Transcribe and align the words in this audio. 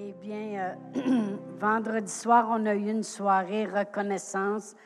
Eh 0.00 0.14
bien, 0.22 0.76
euh, 0.94 1.36
vendredi 1.58 2.12
soir, 2.12 2.46
on 2.50 2.66
a 2.66 2.74
eu 2.74 2.88
une 2.88 3.02
soirée 3.02 3.66
reconnaissance 3.66 4.76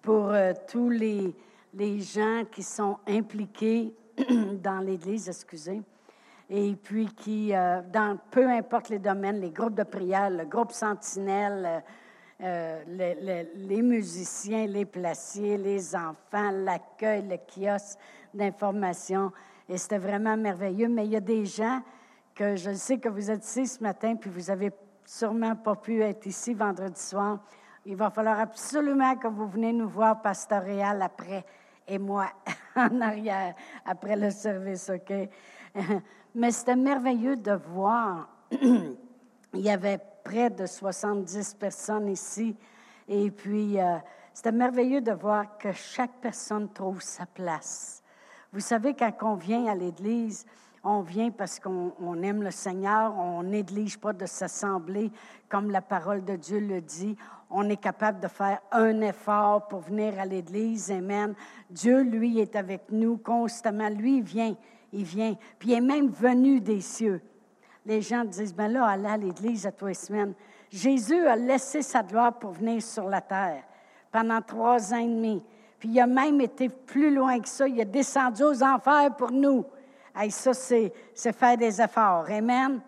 pour 0.00 0.30
euh, 0.30 0.54
tous 0.66 0.88
les, 0.88 1.36
les 1.74 2.00
gens 2.00 2.44
qui 2.50 2.62
sont 2.62 2.96
impliqués 3.06 3.92
dans 4.62 4.78
l'Église, 4.78 5.28
excusez, 5.28 5.82
et 6.48 6.74
puis 6.82 7.04
qui, 7.04 7.54
euh, 7.54 7.82
dans 7.92 8.18
peu 8.30 8.48
importe 8.48 8.88
les 8.88 8.98
domaines, 8.98 9.42
les 9.42 9.50
groupes 9.50 9.74
de 9.74 9.82
prière, 9.82 10.30
le 10.30 10.46
groupe 10.46 10.72
sentinelle, 10.72 11.84
les, 12.40 13.46
les 13.54 13.82
musiciens, 13.82 14.66
les 14.66 14.86
placiers, 14.86 15.58
les 15.58 15.94
enfants, 15.94 16.50
l'accueil, 16.50 17.28
le 17.28 17.36
kiosque 17.36 17.98
d'information. 18.32 19.32
Et 19.68 19.76
c'était 19.76 19.98
vraiment 19.98 20.36
merveilleux. 20.36 20.88
Mais 20.88 21.04
il 21.04 21.12
y 21.12 21.16
a 21.16 21.20
des 21.20 21.44
gens 21.44 21.82
que 22.34 22.56
je 22.56 22.72
sais 22.74 22.98
que 22.98 23.08
vous 23.08 23.30
êtes 23.30 23.44
ici 23.44 23.66
ce 23.66 23.82
matin, 23.82 24.16
puis 24.16 24.30
vous 24.30 24.50
avez 24.50 24.72
sûrement 25.04 25.56
pas 25.56 25.76
pu 25.76 26.02
être 26.02 26.26
ici 26.26 26.54
vendredi 26.54 27.00
soir. 27.00 27.40
Il 27.84 27.96
va 27.96 28.10
falloir 28.10 28.38
absolument 28.38 29.16
que 29.16 29.28
vous 29.28 29.48
venez 29.48 29.72
nous 29.72 29.88
voir, 29.88 30.22
Pasteur 30.22 30.62
Réal, 30.62 31.02
après, 31.02 31.44
et 31.86 31.98
moi, 31.98 32.26
en 32.76 33.00
arrière, 33.00 33.54
après 33.84 34.16
le 34.16 34.30
service, 34.30 34.90
OK? 34.90 35.12
Mais 36.34 36.50
c'était 36.50 36.76
merveilleux 36.76 37.36
de 37.36 37.52
voir. 37.52 38.28
Il 39.54 39.60
y 39.60 39.70
avait 39.70 39.98
près 40.24 40.48
de 40.48 40.64
70 40.64 41.54
personnes 41.54 42.08
ici. 42.08 42.56
Et 43.08 43.30
puis, 43.30 43.78
euh, 43.78 43.98
c'était 44.32 44.52
merveilleux 44.52 45.00
de 45.00 45.12
voir 45.12 45.58
que 45.58 45.72
chaque 45.72 46.20
personne 46.20 46.72
trouve 46.72 47.02
sa 47.02 47.26
place. 47.26 48.02
Vous 48.52 48.60
savez, 48.60 48.94
quand 48.94 49.12
on 49.22 49.34
vient 49.34 49.66
à 49.66 49.74
l'Église, 49.74 50.46
on 50.84 51.02
vient 51.02 51.30
parce 51.30 51.60
qu'on 51.60 51.92
on 52.00 52.22
aime 52.22 52.42
le 52.42 52.50
Seigneur, 52.50 53.14
on 53.16 53.42
néglige 53.42 53.98
pas 53.98 54.12
de 54.12 54.26
s'assembler, 54.26 55.12
comme 55.48 55.70
la 55.70 55.80
parole 55.80 56.24
de 56.24 56.36
Dieu 56.36 56.58
le 56.58 56.80
dit. 56.80 57.16
On 57.50 57.68
est 57.68 57.76
capable 57.76 58.20
de 58.20 58.28
faire 58.28 58.60
un 58.72 59.00
effort 59.02 59.68
pour 59.68 59.80
venir 59.80 60.18
à 60.18 60.24
l'Église. 60.24 60.90
Amen. 60.90 61.34
Dieu, 61.70 62.02
lui, 62.02 62.40
est 62.40 62.56
avec 62.56 62.82
nous 62.90 63.18
constamment. 63.18 63.90
Lui, 63.90 64.18
il 64.18 64.22
vient, 64.22 64.56
il 64.92 65.04
vient. 65.04 65.36
Puis 65.58 65.70
il 65.70 65.74
est 65.74 65.80
même 65.80 66.08
venu 66.08 66.60
des 66.60 66.80
cieux. 66.80 67.20
Les 67.84 68.00
gens 68.00 68.24
disent, 68.24 68.54
ben 68.54 68.68
là, 68.68 68.86
allez 68.86 69.08
à 69.08 69.16
l'Église 69.16 69.66
à 69.66 69.72
tous 69.72 69.86
les 69.86 69.94
semaines. 69.94 70.34
Jésus 70.70 71.26
a 71.26 71.36
laissé 71.36 71.82
sa 71.82 72.02
gloire 72.02 72.38
pour 72.38 72.52
venir 72.52 72.82
sur 72.82 73.08
la 73.08 73.20
terre 73.20 73.62
pendant 74.10 74.40
trois 74.40 74.92
ans 74.94 74.98
et 74.98 75.06
demi. 75.06 75.42
Puis 75.78 75.90
il 75.90 76.00
a 76.00 76.06
même 76.06 76.40
été 76.40 76.68
plus 76.68 77.14
loin 77.14 77.38
que 77.40 77.48
ça. 77.48 77.68
Il 77.68 77.80
a 77.80 77.84
descendu 77.84 78.44
aux 78.44 78.62
enfers 78.62 79.14
pour 79.16 79.32
nous. 79.32 79.64
Hey, 80.14 80.30
ça, 80.30 80.52
c'est, 80.52 80.92
faire 81.14 81.56
des 81.56 81.80
efforts. 81.80 82.26
Amen. 82.28 82.80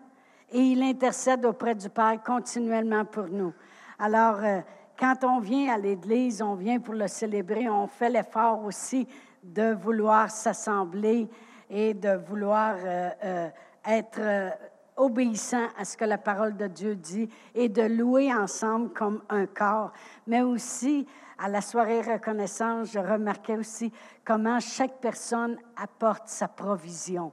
Et 0.51 0.59
il 0.59 0.83
intercède 0.83 1.43
auprès 1.43 1.73
du 1.73 1.89
Père 1.89 2.21
continuellement 2.23 3.03
pour 3.03 3.27
nous. 3.27 3.51
Alors, 3.97 4.37
euh, 4.43 4.61
quand 4.97 5.23
on 5.23 5.39
vient 5.39 5.73
à 5.73 5.77
l'Église, 5.79 6.43
on 6.43 6.53
vient 6.53 6.79
pour 6.79 6.93
le 6.93 7.07
célébrer, 7.07 7.67
on 7.67 7.87
fait 7.87 8.11
l'effort 8.11 8.63
aussi 8.63 9.07
de 9.43 9.73
vouloir 9.73 10.29
s'assembler 10.29 11.27
et 11.67 11.95
de 11.95 12.15
vouloir 12.15 12.75
euh, 12.77 13.09
euh, 13.23 13.49
être 13.87 14.53
obéissant 14.95 15.67
à 15.77 15.83
ce 15.83 15.97
que 15.97 16.05
la 16.05 16.19
parole 16.19 16.55
de 16.55 16.67
Dieu 16.67 16.95
dit 16.95 17.27
et 17.55 17.69
de 17.69 17.81
louer 17.81 18.31
ensemble 18.31 18.93
comme 18.93 19.23
un 19.29 19.47
corps. 19.47 19.91
Mais 20.27 20.43
aussi, 20.43 21.07
à 21.37 21.49
la 21.49 21.61
soirée 21.61 22.01
reconnaissance, 22.01 22.91
je 22.91 22.99
remarquais 22.99 23.57
aussi 23.57 23.91
comment 24.23 24.59
chaque 24.59 24.99
personne 24.99 25.57
apporte 25.75 26.27
sa 26.27 26.47
provision. 26.47 27.31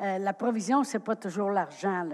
Euh, 0.00 0.18
la 0.18 0.32
provision, 0.32 0.84
c'est 0.84 0.98
pas 0.98 1.16
toujours 1.16 1.50
l'argent. 1.50 2.08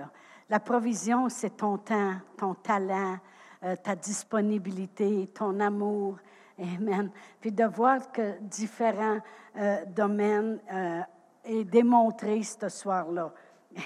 La 0.49 0.61
provision, 0.61 1.29
c'est 1.29 1.57
ton 1.57 1.79
temps, 1.79 2.15
ton 2.37 2.55
talent, 2.55 3.19
euh, 3.65 3.77
ta 3.77 3.95
disponibilité, 3.95 5.31
ton 5.35 5.61
amour. 5.61 6.19
Amen. 6.59 7.11
Puis 7.41 7.53
de 7.53 7.65
voir 7.65 8.11
que 8.11 8.39
différents 8.41 9.19
euh, 9.57 9.85
domaines 9.87 10.59
est 11.45 11.65
démontré 11.65 12.43
ce 12.43 12.69
soir-là. 12.69 13.33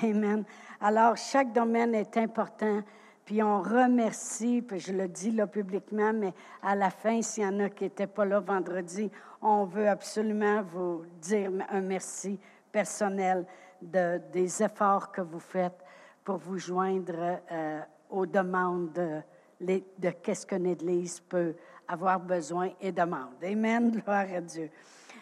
Amen. 0.03 0.45
Alors, 0.81 1.17
chaque 1.17 1.53
domaine 1.53 1.95
est 1.95 2.17
important. 2.17 2.83
Puis 3.25 3.43
on 3.43 3.63
remercie, 3.63 4.63
puis 4.63 4.81
je 4.81 4.93
le 4.93 5.07
dis 5.07 5.31
là 5.31 5.47
publiquement, 5.47 6.13
mais 6.13 6.35
à 6.63 6.75
la 6.75 6.91
fin, 6.91 7.23
s'il 7.23 7.45
y 7.45 7.47
en 7.47 7.61
a 7.61 7.69
qui 7.69 7.85
n'étaient 7.85 8.07
pas 8.07 8.25
là 8.25 8.41
vendredi, 8.41 9.11
on 9.41 9.65
veut 9.65 9.89
absolument 9.89 10.63
vous 10.63 11.05
dire 11.21 11.51
un 11.71 11.81
merci 11.81 12.39
personnel 12.71 13.47
de, 13.81 14.21
des 14.33 14.63
efforts 14.63 15.13
que 15.13 15.21
vous 15.21 15.41
faites 15.41 15.85
pour 16.25 16.39
vous 16.39 16.59
joindre 16.59 17.41
euh, 17.51 17.81
aux 18.11 18.27
demandes 18.27 18.93
de, 18.93 19.83
de 19.99 20.11
qu'est-ce 20.11 20.47
qu'une 20.47 20.67
Église 20.67 21.21
peut 21.21 21.55
avoir 21.87 22.21
besoin 22.21 22.71
et 22.81 22.93
demande. 22.93 23.43
Amen, 23.43 23.91
gloire 23.91 24.27
à 24.35 24.41
Dieu. 24.41 24.71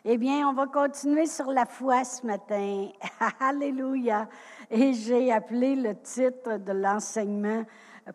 Eh 0.05 0.17
bien, 0.17 0.49
on 0.49 0.55
va 0.55 0.67
continuer 0.67 1.27
sur 1.27 1.47
la 1.53 1.67
foi 1.67 2.05
ce 2.05 2.27
matin. 2.27 2.89
Alléluia. 3.41 4.29
Et 4.71 4.95
j'ai 4.95 5.31
appelé 5.31 5.77
le 5.77 5.95
titre 6.01 6.57
de 6.57 6.73
l'enseignement 6.73 7.65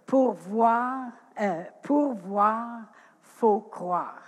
Pour 0.05 0.33
voir, 0.33 1.09
euh, 1.39 1.63
pour 1.81 2.13
voir, 2.13 2.81
faut 3.21 3.59
croire. 3.59 4.23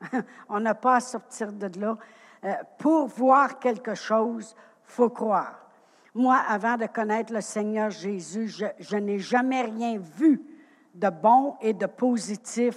On 0.48 0.60
n'a 0.60 0.74
pas 0.74 0.96
à 0.96 1.00
sortir 1.00 1.52
de 1.52 1.80
là. 1.80 1.96
Euh, 2.44 2.52
pour 2.78 3.06
voir 3.06 3.58
quelque 3.58 3.94
chose, 3.94 4.54
faut 4.84 5.10
croire. 5.10 5.58
Moi, 6.14 6.36
avant 6.48 6.76
de 6.76 6.86
connaître 6.86 7.32
le 7.32 7.40
Seigneur 7.40 7.90
Jésus, 7.90 8.48
je, 8.48 8.96
n'ai 8.96 9.18
jamais 9.18 9.62
rien 9.62 9.98
vu 9.98 10.42
de 10.94 11.10
bon 11.10 11.56
et 11.60 11.72
de 11.72 11.86
positif 11.86 12.76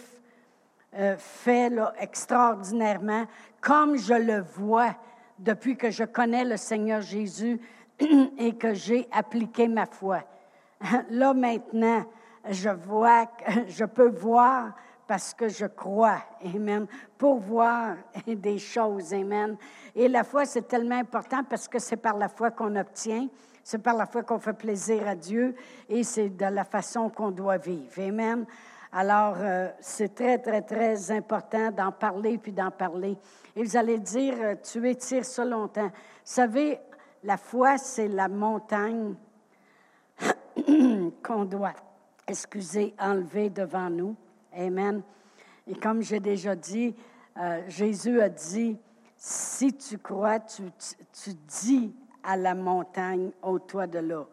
euh, 0.93 1.15
fait 1.17 1.69
là, 1.69 1.93
extraordinairement, 1.99 3.25
comme 3.61 3.97
je 3.97 4.13
le 4.13 4.41
vois 4.41 4.95
depuis 5.39 5.77
que 5.77 5.89
je 5.89 6.03
connais 6.03 6.43
le 6.43 6.57
Seigneur 6.57 7.01
Jésus 7.01 7.59
et 8.37 8.55
que 8.57 8.73
j'ai 8.73 9.07
appliqué 9.11 9.67
ma 9.67 9.85
foi. 9.85 10.21
Là 11.09 11.33
maintenant, 11.33 12.05
je 12.49 12.69
vois, 12.69 13.27
je 13.67 13.85
peux 13.85 14.09
voir 14.09 14.73
parce 15.07 15.33
que 15.33 15.49
je 15.49 15.65
crois, 15.65 16.21
Amen, 16.43 16.87
pour 17.17 17.39
voir 17.39 17.95
des 18.27 18.57
choses, 18.57 19.13
Amen. 19.13 19.57
Et 19.95 20.07
la 20.07 20.23
foi, 20.23 20.45
c'est 20.45 20.67
tellement 20.67 20.99
important 20.99 21.43
parce 21.43 21.67
que 21.67 21.79
c'est 21.79 21.97
par 21.97 22.17
la 22.17 22.29
foi 22.29 22.51
qu'on 22.51 22.75
obtient, 22.77 23.27
c'est 23.63 23.83
par 23.83 23.95
la 23.95 24.05
foi 24.05 24.23
qu'on 24.23 24.39
fait 24.39 24.53
plaisir 24.53 25.07
à 25.07 25.15
Dieu 25.15 25.55
et 25.89 26.03
c'est 26.03 26.29
de 26.29 26.45
la 26.45 26.63
façon 26.63 27.09
qu'on 27.09 27.31
doit 27.31 27.57
vivre, 27.57 27.99
Amen. 27.99 28.45
Alors, 28.93 29.35
euh, 29.39 29.69
c'est 29.79 30.13
très, 30.15 30.37
très, 30.37 30.61
très 30.61 31.11
important 31.11 31.71
d'en 31.71 31.93
parler 31.93 32.37
puis 32.37 32.51
d'en 32.51 32.71
parler. 32.71 33.17
Et 33.55 33.63
vous 33.63 33.77
allez 33.77 33.99
dire, 33.99 34.35
euh, 34.41 34.55
tu 34.61 34.89
étires 34.89 35.23
ça 35.23 35.45
longtemps. 35.45 35.87
Vous 35.87 35.91
savez, 36.23 36.77
la 37.23 37.37
foi, 37.37 37.77
c'est 37.77 38.09
la 38.09 38.27
montagne 38.27 39.15
qu'on 41.23 41.45
doit, 41.45 41.73
excusez, 42.27 42.93
enlever 42.99 43.49
devant 43.49 43.89
nous. 43.89 44.15
Amen. 44.53 45.01
Et 45.67 45.75
comme 45.75 46.01
j'ai 46.01 46.19
déjà 46.19 46.55
dit, 46.55 46.95
euh, 47.37 47.61
Jésus 47.67 48.19
a 48.21 48.29
dit, 48.29 48.77
si 49.15 49.73
tu 49.73 49.97
crois, 49.97 50.39
tu, 50.39 50.63
dis 51.47 51.93
à 52.23 52.35
la 52.35 52.55
montagne, 52.55 53.31
ôte-toi 53.41 53.87
de 53.87 53.99
là. 53.99 54.25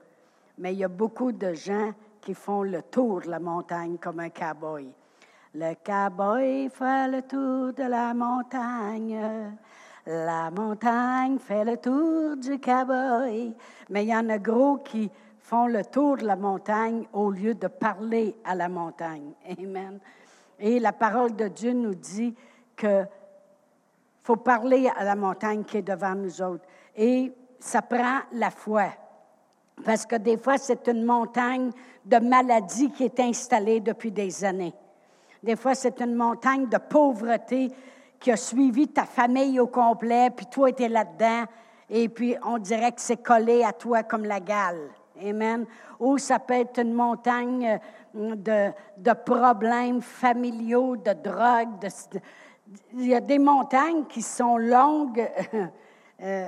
Mais 0.57 0.73
il 0.73 0.79
y 0.79 0.85
a 0.85 0.89
beaucoup 0.89 1.31
de 1.31 1.53
gens 1.53 1.93
qui 2.21 2.35
font 2.35 2.63
le 2.63 2.83
tour 2.83 3.21
de 3.21 3.31
la 3.31 3.39
montagne 3.39 3.99
comme 3.99 4.21
un 4.21 4.31
cowboy. 4.31 4.89
Le 5.55 5.75
cowboy 5.85 6.69
fait 6.71 7.09
le 7.09 7.23
tour 7.23 7.73
de 7.73 7.89
la 7.89 8.13
montagne. 8.15 9.21
La 10.07 10.51
montagne 10.51 11.39
fait 11.39 11.65
le 11.65 11.77
tour 11.77 12.37
du 12.37 12.59
cowboy. 12.59 13.55
Mais 13.91 14.05
il 14.05 14.09
y 14.09 14.17
en 14.17 14.29
a 14.31 14.39
gros 14.39 14.79
qui 14.79 15.11
font 15.49 15.67
le 15.67 15.83
tour 15.83 16.19
de 16.19 16.27
la 16.27 16.37
montagne 16.37 17.07
au 17.15 17.31
lieu 17.31 17.55
de 17.55 17.69
parler 17.69 18.37
à 18.45 18.55
la 18.55 18.69
montagne. 18.69 19.33
Amen. 19.59 19.99
Et 20.61 20.79
la 20.79 20.93
parole 20.93 21.35
de 21.37 21.49
Dieu 21.49 21.73
nous 21.73 21.95
dit 21.95 22.35
que 22.77 23.07
faut 24.23 24.37
parler 24.37 24.91
à 24.95 25.05
la 25.05 25.15
montagne 25.15 25.65
qui 25.65 25.79
est 25.79 25.83
devant 25.83 26.15
nous 26.15 26.43
autres. 26.43 26.67
Et 26.95 27.33
ça 27.59 27.81
prend 27.81 28.19
la 28.33 28.51
foi. 28.51 28.89
Parce 29.87 30.05
que 30.05 30.17
des 30.17 30.37
fois, 30.37 30.59
c'est 30.59 30.87
une 30.87 31.05
montagne 31.05 31.71
de 32.05 32.19
maladie 32.19 32.91
qui 32.91 33.05
est 33.05 33.19
installée 33.19 33.81
depuis 33.81 34.13
des 34.13 34.45
années. 34.45 34.75
Des 35.43 35.57
fois, 35.57 35.75
c'est 35.75 35.99
une 36.03 36.15
montagne 36.15 36.69
de 36.69 36.77
pauvreté 36.77 37.73
qui 38.21 38.31
a 38.31 38.37
suivi 38.37 38.89
ta 38.89 39.05
famille 39.05 39.59
au 39.61 39.69
complet, 39.69 40.29
puis 40.29 40.45
toi, 40.45 40.73
tu 40.73 40.83
es 40.83 40.89
là-dedans, 40.91 41.45
et 41.89 42.11
puis 42.11 42.37
on 42.45 42.59
dirait 42.59 42.93
que 42.93 43.01
c'est 43.01 43.23
collé 43.23 43.65
à 43.65 43.73
toi 43.73 44.03
comme 44.03 44.27
la 44.27 44.41
gale. 44.41 44.91
Amen. 45.23 45.67
Ou 45.99 46.19
ça 46.19 46.39
peut 46.39 46.55
être 46.55 46.81
une 46.81 46.93
montagne 46.93 47.81
euh, 48.15 48.35
de, 48.35 48.73
de 48.97 49.13
problèmes 49.13 50.01
familiaux, 50.01 50.97
de 50.97 51.13
drogue. 51.13 51.89
il 52.95 53.07
y 53.07 53.15
a 53.15 53.21
des 53.21 53.39
montagnes 53.39 54.05
qui 54.07 54.23
sont 54.23 54.57
longues, 54.57 55.29
euh, 56.23 56.47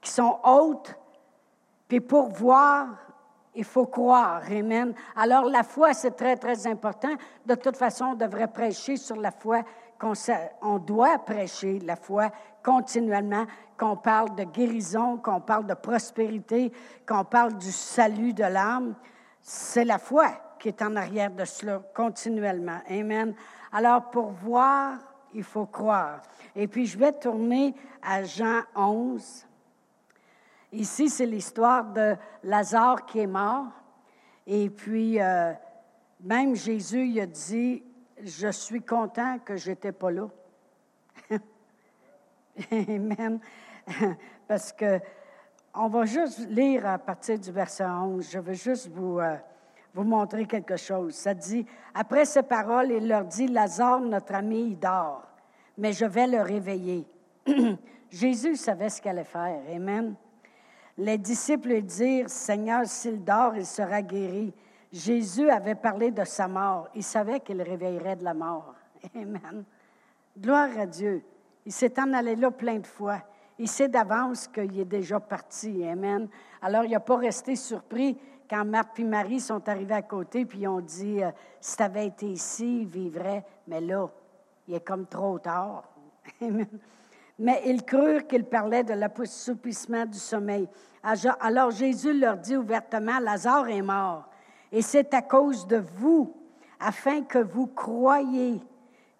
qui 0.00 0.10
sont 0.10 0.38
hautes, 0.44 0.94
puis 1.88 2.00
pour 2.00 2.28
voir, 2.28 2.88
il 3.54 3.64
faut 3.64 3.86
croire. 3.86 4.42
Amen. 4.50 4.94
Alors, 5.16 5.44
la 5.44 5.62
foi, 5.62 5.94
c'est 5.94 6.12
très, 6.12 6.36
très 6.36 6.66
important. 6.66 7.14
De 7.46 7.54
toute 7.54 7.76
façon, 7.76 8.06
on 8.06 8.14
devrait 8.14 8.48
prêcher 8.48 8.96
sur 8.96 9.16
la 9.16 9.30
foi. 9.30 9.62
On 10.62 10.78
doit 10.78 11.18
prêcher 11.18 11.78
la 11.80 11.96
foi 11.96 12.30
continuellement, 12.62 13.46
qu'on 13.78 13.96
parle 13.96 14.34
de 14.34 14.44
guérison, 14.44 15.16
qu'on 15.16 15.40
parle 15.40 15.66
de 15.66 15.74
prospérité, 15.74 16.72
qu'on 17.06 17.24
parle 17.24 17.56
du 17.56 17.72
salut 17.72 18.32
de 18.32 18.44
l'âme. 18.44 18.94
C'est 19.40 19.84
la 19.84 19.98
foi 19.98 20.28
qui 20.58 20.68
est 20.68 20.82
en 20.82 20.96
arrière 20.96 21.30
de 21.30 21.44
cela 21.44 21.82
continuellement. 21.94 22.80
Amen. 22.88 23.34
Alors, 23.72 24.10
pour 24.10 24.30
voir, 24.30 24.98
il 25.34 25.42
faut 25.42 25.66
croire. 25.66 26.22
Et 26.54 26.68
puis, 26.68 26.86
je 26.86 26.96
vais 26.98 27.12
tourner 27.12 27.74
à 28.02 28.22
Jean 28.24 28.62
11. 28.74 29.46
Ici, 30.72 31.08
c'est 31.08 31.26
l'histoire 31.26 31.84
de 31.84 32.16
Lazare 32.42 33.04
qui 33.06 33.20
est 33.20 33.26
mort. 33.26 33.66
Et 34.46 34.70
puis, 34.70 35.20
euh, 35.20 35.52
même 36.20 36.54
Jésus, 36.54 37.06
il 37.06 37.20
a 37.20 37.26
dit, 37.26 37.82
je 38.24 38.48
suis 38.48 38.82
content 38.82 39.38
que 39.38 39.56
je 39.56 39.70
n'étais 39.70 39.92
pas 39.92 40.10
là. 40.10 40.28
Amen. 42.72 43.38
Parce 44.48 44.72
que 44.72 45.00
on 45.74 45.88
va 45.88 46.04
juste 46.04 46.48
lire 46.48 46.86
à 46.86 46.98
partir 46.98 47.38
du 47.38 47.50
verset 47.50 47.84
11. 47.84 48.30
Je 48.30 48.38
veux 48.38 48.54
juste 48.54 48.88
vous, 48.88 49.18
euh, 49.18 49.36
vous 49.92 50.04
montrer 50.04 50.46
quelque 50.46 50.76
chose. 50.76 51.14
Ça 51.14 51.34
dit, 51.34 51.66
après 51.92 52.24
ces 52.24 52.44
paroles, 52.44 52.92
il 52.92 53.08
leur 53.08 53.24
dit, 53.24 53.48
Lazare, 53.48 54.00
notre 54.00 54.34
ami, 54.34 54.68
il 54.68 54.78
dort, 54.78 55.26
mais 55.76 55.92
je 55.92 56.04
vais 56.04 56.28
le 56.28 56.42
réveiller. 56.42 57.06
Jésus 58.10 58.54
savait 58.56 58.88
ce 58.88 59.00
qu'il 59.00 59.10
allait 59.10 59.24
faire. 59.24 59.60
Amen. 59.74 60.14
Les 60.96 61.18
disciples 61.18 61.82
dirent, 61.82 62.30
Seigneur, 62.30 62.86
s'il 62.86 63.24
dort, 63.24 63.56
il 63.56 63.66
sera 63.66 64.00
guéri. 64.00 64.54
Jésus 64.94 65.50
avait 65.50 65.74
parlé 65.74 66.12
de 66.12 66.22
sa 66.22 66.46
mort. 66.46 66.88
Il 66.94 67.02
savait 67.02 67.40
qu'il 67.40 67.60
réveillerait 67.60 68.14
de 68.14 68.22
la 68.22 68.32
mort. 68.32 68.74
Amen. 69.16 69.64
Gloire 70.38 70.70
à 70.78 70.86
Dieu. 70.86 71.24
Il 71.66 71.72
s'est 71.72 71.98
en 71.98 72.12
allé 72.12 72.36
là 72.36 72.52
plein 72.52 72.78
de 72.78 72.86
fois. 72.86 73.18
Il 73.58 73.66
sait 73.68 73.88
d'avance 73.88 74.46
qu'il 74.46 74.78
est 74.78 74.84
déjà 74.84 75.18
parti. 75.18 75.84
Amen. 75.84 76.28
Alors, 76.62 76.84
il 76.84 76.92
n'a 76.92 77.00
pas 77.00 77.16
resté 77.16 77.56
surpris 77.56 78.16
quand 78.48 78.64
Marc 78.64 79.00
et 79.00 79.04
Marie 79.04 79.40
sont 79.40 79.68
arrivés 79.68 79.94
à 79.94 80.02
côté, 80.02 80.44
puis 80.44 80.60
ils 80.60 80.68
ont 80.68 80.80
dit, 80.80 81.24
euh, 81.24 81.30
si 81.60 81.76
tu 81.76 81.82
avais 81.82 82.06
été 82.06 82.26
ici, 82.26 82.82
il 82.82 82.86
vivrait. 82.86 83.44
Mais 83.66 83.80
là, 83.80 84.08
il 84.68 84.74
est 84.74 84.84
comme 84.86 85.06
trop 85.06 85.40
tard. 85.40 85.88
Amen. 86.40 86.68
Mais 87.40 87.62
ils 87.66 87.84
crurent 87.84 88.28
qu'il 88.28 88.44
parlait 88.44 88.84
de 88.84 88.94
l'assoupissement 88.94 90.06
du 90.06 90.18
sommeil. 90.18 90.68
Alors 91.40 91.72
Jésus 91.72 92.16
leur 92.16 92.36
dit 92.36 92.56
ouvertement, 92.56 93.18
Lazare 93.18 93.68
est 93.68 93.82
mort, 93.82 94.28
et 94.74 94.82
c'est 94.82 95.14
à 95.14 95.22
cause 95.22 95.68
de 95.68 95.76
vous, 95.76 96.34
afin 96.80 97.22
que 97.22 97.38
vous 97.38 97.68
croyiez 97.68 98.60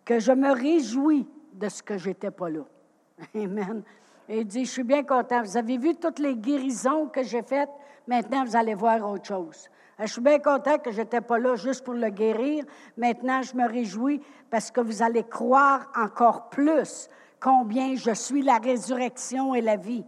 que 0.05 0.19
je 0.19 0.33
me 0.33 0.51
réjouis 0.51 1.29
de 1.53 1.69
ce 1.69 1.81
que 1.81 1.97
j'étais 1.97 2.33
pas 2.33 2.51
là. 2.51 2.63
Amen. 3.37 3.85
Et 4.29 4.41
il 4.41 4.47
dit, 4.47 4.65
je 4.65 4.71
suis 4.73 4.83
bien 4.83 5.05
content. 5.05 5.43
Vous 5.43 5.57
avez 5.57 5.79
vu 5.79 5.95
toutes 5.95 6.19
les 6.19 6.35
guérisons 6.35 7.07
que 7.07 7.23
j'ai 7.23 7.43
faites? 7.43 7.71
Maintenant, 8.09 8.45
vous 8.45 8.57
allez 8.57 8.75
voir 8.75 9.09
autre 9.09 9.27
chose. 9.27 9.71
Je 10.01 10.07
suis 10.07 10.21
bien 10.21 10.41
content 10.41 10.79
que 10.79 10.91
je 10.91 11.03
n'étais 11.03 11.21
pas 11.21 11.39
là 11.39 11.55
juste 11.55 11.85
pour 11.85 11.95
le 11.95 12.11
guérir. 12.11 12.65
Maintenant, 12.97 13.41
je 13.43 13.55
me 13.55 13.69
réjouis 13.69 14.21
parce 14.51 14.73
que 14.73 14.81
vous 14.81 15.05
allez 15.05 15.23
croire 15.23 15.87
encore 15.95 16.49
plus 16.49 17.09
combien 17.39 17.95
je 17.95 18.13
suis 18.13 18.43
la 18.43 18.59
résurrection 18.59 19.55
et 19.55 19.61
la 19.61 19.77
vie. 19.77 20.05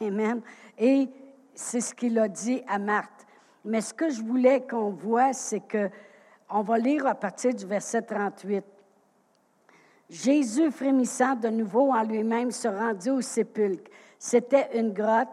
Amen. 0.00 0.40
Et 0.78 1.08
c'est 1.54 1.80
ce 1.80 1.92
qu'il 1.92 2.16
a 2.20 2.28
dit 2.28 2.62
à 2.68 2.78
Marthe. 2.78 3.19
Mais 3.64 3.80
ce 3.80 3.92
que 3.92 4.08
je 4.08 4.22
voulais 4.22 4.62
qu'on 4.62 4.90
voit, 4.90 5.32
c'est 5.32 5.60
que, 5.60 5.90
on 6.48 6.62
va 6.62 6.78
lire 6.78 7.06
à 7.06 7.14
partir 7.14 7.54
du 7.54 7.64
verset 7.64 8.02
38. 8.02 8.64
Jésus, 10.08 10.70
frémissant 10.72 11.36
de 11.36 11.48
nouveau 11.48 11.92
en 11.92 12.02
lui-même, 12.02 12.50
se 12.50 12.66
rendit 12.66 13.10
au 13.10 13.20
sépulcre. 13.20 13.90
C'était 14.18 14.76
une 14.78 14.92
grotte 14.92 15.28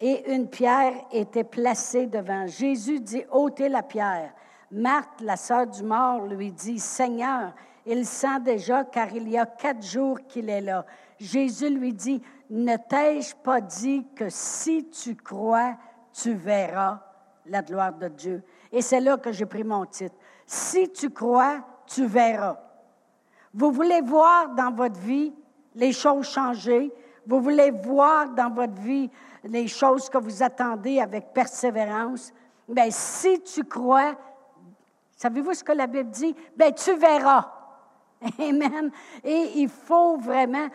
et 0.00 0.32
une 0.32 0.48
pierre 0.48 0.94
était 1.12 1.44
placée 1.44 2.06
devant. 2.06 2.46
Jésus 2.46 3.00
dit, 3.00 3.24
ôtez 3.30 3.68
la 3.68 3.82
pierre. 3.82 4.32
Marthe, 4.70 5.20
la 5.20 5.36
sœur 5.36 5.66
du 5.66 5.82
mort, 5.82 6.26
lui 6.26 6.50
dit, 6.50 6.78
Seigneur, 6.78 7.54
il 7.84 8.04
sent 8.04 8.40
déjà 8.40 8.84
car 8.84 9.14
il 9.14 9.28
y 9.28 9.38
a 9.38 9.46
quatre 9.46 9.84
jours 9.84 10.18
qu'il 10.26 10.50
est 10.50 10.60
là. 10.60 10.84
Jésus 11.20 11.70
lui 11.70 11.92
dit, 11.92 12.20
ne 12.50 12.76
t'ai-je 12.76 13.34
pas 13.36 13.60
dit 13.60 14.06
que 14.14 14.28
si 14.28 14.88
tu 14.88 15.14
crois, 15.14 15.76
tu 16.12 16.32
verras? 16.34 17.05
La 17.48 17.62
gloire 17.62 17.92
de 17.92 18.08
Dieu. 18.08 18.42
Et 18.72 18.82
c'est 18.82 19.00
là 19.00 19.16
que 19.16 19.32
j'ai 19.32 19.46
pris 19.46 19.64
mon 19.64 19.84
titre. 19.86 20.16
Si 20.46 20.90
tu 20.90 21.10
crois, 21.10 21.60
tu 21.86 22.06
verras. 22.06 22.58
Vous 23.54 23.70
voulez 23.70 24.00
voir 24.02 24.50
dans 24.50 24.72
votre 24.72 24.98
vie 25.00 25.32
les 25.74 25.92
choses 25.92 26.28
changer? 26.28 26.92
Vous 27.26 27.40
voulez 27.40 27.70
voir 27.70 28.28
dans 28.30 28.50
votre 28.50 28.80
vie 28.80 29.10
les 29.44 29.66
choses 29.66 30.08
que 30.08 30.18
vous 30.18 30.42
attendez 30.42 31.00
avec 31.00 31.32
persévérance? 31.32 32.32
Bien, 32.68 32.90
si 32.90 33.40
tu 33.42 33.64
crois, 33.64 34.14
savez-vous 35.16 35.54
ce 35.54 35.64
que 35.64 35.72
la 35.72 35.86
Bible 35.86 36.10
dit? 36.10 36.34
Bien, 36.56 36.72
tu 36.72 36.94
verras. 36.94 37.52
Amen. 38.38 38.90
Et 39.24 39.52
il 39.56 39.68
faut 39.68 40.16
vraiment, 40.16 40.68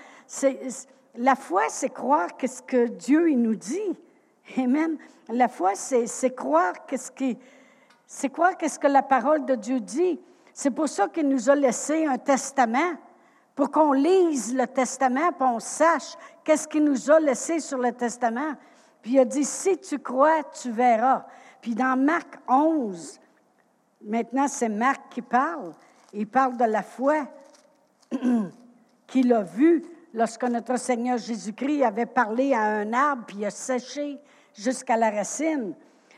la 1.15 1.35
foi, 1.35 1.63
c'est 1.69 1.89
croire 1.89 2.35
que 2.37 2.47
ce 2.47 2.61
que 2.61 2.87
Dieu 2.87 3.31
il 3.31 3.41
nous 3.41 3.55
dit. 3.55 3.97
Amen. 4.57 4.97
La 5.29 5.47
foi, 5.47 5.75
c'est 5.75 6.35
croire 6.35 6.85
qu'est-ce 6.85 7.11
qui, 7.11 7.37
c'est 8.05 8.29
croire 8.29 8.57
qu'est-ce 8.57 8.79
que 8.79 8.87
la 8.87 9.03
parole 9.03 9.45
de 9.45 9.55
Dieu 9.55 9.79
dit. 9.79 10.19
C'est 10.53 10.71
pour 10.71 10.89
ça 10.89 11.07
qu'il 11.07 11.29
nous 11.29 11.49
a 11.49 11.55
laissé 11.55 12.05
un 12.05 12.17
testament, 12.17 12.93
pour 13.55 13.71
qu'on 13.71 13.93
lise 13.93 14.53
le 14.53 14.67
testament, 14.67 15.31
pour 15.31 15.47
qu'on 15.47 15.59
sache 15.59 16.17
qu'est-ce 16.43 16.67
qu'il 16.67 16.83
nous 16.83 17.09
a 17.09 17.19
laissé 17.19 17.59
sur 17.59 17.77
le 17.77 17.91
testament. 17.91 18.53
Puis 19.01 19.13
il 19.13 19.19
a 19.19 19.25
dit, 19.25 19.45
si 19.45 19.77
tu 19.77 19.99
crois, 19.99 20.43
tu 20.61 20.71
verras. 20.71 21.25
Puis 21.61 21.75
dans 21.75 21.97
Marc 21.97 22.39
11, 22.47 23.19
maintenant 24.03 24.47
c'est 24.47 24.69
Marc 24.69 25.09
qui 25.09 25.21
parle, 25.21 25.73
il 26.13 26.27
parle 26.27 26.57
de 26.57 26.65
la 26.65 26.83
foi 26.83 27.27
qu'il 29.07 29.31
a 29.33 29.43
vue 29.43 29.83
lorsque 30.13 30.43
notre 30.43 30.77
Seigneur 30.77 31.17
Jésus-Christ 31.17 31.83
avait 31.83 32.05
parlé 32.05 32.53
à 32.53 32.63
un 32.63 32.91
arbre, 32.93 33.23
puis 33.25 33.37
il 33.39 33.45
a 33.45 33.51
séché 33.51 34.19
jusqu'à 34.53 34.97
la 34.97 35.09
racine. 35.09 35.73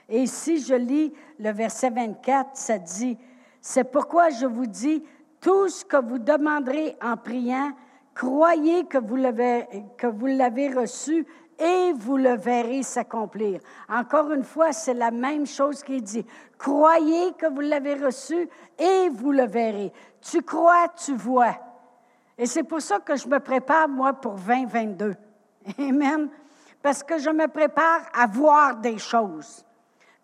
Et 0.10 0.26
si 0.28 0.62
je 0.62 0.76
lis 0.76 1.14
le 1.40 1.52
verset 1.52 1.90
24, 1.90 2.52
ça 2.54 2.78
dit, 2.78 3.18
c'est 3.62 3.86
pourquoi 3.86 4.30
je 4.30 4.46
vous 4.46 4.66
dis, 4.66 5.04
tout 5.40 5.70
ce 5.70 5.84
que 5.84 5.98
vous 5.98 6.20
demanderez 6.20 6.96
en 7.02 7.18
priant, 7.18 7.72
croyez 8.14 8.86
que 8.86 8.98
vous 8.98 9.16
l'avez, 9.16 9.68
que 9.98 10.08
vous 10.08 10.28
l'avez 10.28 10.70
reçu 10.70 11.26
et 11.60 11.94
vous 11.94 12.18
le 12.18 12.36
verrez 12.36 12.84
s'accomplir. 12.84 13.60
Encore 13.90 14.32
une 14.32 14.44
fois, 14.44 14.72
c'est 14.72 14.94
la 14.94 15.12
même 15.12 15.46
chose 15.46 15.84
qu'il 15.84 16.02
dit. 16.02 16.26
Croyez 16.58 17.34
que 17.34 17.48
vous 17.48 17.62
l'avez 17.62 17.96
reçu 17.96 18.50
et 18.78 19.10
vous 19.10 19.32
le 19.32 19.46
verrez. 19.46 19.92
Tu 20.22 20.42
crois, 20.42 20.90
tu 20.90 21.14
vois. 21.16 21.56
Et 22.38 22.46
c'est 22.46 22.64
pour 22.64 22.82
ça 22.82 23.00
que 23.00 23.16
je 23.16 23.28
me 23.28 23.40
prépare, 23.40 23.88
moi, 23.88 24.14
pour 24.14 24.34
2022. 24.34 25.16
Amen. 25.80 26.30
Parce 26.84 27.02
que 27.02 27.18
je 27.18 27.30
me 27.30 27.48
prépare 27.48 28.02
à 28.14 28.28
voir 28.28 28.76
des 28.76 28.98
choses. 28.98 29.66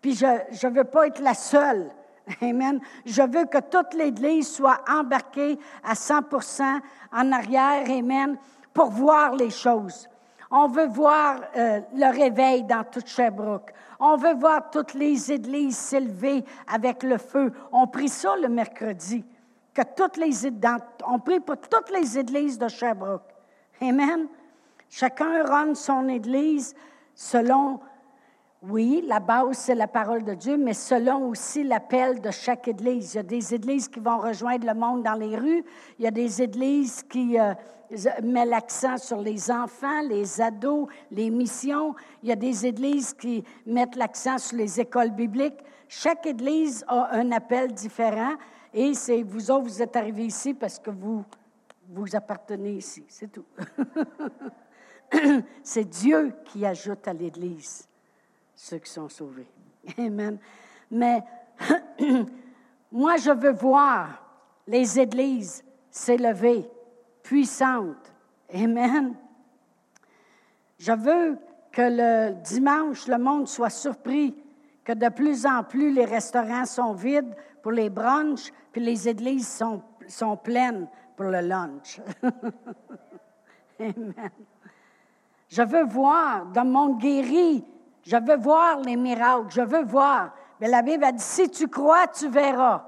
Puis 0.00 0.14
je 0.14 0.66
ne 0.66 0.72
veux 0.72 0.84
pas 0.84 1.06
être 1.06 1.20
la 1.20 1.34
seule. 1.34 1.90
Amen. 2.42 2.78
Je 3.06 3.22
veux 3.22 3.46
que 3.46 3.58
toute 3.58 3.94
l'Église 3.94 4.52
soit 4.52 4.78
embarquée 4.86 5.58
à 5.82 5.94
100% 5.94 6.80
en 7.12 7.32
arrière. 7.32 7.90
Amen. 7.90 8.36
Pour 8.74 8.90
voir 8.90 9.34
les 9.34 9.48
choses. 9.48 10.06
On 10.50 10.68
veut 10.68 10.86
voir 10.86 11.40
euh, 11.56 11.80
le 11.94 12.14
réveil 12.14 12.64
dans 12.64 12.84
toute 12.84 13.06
Sherbrooke. 13.06 13.72
On 13.98 14.16
veut 14.16 14.34
voir 14.34 14.70
toutes 14.70 14.92
les 14.94 15.32
églises 15.32 15.78
s'élever 15.78 16.44
avec 16.70 17.02
le 17.02 17.16
feu. 17.16 17.52
On 17.72 17.86
prie 17.86 18.08
ça 18.08 18.36
le 18.36 18.48
mercredi. 18.48 19.24
Que 19.72 19.82
toutes 19.96 20.18
les, 20.18 20.50
on 21.06 21.18
prie 21.20 21.40
pour 21.40 21.56
toutes 21.56 21.90
les 21.90 22.18
églises 22.18 22.58
de 22.58 22.68
Sherbrooke. 22.68 23.32
Amen. 23.80 24.28
Chacun 24.90 25.44
rend 25.46 25.74
son 25.74 26.08
église 26.08 26.74
selon 27.14 27.80
oui, 28.62 29.02
la 29.06 29.20
base, 29.20 29.56
c'est 29.56 29.74
la 29.74 29.86
parole 29.86 30.22
de 30.22 30.34
Dieu, 30.34 30.58
mais 30.58 30.74
selon 30.74 31.28
aussi 31.28 31.64
l'appel 31.64 32.20
de 32.20 32.30
chaque 32.30 32.68
Église. 32.68 33.14
Il 33.14 33.16
y 33.16 33.20
a 33.20 33.22
des 33.22 33.54
Églises 33.54 33.88
qui 33.88 34.00
vont 34.00 34.18
rejoindre 34.18 34.66
le 34.66 34.74
monde 34.74 35.02
dans 35.02 35.14
les 35.14 35.34
rues. 35.34 35.64
Il 35.98 36.04
y 36.04 36.08
a 36.08 36.10
des 36.10 36.42
Églises 36.42 37.02
qui 37.04 37.38
euh, 37.38 37.54
mettent 38.22 38.50
l'accent 38.50 38.98
sur 38.98 39.22
les 39.22 39.50
enfants, 39.50 40.02
les 40.06 40.42
ados, 40.42 40.88
les 41.10 41.30
missions. 41.30 41.94
Il 42.22 42.28
y 42.28 42.32
a 42.32 42.36
des 42.36 42.66
Églises 42.66 43.14
qui 43.14 43.42
mettent 43.64 43.96
l'accent 43.96 44.36
sur 44.36 44.58
les 44.58 44.78
écoles 44.78 45.12
bibliques. 45.12 45.64
Chaque 45.88 46.26
Église 46.26 46.84
a 46.86 47.14
un 47.16 47.32
appel 47.32 47.72
différent. 47.72 48.34
Et 48.74 48.92
c'est 48.92 49.22
vous 49.22 49.50
autres, 49.50 49.64
vous 49.64 49.82
êtes 49.82 49.96
arrivés 49.96 50.26
ici 50.26 50.52
parce 50.52 50.78
que 50.78 50.90
vous 50.90 51.24
appartenez 52.14 52.72
ici. 52.72 53.06
C'est 53.08 53.32
tout. 53.32 53.46
c'est 55.62 55.84
Dieu 55.84 56.32
qui 56.44 56.64
ajoute 56.64 57.06
à 57.08 57.12
l'Église 57.12 57.88
ceux 58.54 58.78
qui 58.78 58.90
sont 58.90 59.08
sauvés. 59.08 59.48
Amen. 59.98 60.38
Mais 60.90 61.22
moi, 62.92 63.16
je 63.16 63.30
veux 63.30 63.52
voir 63.52 64.22
les 64.66 65.00
églises 65.00 65.64
s'élever, 65.90 66.68
puissantes. 67.22 68.12
Amen. 68.52 69.14
Je 70.78 70.92
veux 70.92 71.38
que 71.72 71.82
le 71.82 72.34
dimanche, 72.42 73.06
le 73.06 73.18
monde 73.18 73.48
soit 73.48 73.70
surpris 73.70 74.36
que 74.84 74.92
de 74.92 75.08
plus 75.08 75.46
en 75.46 75.62
plus 75.62 75.92
les 75.92 76.04
restaurants 76.04 76.66
sont 76.66 76.94
vides 76.94 77.34
pour 77.62 77.72
les 77.72 77.90
brunchs, 77.90 78.52
puis 78.72 78.82
les 78.82 79.08
églises 79.08 79.48
sont, 79.48 79.82
sont 80.08 80.36
pleines 80.36 80.88
pour 81.16 81.26
le 81.26 81.40
lunch. 81.40 82.00
Amen. 83.80 84.30
Je 85.50 85.62
veux 85.62 85.84
voir 85.84 86.46
dans 86.46 86.64
mon 86.64 86.94
guéri, 86.94 87.64
je 88.02 88.16
veux 88.16 88.36
voir 88.36 88.80
les 88.80 88.96
miracles, 88.96 89.46
je 89.50 89.62
veux 89.62 89.84
voir. 89.84 90.30
Mais 90.60 90.68
la 90.68 90.80
Bible 90.80 91.02
a 91.02 91.10
dit, 91.10 91.22
si 91.22 91.50
tu 91.50 91.66
crois, 91.66 92.06
tu 92.06 92.28
verras. 92.28 92.84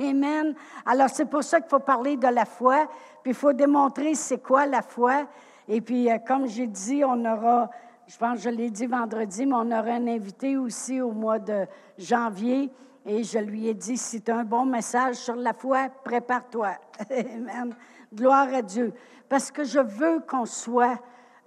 Amen. 0.00 0.54
Alors 0.86 1.10
c'est 1.10 1.26
pour 1.26 1.44
ça 1.44 1.60
qu'il 1.60 1.68
faut 1.68 1.78
parler 1.80 2.16
de 2.16 2.28
la 2.28 2.46
foi, 2.46 2.86
puis 3.22 3.32
il 3.32 3.34
faut 3.34 3.52
démontrer 3.52 4.14
c'est 4.14 4.38
quoi 4.38 4.64
la 4.64 4.80
foi. 4.80 5.26
Et 5.68 5.82
puis, 5.82 6.10
euh, 6.10 6.16
comme 6.26 6.46
j'ai 6.46 6.66
dit, 6.66 7.04
on 7.04 7.24
aura, 7.26 7.68
je 8.06 8.16
pense 8.16 8.38
que 8.38 8.44
je 8.44 8.48
l'ai 8.50 8.70
dit 8.70 8.86
vendredi, 8.86 9.44
mais 9.44 9.54
on 9.54 9.70
aura 9.70 9.90
un 9.90 10.06
invité 10.06 10.56
aussi 10.56 11.02
au 11.02 11.12
mois 11.12 11.38
de 11.38 11.66
janvier. 11.98 12.72
Et 13.04 13.22
je 13.22 13.38
lui 13.38 13.68
ai 13.68 13.74
dit, 13.74 13.98
si 13.98 14.22
tu 14.22 14.30
as 14.30 14.38
un 14.38 14.44
bon 14.44 14.64
message 14.64 15.16
sur 15.16 15.36
la 15.36 15.52
foi, 15.52 15.88
prépare-toi. 16.04 16.70
Amen. 17.10 17.74
Gloire 18.14 18.48
à 18.52 18.62
Dieu. 18.62 18.94
Parce 19.28 19.50
que 19.50 19.62
je 19.62 19.78
veux 19.78 20.20
qu'on 20.20 20.46
soit 20.46 20.98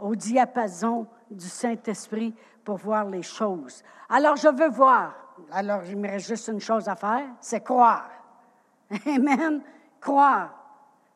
au 0.01 0.15
diapason 0.15 1.08
du 1.29 1.48
Saint-Esprit 1.48 2.34
pour 2.63 2.77
voir 2.77 3.05
les 3.05 3.22
choses. 3.22 3.84
Alors, 4.10 4.36
je 4.36 4.50
veux 4.50 4.70
voir. 4.70 5.13
Alors, 5.51 5.81
il 5.86 5.98
me 5.98 6.10
reste 6.10 6.27
juste 6.27 6.48
une 6.50 6.60
chose 6.60 6.88
à 6.88 6.96
faire, 6.96 7.25
c'est 7.39 7.63
croire. 7.63 8.10
Amen. 9.05 9.62
Croire. 10.00 10.50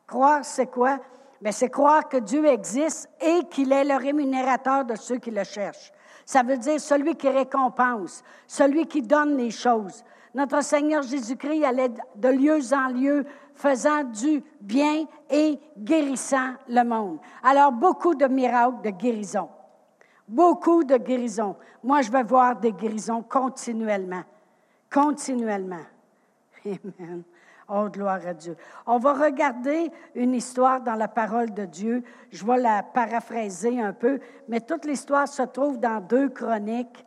Croire, 0.08 0.46
c'est 0.46 0.68
quoi? 0.68 1.00
Bien, 1.42 1.52
c'est 1.52 1.70
croire 1.70 2.08
que 2.08 2.18
Dieu 2.18 2.46
existe 2.46 3.10
et 3.20 3.44
qu'il 3.50 3.72
est 3.74 3.84
le 3.84 3.96
rémunérateur 3.96 4.86
de 4.86 4.96
ceux 4.96 5.18
qui 5.18 5.32
le 5.32 5.44
cherchent. 5.44 5.92
Ça 6.26 6.42
veut 6.42 6.58
dire 6.58 6.80
celui 6.80 7.16
qui 7.16 7.30
récompense, 7.30 8.24
celui 8.48 8.88
qui 8.88 9.02
donne 9.02 9.38
les 9.38 9.52
choses. 9.52 10.04
Notre 10.36 10.62
Seigneur 10.62 11.02
Jésus-Christ 11.02 11.64
allait 11.64 11.92
de 12.18 12.28
lieu 12.28 12.60
en 12.74 12.90
lieu 12.90 13.26
faisant 13.54 14.04
du 14.04 14.44
bien 14.60 15.06
et 15.30 15.58
guérissant 15.78 16.56
le 16.68 16.84
monde. 16.84 17.20
Alors, 17.42 17.72
beaucoup 17.72 18.16
de 18.16 18.26
miracles 18.26 18.82
de 18.84 18.90
guérison. 18.90 19.48
Beaucoup 20.28 20.84
de 20.84 20.98
guérisons. 20.98 21.56
Moi, 21.82 22.02
je 22.02 22.12
vais 22.12 22.24
voir 22.24 22.58
des 22.58 22.74
guérisons 22.74 23.24
continuellement. 23.24 24.24
Continuellement. 24.92 25.86
Amen. 26.66 27.24
Oh, 27.70 27.88
gloire 27.90 28.28
à 28.28 28.34
Dieu. 28.34 28.58
On 28.86 28.98
va 28.98 29.14
regarder 29.14 29.90
une 30.16 30.34
histoire 30.36 30.82
dans 30.82 30.96
la 30.96 31.08
parole 31.08 31.54
de 31.54 31.64
Dieu. 31.64 32.04
Je 32.32 32.46
vais 32.46 32.58
la 32.58 32.84
paraphraser 32.84 33.80
un 33.80 33.94
peu, 33.94 34.20
mais 34.50 34.60
toute 34.60 34.84
l'histoire 34.84 35.30
se 35.30 35.44
trouve 35.44 35.80
dans 35.80 36.02
deux 36.02 36.28
chroniques 36.28 37.06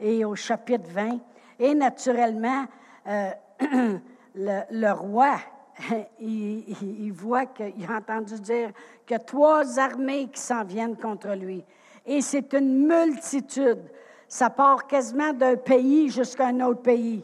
et 0.00 0.24
au 0.24 0.34
chapitre 0.34 0.88
20. 0.88 1.18
Et 1.60 1.74
naturellement, 1.74 2.64
euh, 3.06 3.30
le, 4.34 4.92
roi, 4.92 5.36
il, 6.20 7.12
voit 7.12 7.44
qu'il 7.46 7.86
a 7.86 7.96
entendu 7.98 8.40
dire 8.40 8.70
que 9.06 9.16
trois 9.16 9.78
armées 9.78 10.28
qui 10.32 10.40
s'en 10.40 10.64
viennent 10.64 10.96
contre 10.96 11.34
lui. 11.34 11.62
Et 12.06 12.22
c'est 12.22 12.54
une 12.54 12.86
multitude. 12.86 13.82
Ça 14.26 14.48
part 14.48 14.86
quasiment 14.86 15.34
d'un 15.34 15.56
pays 15.56 16.08
jusqu'à 16.08 16.46
un 16.46 16.60
autre 16.60 16.80
pays. 16.80 17.22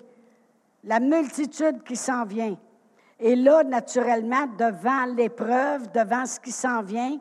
La 0.85 1.00
multitude 1.00 1.83
qui 1.83 1.97
s'en 1.97 2.26
vient. 2.26 2.57
Et 3.19 3.37
là, 3.37 3.64
naturellement, 3.64 4.47
devant 4.59 5.07
l'épreuve, 5.16 5.90
devant 5.93 6.26
ce 6.26 6.38
qui 6.38 6.52
s'en 6.52 6.83
vient, 6.83 7.16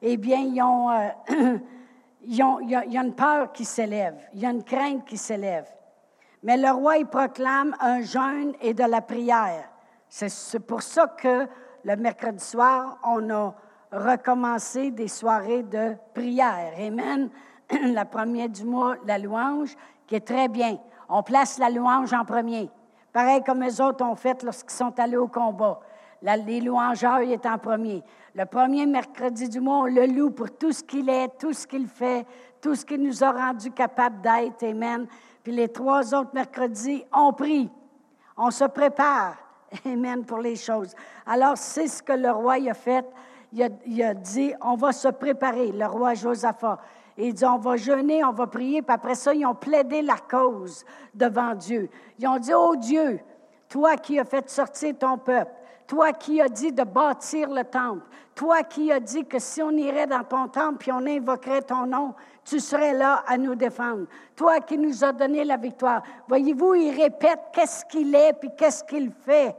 eh 0.00 0.16
bien, 0.16 0.44
euh, 0.46 1.58
il 2.22 2.36
y 2.36 2.42
a 2.96 3.02
une 3.02 3.14
peur 3.14 3.50
qui 3.50 3.64
s'élève, 3.64 4.16
il 4.34 4.40
y 4.40 4.46
a 4.46 4.50
une 4.50 4.62
crainte 4.62 5.04
qui 5.04 5.16
s'élève. 5.16 5.66
Mais 6.42 6.56
le 6.56 6.70
roi, 6.70 6.96
il 6.96 7.06
proclame 7.06 7.74
un 7.80 8.00
jeûne 8.00 8.54
et 8.60 8.72
de 8.72 8.84
la 8.84 9.00
prière. 9.00 9.68
C'est 10.08 10.60
pour 10.60 10.82
ça 10.82 11.06
que 11.06 11.46
le 11.84 11.96
mercredi 11.96 12.42
soir, 12.42 12.98
on 13.04 13.30
a 13.30 13.54
recommencé 13.92 14.90
des 14.90 15.08
soirées 15.08 15.62
de 15.62 15.94
prière. 16.14 16.72
Amen. 16.78 17.30
La 17.92 18.04
première 18.04 18.48
du 18.48 18.64
mois, 18.64 18.96
la 19.06 19.18
louange, 19.18 19.76
qui 20.06 20.16
est 20.16 20.26
très 20.26 20.48
bien. 20.48 20.76
On 21.08 21.22
place 21.22 21.58
la 21.58 21.70
louange 21.70 22.12
en 22.12 22.24
premier. 22.24 22.68
Pareil 23.12 23.42
comme 23.44 23.62
les 23.62 23.80
autres 23.80 24.04
ont 24.04 24.16
fait 24.16 24.42
lorsqu'ils 24.42 24.76
sont 24.76 24.98
allés 24.98 25.16
au 25.16 25.28
combat. 25.28 25.80
les 26.22 26.60
louangeurs 26.60 27.22
y 27.22 27.32
est 27.32 27.46
en 27.46 27.58
premier. 27.58 28.02
Le 28.34 28.44
premier 28.44 28.86
mercredi 28.86 29.48
du 29.48 29.60
mois, 29.60 29.78
on 29.78 29.86
le 29.86 30.06
loue 30.06 30.30
pour 30.30 30.50
tout 30.50 30.72
ce 30.72 30.82
qu'il 30.82 31.08
est, 31.08 31.28
tout 31.38 31.52
ce 31.52 31.66
qu'il 31.66 31.86
fait, 31.86 32.26
tout 32.60 32.74
ce 32.74 32.84
qu'il 32.84 33.02
nous 33.02 33.22
a 33.22 33.30
rendu 33.30 33.70
capable 33.70 34.20
d'être. 34.20 34.62
Amen. 34.64 35.06
Puis 35.50 35.56
les 35.56 35.68
trois 35.68 36.14
autres 36.14 36.30
mercredis, 36.32 37.04
on 37.12 37.32
prie. 37.32 37.68
On 38.36 38.52
se 38.52 38.62
prépare. 38.66 39.34
Amen 39.84 40.24
pour 40.24 40.38
les 40.38 40.54
choses. 40.54 40.94
Alors, 41.26 41.58
c'est 41.58 41.88
ce 41.88 42.00
que 42.00 42.12
le 42.12 42.30
roi 42.30 42.54
a 42.70 42.72
fait. 42.72 43.04
Il 43.52 44.00
a, 44.04 44.14
dit, 44.14 44.54
on 44.62 44.76
va 44.76 44.92
se 44.92 45.08
préparer, 45.08 45.72
le 45.72 45.86
roi 45.86 46.14
Josaphat. 46.14 46.78
Il 47.16 47.34
dit, 47.34 47.44
on 47.44 47.58
va 47.58 47.76
jeûner, 47.76 48.24
on 48.24 48.30
va 48.30 48.46
prier, 48.46 48.80
puis 48.80 48.94
après 48.94 49.16
ça, 49.16 49.34
ils 49.34 49.44
ont 49.44 49.56
plaidé 49.56 50.02
la 50.02 50.18
cause 50.18 50.84
devant 51.14 51.56
Dieu. 51.56 51.90
Ils 52.20 52.28
ont 52.28 52.38
dit, 52.38 52.54
oh 52.54 52.76
Dieu, 52.76 53.18
toi 53.68 53.96
qui 53.96 54.20
as 54.20 54.24
fait 54.24 54.48
sortir 54.48 54.96
ton 55.00 55.18
peuple, 55.18 55.50
toi 55.88 56.12
qui 56.12 56.40
as 56.40 56.48
dit 56.48 56.70
de 56.70 56.84
bâtir 56.84 57.50
le 57.50 57.64
temple, 57.64 58.06
toi 58.36 58.62
qui 58.62 58.92
as 58.92 59.00
dit 59.00 59.24
que 59.24 59.40
si 59.40 59.60
on 59.60 59.72
irait 59.72 60.06
dans 60.06 60.22
ton 60.22 60.46
temple 60.46 60.76
puis 60.78 60.92
on 60.92 61.04
invoquerait 61.04 61.62
ton 61.62 61.86
nom, 61.86 62.14
tu 62.50 62.58
serais 62.58 62.94
là 62.94 63.22
à 63.28 63.38
nous 63.38 63.54
défendre. 63.54 64.06
Toi 64.34 64.58
qui 64.58 64.76
nous 64.76 65.04
as 65.04 65.12
donné 65.12 65.44
la 65.44 65.56
victoire. 65.56 66.02
Voyez-vous, 66.26 66.74
il 66.74 67.00
répète 67.00 67.38
qu'est-ce 67.52 67.84
qu'il 67.84 68.12
est 68.12 68.32
puis 68.32 68.50
qu'est-ce 68.58 68.82
qu'il 68.82 69.12
fait. 69.24 69.54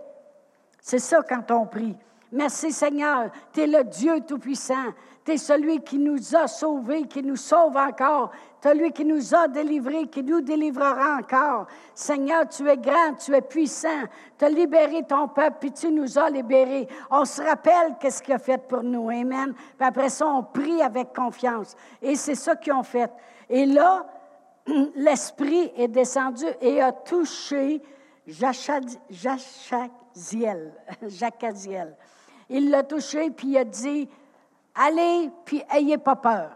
C'est 0.82 1.00
ça 1.00 1.22
quand 1.22 1.50
on 1.52 1.66
prie. 1.66 1.96
Merci 2.34 2.74
Seigneur, 2.74 3.32
tu 3.54 3.62
es 3.62 3.68
le 3.68 3.86
Dieu 3.86 4.20
Tout-Puissant. 4.28 4.94
Tu 5.24 5.34
es 5.34 5.38
celui 5.38 5.82
qui 5.82 6.00
nous 6.00 6.36
a 6.36 6.48
sauvés, 6.48 7.04
qui 7.04 7.22
nous 7.22 7.36
sauve 7.36 7.78
encore. 7.78 8.32
Celui 8.64 8.92
qui 8.92 9.06
nous 9.06 9.36
a 9.36 9.48
délivrés, 9.48 10.08
qui 10.08 10.24
nous 10.24 10.42
délivrera 10.42 11.18
encore. 11.18 11.68
Seigneur, 11.94 12.48
tu 12.50 12.68
es 12.68 12.78
grand, 12.78 13.14
tu 13.14 13.34
es 13.36 13.42
puissant. 13.42 14.04
Tu 14.38 14.46
as 14.46 14.50
libéré 14.50 15.04
ton 15.04 15.28
peuple, 15.28 15.58
puis 15.60 15.72
tu 15.72 15.92
nous 15.92 16.18
as 16.18 16.30
libérés. 16.30 16.88
On 17.12 17.26
se 17.26 17.42
rappelle 17.42 17.96
qu'est-ce 18.00 18.24
qu'il 18.24 18.34
a 18.34 18.40
fait 18.40 18.58
pour 18.68 18.82
nous. 18.84 19.10
Amen. 19.10 19.54
Puis 19.54 19.88
après 19.88 20.10
ça, 20.10 20.28
on 20.28 20.44
prie 20.44 20.82
avec 20.82 21.14
confiance. 21.14 21.76
Et 22.02 22.16
c'est 22.16 22.36
ça 22.36 22.56
qu'ils 22.56 22.74
ont 22.74 22.84
fait. 22.84 23.12
Et 23.50 23.66
là, 23.66 24.06
l'Esprit 24.96 25.72
est 25.76 25.88
descendu 25.88 26.46
et 26.62 26.82
a 26.82 26.92
touché 26.92 27.82
Jachaziel. 28.28 29.00
Jachaziel. 31.08 31.96
Il 32.50 32.70
l'a 32.70 32.84
touché, 32.84 33.32
puis 33.32 33.50
il 33.50 33.58
a 33.58 33.64
dit, 33.64 34.10
allez, 34.76 35.30
puis 35.46 35.64
ayez 35.74 35.98
pas 35.98 36.16
peur. 36.16 36.52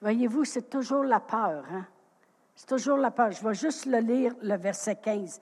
Voyez-vous, 0.00 0.44
c'est 0.44 0.68
toujours 0.68 1.04
la 1.04 1.20
peur. 1.20 1.64
Hein? 1.72 1.86
C'est 2.54 2.66
toujours 2.66 2.98
la 2.98 3.10
peur. 3.10 3.32
Je 3.32 3.46
vais 3.46 3.54
juste 3.54 3.86
le 3.86 3.98
lire, 3.98 4.34
le 4.42 4.56
verset 4.56 4.96
15. 4.96 5.40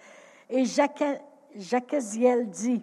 Et 0.50 0.64
Jacaziel 1.56 2.48
dit, 2.50 2.82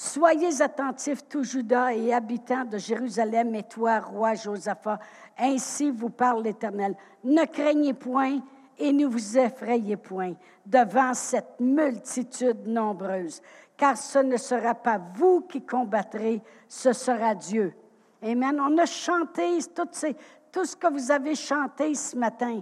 Soyez 0.00 0.62
attentifs, 0.62 1.28
tout 1.28 1.42
Judas 1.42 1.92
et 1.92 2.14
habitants 2.14 2.64
de 2.64 2.78
Jérusalem, 2.78 3.52
et 3.56 3.64
toi, 3.64 3.98
roi 3.98 4.34
Josaphat, 4.34 5.00
ainsi 5.36 5.90
vous 5.90 6.10
parle 6.10 6.44
l'Éternel. 6.44 6.94
Ne 7.24 7.44
craignez 7.46 7.94
point 7.94 8.38
et 8.78 8.92
ne 8.92 9.06
vous 9.06 9.36
effrayez 9.36 9.96
point 9.96 10.34
devant 10.64 11.14
cette 11.14 11.58
multitude 11.58 12.64
nombreuse, 12.68 13.42
car 13.76 13.96
ce 13.96 14.20
ne 14.20 14.36
sera 14.36 14.72
pas 14.72 14.98
vous 14.98 15.40
qui 15.40 15.62
combattrez, 15.62 16.42
ce 16.68 16.92
sera 16.92 17.34
Dieu. 17.34 17.74
Amen. 18.22 18.60
On 18.60 18.76
a 18.78 18.86
chanté 18.86 19.58
tout, 19.74 19.88
ce 19.92 20.76
que 20.76 20.92
vous 20.92 21.10
avez 21.10 21.34
chanté 21.34 21.94
ce 21.94 22.16
matin. 22.16 22.60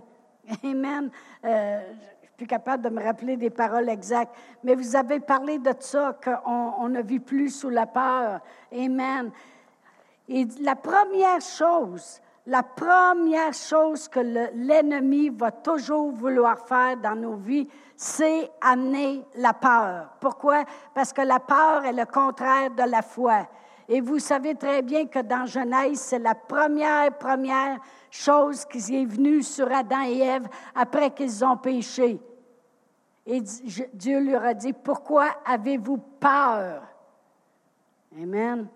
Amen. 0.64 1.10
Euh, 1.44 1.80
je 2.20 2.26
suis 2.26 2.36
plus 2.36 2.46
capable 2.46 2.84
de 2.84 2.90
me 2.90 3.02
rappeler 3.02 3.36
des 3.36 3.50
paroles 3.50 3.88
exactes, 3.88 4.34
mais 4.62 4.74
vous 4.74 4.94
avez 4.94 5.20
parlé 5.20 5.58
de 5.58 5.72
ça, 5.80 6.18
qu'on 6.22 6.88
ne 6.88 7.02
vit 7.02 7.20
plus 7.20 7.50
sous 7.50 7.70
la 7.70 7.86
peur. 7.86 8.40
Amen. 8.70 9.30
Et 10.28 10.46
la 10.60 10.76
première 10.76 11.40
chose, 11.40 12.20
la 12.46 12.62
première 12.62 13.54
chose 13.54 14.08
que 14.08 14.20
l'ennemi 14.20 15.30
va 15.30 15.52
toujours 15.52 16.12
vouloir 16.12 16.58
faire 16.66 16.96
dans 16.96 17.16
nos 17.16 17.36
vies, 17.36 17.66
c'est 17.96 18.50
amener 18.60 19.24
la 19.36 19.54
peur. 19.54 20.10
Pourquoi? 20.20 20.64
Parce 20.94 21.12
que 21.12 21.22
la 21.22 21.40
peur 21.40 21.84
est 21.86 21.92
le 21.92 22.04
contraire 22.04 22.70
de 22.70 22.82
la 22.82 23.02
foi. 23.02 23.48
Et 23.88 24.00
vous 24.00 24.18
savez 24.18 24.54
très 24.54 24.82
bien 24.82 25.06
que 25.06 25.20
dans 25.20 25.46
Genèse, 25.46 26.00
c'est 26.00 26.18
la 26.18 26.34
première, 26.34 27.16
première 27.16 27.78
chose 28.10 28.64
qui 28.64 28.78
est 28.96 29.04
venue 29.04 29.42
sur 29.42 29.72
Adam 29.72 30.02
et 30.02 30.18
Ève 30.18 30.48
après 30.74 31.10
qu'ils 31.10 31.44
ont 31.44 31.56
péché. 31.56 32.20
Et 33.24 33.40
Dieu 33.92 34.20
leur 34.20 34.44
a 34.44 34.54
dit, 34.54 34.72
pourquoi 34.72 35.26
avez-vous 35.44 35.98
peur? 35.98 36.82
Amen. 38.20 38.68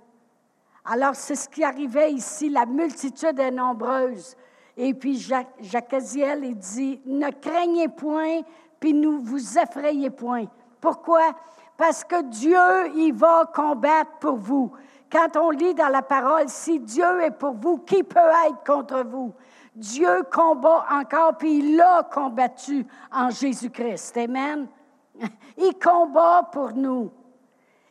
Alors, 0.85 1.15
c'est 1.15 1.37
ce 1.37 1.49
qui 1.49 1.63
arrivait 1.63 2.13
ici. 2.13 2.49
La 2.49 2.67
multitude 2.67 3.39
est 3.39 3.51
nombreuse. 3.51 4.37
Et 4.77 4.95
puis, 4.95 5.19
Jacques, 5.19 5.55
Jacques 5.61 5.95
il 5.95 6.57
dit, 6.57 7.01
ne 7.07 7.31
craignez 7.31 7.89
point, 7.89 8.41
puis 8.79 8.93
ne 8.93 9.09
vous 9.09 9.59
effrayez 9.59 10.11
point. 10.11 10.47
Pourquoi? 10.81 11.33
Parce 11.77 12.03
que 12.03 12.23
Dieu, 12.23 12.97
il 12.97 13.13
va 13.13 13.51
combattre 13.55 14.19
pour 14.19 14.37
vous. 14.37 14.73
Quand 15.11 15.37
on 15.37 15.51
lit 15.51 15.75
dans 15.75 15.89
la 15.89 16.03
parole, 16.03 16.49
si 16.49 16.79
Dieu 16.79 17.23
est 17.23 17.33
pour 17.33 17.55
vous, 17.55 17.79
qui 17.79 18.03
peut 18.03 18.19
être 18.47 18.65
contre 18.65 19.03
vous? 19.03 19.35
Dieu 19.75 20.23
combat 20.33 20.85
encore, 20.91 21.37
puis 21.37 21.59
il 21.59 21.77
l'a 21.77 22.03
combattu 22.05 22.87
en 23.13 23.31
Jésus-Christ. 23.31 24.17
Amen. 24.17 24.69
Il 25.57 25.75
combat 25.83 26.49
pour 26.53 26.73
nous. 26.73 27.13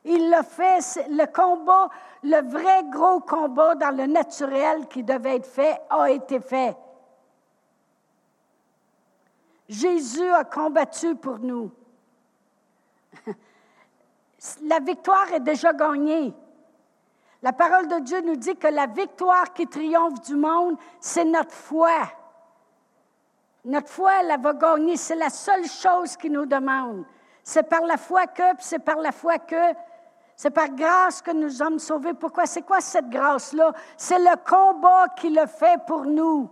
Il 0.03 0.29
l'a 0.29 0.43
fait, 0.43 0.79
le 1.09 1.25
combat, 1.25 1.89
le 2.23 2.41
vrai 2.49 2.83
gros 2.89 3.19
combat 3.19 3.75
dans 3.75 3.95
le 3.95 4.05
naturel 4.07 4.87
qui 4.87 5.03
devait 5.03 5.37
être 5.37 5.45
fait 5.45 5.79
a 5.89 6.09
été 6.09 6.39
fait. 6.39 6.75
Jésus 9.67 10.29
a 10.31 10.43
combattu 10.43 11.15
pour 11.15 11.39
nous. 11.39 11.71
La 14.63 14.79
victoire 14.79 15.31
est 15.33 15.41
déjà 15.41 15.73
gagnée. 15.73 16.33
La 17.41 17.53
parole 17.53 17.87
de 17.87 17.99
Dieu 17.99 18.21
nous 18.21 18.35
dit 18.35 18.55
que 18.55 18.67
la 18.67 18.85
victoire 18.85 19.53
qui 19.53 19.65
triomphe 19.65 20.21
du 20.21 20.35
monde, 20.35 20.75
c'est 20.99 21.23
notre 21.23 21.53
foi. 21.53 21.95
Notre 23.63 23.89
foi, 23.89 24.11
elle 24.21 24.39
va 24.41 24.53
gagner. 24.53 24.97
C'est 24.97 25.15
la 25.15 25.29
seule 25.29 25.65
chose 25.65 26.17
qui 26.17 26.29
nous 26.29 26.45
demande. 26.45 27.05
C'est 27.43 27.63
par 27.63 27.81
la 27.81 27.97
foi 27.97 28.27
que, 28.27 28.43
c'est 28.59 28.79
par 28.79 28.97
la 28.97 29.11
foi 29.11 29.39
que, 29.39 29.73
c'est 30.35 30.51
par 30.51 30.69
grâce 30.69 31.21
que 31.21 31.31
nous 31.31 31.49
sommes 31.49 31.79
sauvés. 31.79 32.13
Pourquoi? 32.13 32.45
C'est 32.45 32.61
quoi 32.61 32.81
cette 32.81 33.09
grâce-là? 33.09 33.73
C'est 33.97 34.19
le 34.19 34.35
combat 34.45 35.07
qu'il 35.15 35.37
a 35.39 35.47
fait 35.47 35.79
pour 35.85 36.05
nous. 36.05 36.49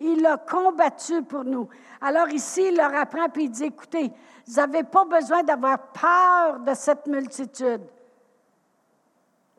Il 0.00 0.26
a 0.26 0.38
combattu 0.38 1.22
pour 1.22 1.44
nous. 1.44 1.68
Alors 2.00 2.28
ici, 2.28 2.68
il 2.68 2.76
leur 2.76 2.94
apprend 2.94 3.28
puis 3.28 3.44
il 3.44 3.50
dit, 3.50 3.64
écoutez, 3.64 4.12
vous 4.46 4.54
n'avez 4.54 4.84
pas 4.84 5.04
besoin 5.04 5.42
d'avoir 5.42 5.78
peur 5.92 6.60
de 6.60 6.74
cette 6.74 7.06
multitude. 7.06 7.82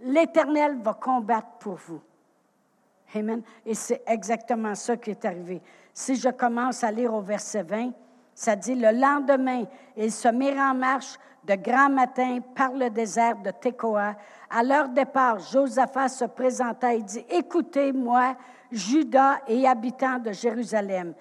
L'Éternel 0.05 0.77
va 0.81 0.93
combattre 0.93 1.49
pour 1.59 1.75
vous. 1.75 2.01
Amen. 3.15 3.41
Et 3.65 3.73
c'est 3.73 4.03
exactement 4.05 4.75
ça 4.75 4.97
qui 4.97 5.11
est 5.11 5.25
arrivé. 5.25 5.61
Si 5.93 6.15
je 6.15 6.29
commence 6.29 6.83
à 6.83 6.91
lire 6.91 7.13
au 7.13 7.21
verset 7.21 7.63
20, 7.63 7.91
ça 8.33 8.55
dit, 8.55 8.75
le 8.75 8.91
lendemain, 8.91 9.63
ils 9.97 10.11
se 10.11 10.27
mirent 10.27 10.59
en 10.59 10.75
marche 10.75 11.17
de 11.43 11.55
grand 11.55 11.89
matin 11.89 12.39
par 12.53 12.73
le 12.73 12.89
désert 12.89 13.37
de 13.37 13.51
Tekoa. 13.51 14.15
À 14.49 14.63
leur 14.63 14.89
départ, 14.89 15.39
Josaphat 15.39 16.09
se 16.09 16.25
présenta 16.25 16.93
et 16.93 17.01
dit, 17.01 17.25
écoutez-moi, 17.29 18.35
Judas 18.71 19.37
et 19.47 19.67
habitants 19.67 20.19
de 20.19 20.31
Jérusalem, 20.31 21.13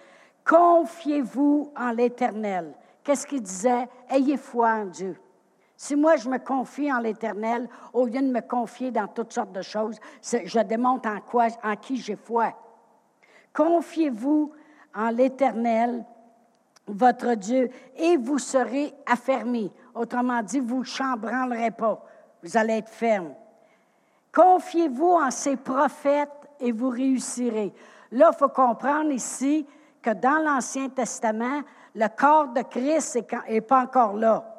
confiez-vous 0.44 1.72
en 1.76 1.90
l'Éternel. 1.90 2.74
Qu'est-ce 3.02 3.26
qu'il 3.26 3.42
disait? 3.42 3.88
Ayez 4.08 4.36
foi 4.36 4.70
en 4.70 4.86
Dieu. 4.86 5.16
Si 5.84 5.96
moi, 5.96 6.16
je 6.16 6.30
me 6.30 6.38
confie 6.38 6.90
en 6.90 6.98
l'Éternel, 6.98 7.68
au 7.92 8.06
lieu 8.06 8.22
de 8.22 8.32
me 8.32 8.40
confier 8.40 8.90
dans 8.90 9.06
toutes 9.06 9.34
sortes 9.34 9.52
de 9.52 9.60
choses, 9.60 10.00
je 10.22 10.60
démontre 10.60 11.10
en, 11.10 11.20
quoi, 11.20 11.48
qui 11.82 11.98
j'ai 11.98 12.16
foi. 12.16 12.54
Confiez-vous 13.52 14.50
en 14.94 15.10
l'Éternel, 15.10 16.02
votre 16.86 17.34
Dieu, 17.34 17.68
et 17.96 18.16
vous 18.16 18.38
serez 18.38 18.94
affermis. 19.04 19.70
Autrement 19.94 20.40
dit, 20.40 20.58
vous 20.58 20.78
ne 20.78 20.84
chambranlerez 20.84 21.72
pas. 21.72 22.02
Vous 22.42 22.56
allez 22.56 22.78
être 22.78 22.88
ferme. 22.88 23.34
Confiez-vous 24.32 25.18
en 25.23 25.30
ses 25.30 25.56
prophètes 25.56 26.49
et 26.60 26.73
vous 26.73 26.88
réussirez. 26.88 27.75
Là, 28.10 28.30
il 28.32 28.38
faut 28.38 28.49
comprendre 28.49 29.10
ici 29.10 29.66
que 30.00 30.14
dans 30.14 30.42
l'Ancien 30.42 30.88
Testament, 30.88 31.60
le 31.94 32.06
corps 32.08 32.49
de 32.54 32.62
Christ 32.62 33.23
n'est 33.50 33.60
pas 33.60 33.82
encore 33.82 34.14
là. 34.14 34.50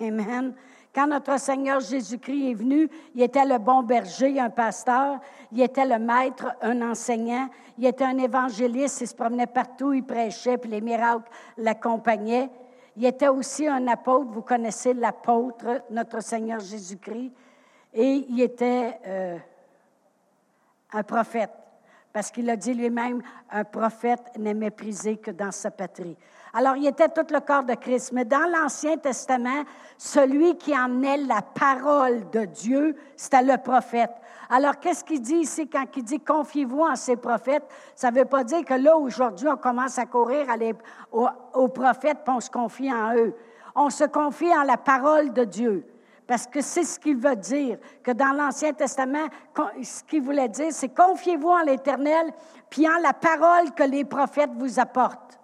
Amen. 0.00 0.54
Quand 0.94 1.06
notre 1.06 1.38
Seigneur 1.38 1.80
Jésus-Christ 1.80 2.50
est 2.50 2.54
venu, 2.54 2.88
il 3.14 3.22
était 3.22 3.44
le 3.44 3.58
bon 3.58 3.82
berger, 3.82 4.40
un 4.40 4.50
pasteur, 4.50 5.20
il 5.52 5.60
était 5.60 5.86
le 5.86 5.98
maître, 5.98 6.56
un 6.62 6.90
enseignant, 6.90 7.48
il 7.76 7.86
était 7.86 8.04
un 8.04 8.18
évangéliste, 8.18 9.02
il 9.02 9.06
se 9.06 9.14
promenait 9.14 9.46
partout, 9.46 9.92
il 9.92 10.02
prêchait, 10.02 10.58
puis 10.58 10.70
les 10.70 10.80
miracles 10.80 11.30
l'accompagnaient. 11.58 12.50
Il 12.96 13.04
était 13.04 13.28
aussi 13.28 13.68
un 13.68 13.86
apôtre, 13.86 14.32
vous 14.32 14.42
connaissez 14.42 14.92
l'apôtre, 14.92 15.82
notre 15.90 16.20
Seigneur 16.20 16.58
Jésus-Christ, 16.58 17.32
et 17.94 18.26
il 18.28 18.40
était 18.40 18.98
euh, 19.06 19.38
un 20.92 21.02
prophète, 21.04 21.52
parce 22.12 22.30
qu'il 22.30 22.50
a 22.50 22.56
dit 22.56 22.74
lui-même, 22.74 23.22
un 23.50 23.64
prophète 23.64 24.36
n'est 24.36 24.54
méprisé 24.54 25.18
que 25.18 25.30
dans 25.30 25.52
sa 25.52 25.70
patrie. 25.70 26.16
Alors, 26.54 26.76
il 26.76 26.86
était 26.86 27.08
tout 27.08 27.26
le 27.30 27.40
corps 27.40 27.64
de 27.64 27.74
Christ. 27.74 28.12
Mais 28.12 28.24
dans 28.24 28.50
l'Ancien 28.50 28.96
Testament, 28.96 29.64
celui 29.96 30.56
qui 30.56 30.76
emmenait 30.76 31.18
la 31.18 31.42
parole 31.42 32.28
de 32.30 32.44
Dieu, 32.44 32.96
c'était 33.16 33.42
le 33.42 33.58
prophète. 33.58 34.10
Alors, 34.50 34.78
qu'est-ce 34.78 35.04
qu'il 35.04 35.20
dit 35.20 35.36
ici 35.36 35.68
quand 35.68 35.84
il 35.96 36.04
dit 36.04 36.20
confiez-vous 36.20 36.80
en 36.80 36.96
ces 36.96 37.16
prophètes? 37.16 37.64
Ça 37.94 38.10
ne 38.10 38.16
veut 38.16 38.24
pas 38.24 38.44
dire 38.44 38.64
que 38.64 38.74
là, 38.74 38.96
aujourd'hui, 38.96 39.48
on 39.48 39.56
commence 39.56 39.98
à 39.98 40.06
courir 40.06 40.46
aux, 41.12 41.68
prophètes 41.68 42.18
et 42.26 42.30
on 42.30 42.40
se 42.40 42.50
confie 42.50 42.92
en 42.92 43.14
eux. 43.14 43.34
On 43.74 43.90
se 43.90 44.04
confie 44.04 44.50
en 44.56 44.62
la 44.62 44.78
parole 44.78 45.32
de 45.32 45.44
Dieu. 45.44 45.86
Parce 46.26 46.46
que 46.46 46.60
c'est 46.60 46.84
ce 46.84 46.98
qu'il 46.98 47.16
veut 47.16 47.36
dire, 47.36 47.78
que 48.02 48.10
dans 48.10 48.32
l'Ancien 48.32 48.72
Testament, 48.72 49.28
ce 49.82 50.02
qu'il 50.04 50.22
voulait 50.22 50.48
dire, 50.48 50.72
c'est 50.72 50.90
confiez-vous 50.90 51.48
en 51.48 51.62
l'Éternel, 51.62 52.32
puis 52.68 52.86
en 52.86 52.98
la 53.00 53.14
parole 53.14 53.72
que 53.74 53.84
les 53.84 54.04
prophètes 54.04 54.50
vous 54.54 54.78
apportent. 54.78 55.38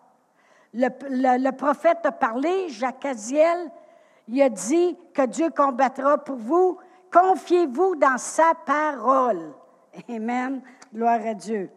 Le, 0.74 1.50
prophète 1.52 2.04
a 2.04 2.12
parlé, 2.12 2.68
Jacques 2.68 3.04
Aziel, 3.04 3.70
il 4.28 4.42
a 4.42 4.48
dit 4.48 4.96
que 5.14 5.26
Dieu 5.26 5.50
combattra 5.50 6.18
pour 6.18 6.36
vous. 6.36 6.78
Confiez-vous 7.12 7.94
dans 7.96 8.18
sa 8.18 8.54
parole. 8.66 9.52
Amen. 10.08 10.60
Gloire 10.92 11.20
à 11.24 11.34
Dieu. 11.34 11.70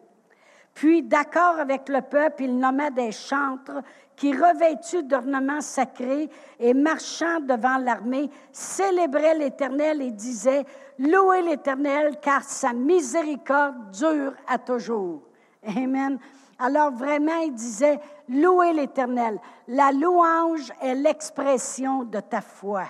Puis, 0.73 1.03
d'accord 1.03 1.59
avec 1.59 1.89
le 1.89 2.01
peuple, 2.01 2.43
il 2.43 2.57
nomma 2.57 2.89
des 2.89 3.11
chantres 3.11 3.81
qui, 4.15 4.31
revêtus 4.31 5.03
d'ornements 5.03 5.61
sacrés 5.61 6.29
et 6.59 6.73
marchant 6.73 7.39
devant 7.39 7.77
l'armée, 7.77 8.29
célébraient 8.51 9.37
l'Éternel 9.37 10.01
et 10.01 10.11
disaient, 10.11 10.65
Louez 10.97 11.43
l'Éternel, 11.43 12.17
car 12.21 12.43
sa 12.43 12.73
miséricorde 12.73 13.91
dure 13.91 14.33
à 14.47 14.57
toujours. 14.57 15.21
Amen. 15.63 16.17
Alors 16.59 16.91
vraiment, 16.91 17.37
il 17.45 17.53
disait, 17.53 17.99
louez 18.29 18.73
l'Éternel. 18.73 19.39
La 19.67 19.91
louange 19.91 20.71
est 20.81 20.95
l'expression 20.95 22.03
de 22.03 22.19
ta 22.19 22.41
foi. 22.41 22.85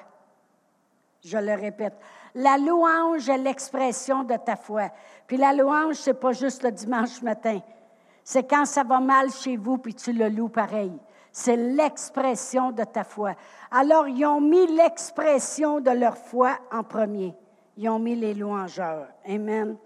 Je 1.23 1.37
le 1.37 1.53
répète. 1.53 1.97
La 2.35 2.57
louange 2.57 3.27
est 3.27 3.37
l'expression 3.37 4.23
de 4.23 4.35
ta 4.35 4.55
foi. 4.55 4.89
Puis 5.25 5.37
la 5.37 5.53
louange, 5.53 5.95
c'est 5.95 6.13
pas 6.13 6.31
juste 6.31 6.63
le 6.63 6.71
dimanche 6.71 7.21
matin. 7.21 7.59
C'est 8.23 8.43
quand 8.43 8.65
ça 8.65 8.83
va 8.83 8.99
mal 8.99 9.31
chez 9.31 9.57
vous, 9.57 9.77
puis 9.77 9.93
tu 9.93 10.13
le 10.13 10.29
loues 10.29 10.49
pareil. 10.49 10.97
C'est 11.31 11.55
l'expression 11.55 12.71
de 12.71 12.83
ta 12.83 13.03
foi. 13.03 13.33
Alors, 13.71 14.07
ils 14.07 14.25
ont 14.25 14.41
mis 14.41 14.67
l'expression 14.67 15.79
de 15.81 15.91
leur 15.91 16.17
foi 16.17 16.57
en 16.71 16.83
premier. 16.83 17.35
Ils 17.75 17.89
ont 17.89 17.99
mis 17.99 18.15
les 18.15 18.33
louangeurs. 18.33 19.07
Amen. 19.27 19.77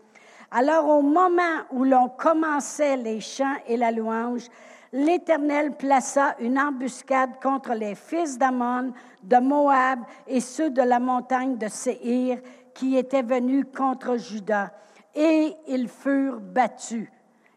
Alors 0.52 0.90
au 0.90 1.02
moment 1.02 1.64
où 1.72 1.86
l'on 1.86 2.10
commençait 2.10 2.98
les 2.98 3.22
chants 3.22 3.56
et 3.68 3.78
la 3.78 3.90
louange, 3.90 4.48
l'Éternel 4.92 5.72
plaça 5.78 6.36
une 6.40 6.60
embuscade 6.60 7.40
contre 7.42 7.74
les 7.74 7.96
fils 7.96 8.38
d'Ammon, 8.38 8.92
de 9.24 9.38
Moab 9.38 10.00
et 10.28 10.42
ceux 10.42 10.70
de 10.70 10.82
la 10.82 11.00
montagne 11.00 11.58
de 11.58 11.70
Séhir 11.70 12.40
qui 12.74 12.98
étaient 12.98 13.22
venus 13.22 13.66
contre 13.76 14.18
Juda. 14.18 14.72
Et 15.16 15.56
ils 15.68 15.88
furent 15.88 16.42
battus. 16.42 17.08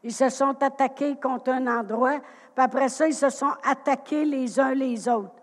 Ils 0.05 0.13
se 0.13 0.29
sont 0.29 0.63
attaqués 0.63 1.17
contre 1.21 1.51
un 1.51 1.67
endroit, 1.67 2.21
puis 2.55 2.65
après 2.65 2.89
ça, 2.89 3.09
ils 3.09 3.15
se 3.15 3.31
sont 3.31 3.53
attaqués 3.69 4.25
les 4.25 4.61
uns 4.61 4.75
les 4.75 5.09
autres. 5.09 5.35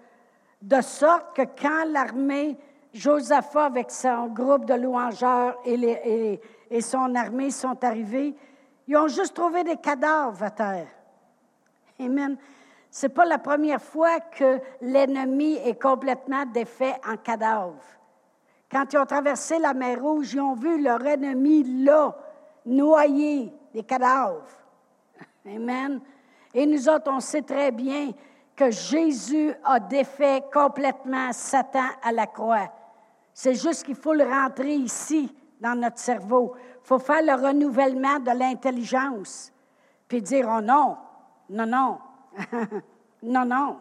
De 0.62 0.80
sorte 0.82 1.36
que 1.36 1.42
quand 1.42 1.84
l'armée, 1.92 2.58
Josaphat 2.94 3.66
avec 3.66 3.90
son 3.90 4.28
groupe 4.28 4.66
de 4.66 4.74
louangeurs 4.76 5.58
et, 5.66 5.78
les, 5.78 6.40
son 6.80 7.16
armée 7.16 7.52
sont 7.52 7.84
arrivés, 7.84 8.34
ils 8.88 8.96
ont 8.96 9.10
juste 9.10 9.34
trouvé 9.34 9.66
des 9.66 9.76
cadavres 9.76 10.44
à 10.44 10.52
terre. 10.52 10.88
Amen. 12.00 12.38
Ce 12.90 13.06
n'est 13.06 13.14
pas 13.14 13.26
la 13.26 13.38
première 13.38 13.82
fois 13.82 14.20
que 14.20 14.60
l'ennemi 14.82 15.56
est 15.56 15.82
complètement 15.82 16.46
défait 16.46 16.96
en 17.06 17.18
cadavre. 17.18 17.84
Quand 18.72 18.86
ils 18.94 18.98
ont 18.98 19.06
traversé 19.06 19.60
la 19.60 19.74
mer 19.74 20.02
Rouge, 20.02 20.34
ils 20.34 20.40
ont 20.40 20.54
vu 20.54 20.82
leur 20.82 21.06
ennemi 21.06 21.84
là, 21.84 22.16
noyé, 22.66 23.52
des 23.74 23.84
cadavres. 23.84 24.48
Amen. 25.46 26.00
Et 26.54 26.66
nous 26.66 26.88
autres, 26.88 27.12
on 27.12 27.20
sait 27.20 27.42
très 27.42 27.72
bien 27.72 28.12
que 28.56 28.72
Jésus 28.72 29.54
a 29.64 29.80
défait 29.80 30.44
complètement 30.54 31.32
Satan 31.34 31.90
à 32.04 32.12
la 32.12 32.28
croix. 32.28 32.72
C'est 33.34 33.56
juste 33.56 33.84
qu'il 33.84 33.96
faut 33.96 34.14
le 34.14 34.26
rentrer 34.26 34.74
ici, 34.74 35.34
dans 35.62 35.80
notre 35.80 36.00
cerveau. 36.00 36.54
Il 36.84 36.88
faut 36.88 37.00
faire 37.00 37.22
le 37.22 37.34
renouvellement 37.34 38.20
de 38.20 38.32
l'intelligence. 38.38 39.54
Puis 40.08 40.22
dire, 40.22 40.50
oh 40.52 40.60
non, 40.60 40.98
non, 41.50 41.66
non, 41.66 41.98
non, 43.24 43.46
non. 43.46 43.78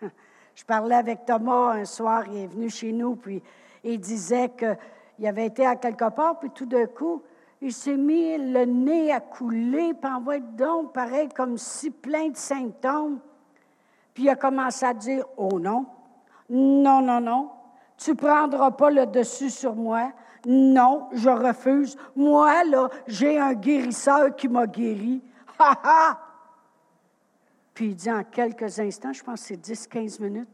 Je 0.54 0.64
parlais 0.64 0.94
avec 0.94 1.24
Thomas 1.24 1.72
un 1.72 1.84
soir, 1.84 2.24
il 2.28 2.36
est 2.36 2.46
venu 2.46 2.70
chez 2.70 2.92
nous, 2.92 3.16
puis 3.16 3.42
il 3.82 3.98
disait 3.98 4.50
qu'il 4.50 5.26
avait 5.26 5.46
été 5.46 5.66
à 5.66 5.74
quelque 5.74 6.10
part, 6.10 6.38
puis 6.38 6.50
tout 6.50 6.66
d'un 6.66 6.86
coup, 6.86 7.22
il 7.60 7.72
s'est 7.72 7.96
mis 7.96 8.36
le 8.38 8.64
nez 8.64 9.10
à 9.10 9.20
couler, 9.20 9.94
puis 9.94 10.10
en 10.10 10.30
être 10.30 10.54
donc, 10.54 10.92
pareil, 10.92 11.28
comme 11.30 11.58
si 11.58 11.90
plein 11.90 12.28
de 12.28 12.36
symptômes. 12.36 13.18
Puis 14.12 14.24
il 14.24 14.28
a 14.28 14.36
commencé 14.36 14.84
à 14.86 14.94
dire 14.94 15.24
Oh 15.36 15.58
non, 15.58 15.86
non, 16.48 17.00
non, 17.00 17.20
non, 17.20 17.50
tu 17.96 18.14
prendras 18.14 18.70
pas 18.72 18.90
le 18.90 19.06
dessus 19.06 19.50
sur 19.50 19.74
moi. 19.74 20.12
Non, 20.46 21.08
je 21.12 21.30
refuse. 21.30 21.96
Moi, 22.14 22.64
là, 22.64 22.88
j'ai 23.06 23.38
un 23.38 23.54
guérisseur 23.54 24.34
qui 24.36 24.48
m'a 24.48 24.66
guéri. 24.66 25.22
Ha 25.56 25.78
ha! 25.84 26.18
Puis 27.74 27.86
il 27.86 27.94
dit 27.94 28.10
en 28.10 28.24
quelques 28.24 28.80
instants, 28.80 29.12
je 29.12 29.22
pense 29.22 29.40
que 29.40 29.46
c'est 29.46 29.72
10-15 29.72 30.20
minutes, 30.20 30.48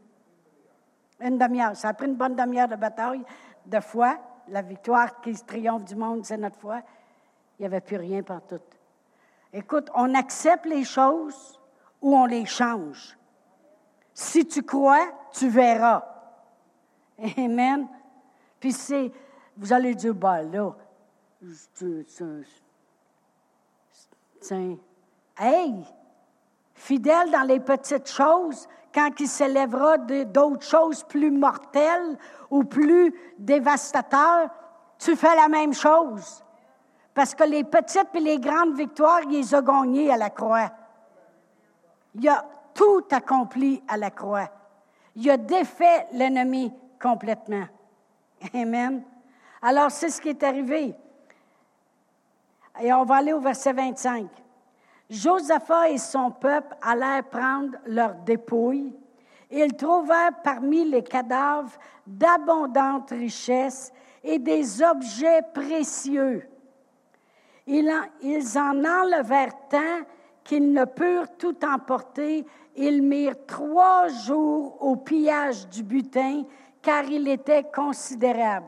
une 1.19 1.39
demi-heure. 1.39 1.75
Ça 1.75 1.89
a 1.89 1.93
pris 1.93 2.05
une 2.05 2.15
bonne 2.15 2.35
demi-heure 2.35 2.67
de 2.67 2.75
bataille, 2.75 3.23
de 3.65 3.79
foi. 3.79 4.17
La 4.47 4.61
victoire 4.61 5.21
qui 5.21 5.33
triomphe 5.33 5.85
du 5.85 5.95
monde, 5.95 6.23
c'est 6.23 6.37
notre 6.37 6.59
foi. 6.59 6.81
Il 7.57 7.63
n'y 7.63 7.65
avait 7.65 7.81
plus 7.81 7.97
rien 7.97 8.21
tout. 8.23 8.59
Écoute, 9.53 9.89
on 9.93 10.13
accepte 10.15 10.65
les 10.65 10.83
choses 10.83 11.59
ou 12.01 12.15
on 12.15 12.25
les 12.25 12.45
change. 12.45 13.17
Si 14.13 14.45
tu 14.45 14.63
crois, 14.63 15.07
tu 15.31 15.47
verras. 15.47 16.03
Amen. 17.37 17.87
Puis 18.59 18.71
c'est, 18.71 19.11
vous 19.57 19.73
allez 19.73 19.95
dire, 19.95 20.13
bah 20.13 20.41
là, 20.41 20.73
tiens, 24.41 24.77
hey, 25.37 25.85
fidèle 26.73 27.31
dans 27.31 27.47
les 27.47 27.59
petites 27.59 28.09
choses, 28.09 28.67
quand 28.93 29.11
il 29.19 29.27
s'élèvera 29.27 29.97
d'autres 29.97 30.65
choses 30.65 31.03
plus 31.03 31.31
mortelles 31.31 32.17
ou 32.49 32.63
plus 32.63 33.13
dévastateurs, 33.37 34.49
tu 34.99 35.15
fais 35.15 35.35
la 35.35 35.47
même 35.47 35.73
chose. 35.73 36.43
Parce 37.13 37.35
que 37.35 37.43
les 37.43 37.63
petites 37.63 38.09
et 38.13 38.19
les 38.19 38.39
grandes 38.39 38.75
victoires, 38.75 39.21
il 39.23 39.31
les 39.31 39.55
a 39.55 39.61
gagnées 39.61 40.11
à 40.11 40.17
la 40.17 40.29
croix. 40.29 40.71
Il 42.15 42.27
a 42.27 42.45
tout 42.73 43.03
accompli 43.11 43.81
à 43.87 43.97
la 43.97 44.11
croix. 44.11 44.49
Il 45.15 45.29
a 45.29 45.37
défait 45.37 46.07
l'ennemi 46.13 46.71
complètement. 47.01 47.65
Amen. 48.53 49.03
Alors, 49.61 49.91
c'est 49.91 50.09
ce 50.09 50.19
qui 50.19 50.29
est 50.29 50.43
arrivé. 50.43 50.95
Et 52.81 52.93
on 52.93 53.03
va 53.03 53.15
aller 53.15 53.33
au 53.33 53.39
verset 53.39 53.73
25. 53.73 54.27
Josaphat 55.09 55.89
et 55.91 55.97
son 55.97 56.31
peuple 56.31 56.75
allèrent 56.81 57.25
prendre 57.25 57.77
leurs 57.85 58.15
dépouilles. 58.15 58.95
Ils 59.51 59.75
trouvèrent 59.75 60.41
parmi 60.43 60.85
les 60.85 61.03
cadavres 61.03 61.77
d'abondantes 62.07 63.09
richesses 63.09 63.91
et 64.23 64.39
des 64.39 64.81
objets 64.81 65.41
précieux. 65.53 66.47
Ils 67.67 67.91
en, 68.57 68.83
enlevèrent 68.85 69.67
tant 69.69 70.05
qu'ils 70.43 70.71
ne 70.71 70.85
purent 70.85 71.37
tout 71.37 71.57
emporter. 71.65 72.45
Ils 72.75 73.01
mirent 73.03 73.45
trois 73.45 74.07
jours 74.07 74.77
au 74.81 74.95
pillage 74.95 75.67
du 75.67 75.83
butin, 75.83 76.43
car 76.81 77.03
il 77.03 77.27
était 77.27 77.63
considérable. 77.63 78.67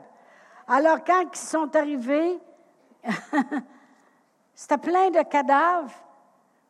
Alors, 0.76 1.04
quand 1.04 1.22
ils 1.32 1.38
sont 1.38 1.76
arrivés, 1.76 2.40
c'était 4.56 4.80
plein 4.80 5.12
de 5.12 5.22
cadavres. 5.22 5.94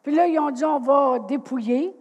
Puis 0.04 0.14
là, 0.14 0.28
ils 0.28 0.38
ont 0.38 0.52
dit, 0.52 0.66
on 0.66 0.80
va 0.80 1.20
dépouiller. 1.20 1.96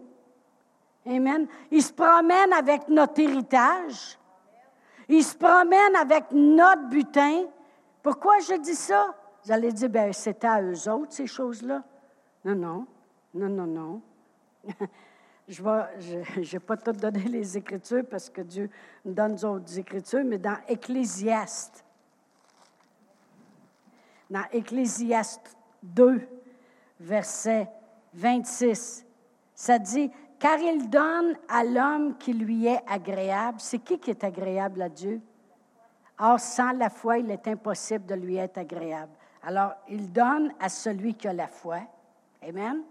Amen. 1.07 1.47
Ils 1.71 1.81
se 1.81 1.93
promènent 1.93 2.51
avec 2.51 2.89
notre 2.89 3.21
héritage. 3.21 4.19
Ils 5.07 5.23
se 5.23 5.33
promènent 5.33 5.95
avec 5.95 6.25
notre 6.33 6.89
butin. 6.89 7.45
Pourquoi 8.01 8.37
je 8.39 8.55
dis 8.55 8.75
ça? 8.75 9.15
Vous 9.45 9.53
allez 9.53 9.71
dire, 9.71 9.89
ben 9.89 10.11
c'était 10.11 10.47
à 10.47 10.61
eux 10.61 10.89
autres, 10.89 11.13
ces 11.13 11.27
choses-là. 11.27 11.83
Non, 12.43 12.55
non, 12.55 12.85
non, 13.33 13.47
non, 13.47 13.65
non. 13.65 14.01
je 15.47 15.63
ne 15.63 16.43
vais 16.51 16.59
pas 16.59 16.75
tout 16.75 16.91
donner 16.91 17.23
les 17.29 17.57
Écritures 17.57 18.03
parce 18.11 18.29
que 18.29 18.41
Dieu 18.41 18.69
nous 19.05 19.13
donne 19.13 19.35
d'autres 19.35 19.79
Écritures, 19.79 20.25
mais 20.25 20.37
dans 20.37 20.57
Ecclésiaste, 20.67 21.82
dans 24.33 24.45
Ecclésiaste 24.51 25.55
2, 25.83 26.27
verset 26.99 27.69
26, 28.15 29.05
ça 29.53 29.77
dit, 29.77 30.09
car 30.39 30.57
il 30.57 30.89
donne 30.89 31.35
à 31.47 31.63
l'homme 31.63 32.17
qui 32.17 32.33
lui 32.33 32.65
est 32.65 32.81
agréable. 32.87 33.59
C'est 33.59 33.77
qui 33.77 33.99
qui 33.99 34.09
est 34.09 34.23
agréable 34.23 34.81
à 34.81 34.89
Dieu? 34.89 35.21
Or, 36.17 36.39
sans 36.39 36.71
la 36.71 36.89
foi, 36.89 37.19
il 37.19 37.29
est 37.29 37.47
impossible 37.47 38.07
de 38.07 38.15
lui 38.15 38.37
être 38.37 38.57
agréable. 38.57 39.11
Alors, 39.43 39.73
il 39.87 40.11
donne 40.11 40.51
à 40.59 40.67
celui 40.67 41.13
qui 41.13 41.27
a 41.27 41.33
la 41.33 41.47
foi. 41.47 41.81
Amen. 42.41 42.81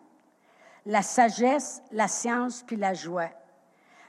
La 0.86 1.02
sagesse, 1.02 1.82
la 1.90 2.06
science, 2.06 2.62
puis 2.62 2.76
la 2.76 2.94
joie. 2.94 3.30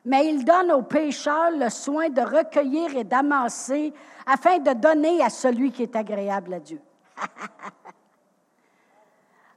Mais 0.06 0.28
il 0.28 0.46
donne 0.46 0.72
aux 0.72 0.84
pécheurs 0.84 1.52
le 1.52 1.70
soin 1.70 2.10
de 2.10 2.22
recueillir 2.22 2.96
et 2.96 3.04
d'amasser 3.04 3.92
afin 4.28 4.60
de 4.60 4.74
donner 4.74 5.24
à 5.24 5.32
celui 5.32 5.72
qui 5.72 5.82
est 5.82 5.96
agréable 5.96 6.54
à 6.54 6.60
Dieu. 6.60 6.80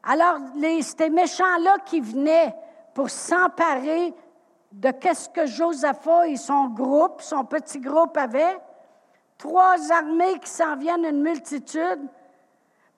Alors, 0.02 0.38
ces 0.82 1.10
méchants-là 1.10 1.78
qui 1.84 2.00
venaient 2.00 2.54
pour 2.94 3.10
s'emparer 3.10 4.14
de 4.72 4.90
qu'est-ce 4.90 5.28
que 5.28 5.46
Josaphat 5.46 6.28
et 6.28 6.36
son 6.36 6.68
groupe, 6.68 7.20
son 7.20 7.44
petit 7.44 7.80
groupe 7.80 8.16
avaient, 8.16 8.58
trois 9.36 9.92
armées 9.92 10.38
qui 10.38 10.48
s'en 10.48 10.76
viennent, 10.76 11.04
une 11.04 11.22
multitude, 11.22 12.08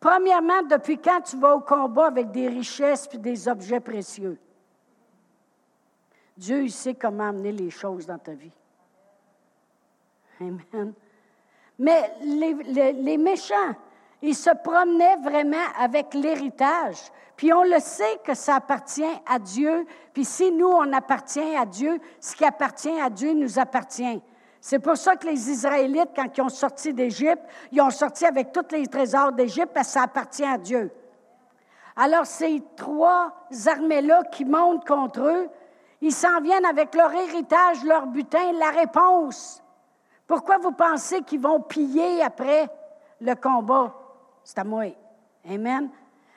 Premièrement, 0.01 0.63
depuis 0.63 0.99
quand 0.99 1.21
tu 1.23 1.37
vas 1.37 1.57
au 1.57 1.61
combat 1.61 2.07
avec 2.07 2.31
des 2.31 2.49
richesses 2.49 3.09
et 3.13 3.19
des 3.19 3.49
objets 3.49 3.81
précieux? 3.81 4.39
Dieu, 6.37 6.63
il 6.63 6.73
sait 6.73 6.95
comment 6.95 7.29
amener 7.29 7.51
les 7.51 7.71
choses 7.71 8.07
dans 8.07 8.19
ta 8.19 8.33
vie. 8.33 8.53
Amen. 10.41 10.93
Mais 11.81 12.13
les, 12.23 13.19
méchants, 13.19 13.75
ils 14.23 14.35
se 14.35 14.51
promenaient 14.51 15.17
vraiment 15.17 15.57
avec 15.79 16.15
l'héritage. 16.15 16.97
Puis 17.37 17.53
on 17.53 17.63
le 17.63 17.79
sait 17.79 18.19
que 18.25 18.35
ça 18.35 18.57
appartient 18.57 19.05
à 19.27 19.39
Dieu. 19.39 19.87
Puis 20.13 20.25
si 20.25 20.51
nous, 20.51 20.69
on 20.69 20.93
appartient 20.93 21.57
à 21.57 21.65
Dieu, 21.65 22.01
ce 22.21 22.35
qui 22.35 22.45
appartient 22.45 23.01
à 23.01 23.11
Dieu 23.11 23.33
nous 23.33 23.59
appartient. 23.59 24.21
C'est 24.61 24.81
pour 24.81 24.97
ça 24.97 25.15
que 25.15 25.27
les 25.27 25.51
Israélites, 25.51 26.11
quand 26.17 26.37
ils 26.37 26.43
ont 26.43 26.49
sorti 26.49 26.93
d'Égypte, 26.93 27.43
ils 27.71 27.81
ont 27.81 27.91
sorti 27.91 28.27
avec 28.27 28.51
tous 28.53 28.73
les 28.73 28.87
trésors 28.89 29.33
d'Égypte 29.33 29.71
parce 29.73 29.87
que 29.87 29.93
ça 29.93 30.03
appartient 30.03 30.45
à 30.45 30.59
Dieu. 30.59 30.91
Alors 31.95 32.27
ces 32.27 32.63
trois 32.77 33.33
armées-là 33.67 34.25
qui 34.33 34.45
montent 34.45 34.87
contre 34.87 35.21
eux, 35.21 35.49
ils 36.01 36.13
s'en 36.13 36.41
viennent 36.41 36.67
avec 36.67 36.95
leur 36.95 37.13
héritage, 37.13 37.85
leur 37.85 38.07
butin, 38.07 38.53
la 38.59 38.71
réponse. 38.71 39.63
Pourquoi 40.27 40.59
vous 40.59 40.73
pensez 40.73 41.23
qu'ils 41.23 41.41
vont 41.41 41.61
piller 41.61 42.23
après 42.23 42.69
le 43.21 43.35
combat? 43.35 43.95
C'est 44.49 44.61
à 44.61 44.65
moi. 44.65 44.85
Amen. 45.47 45.91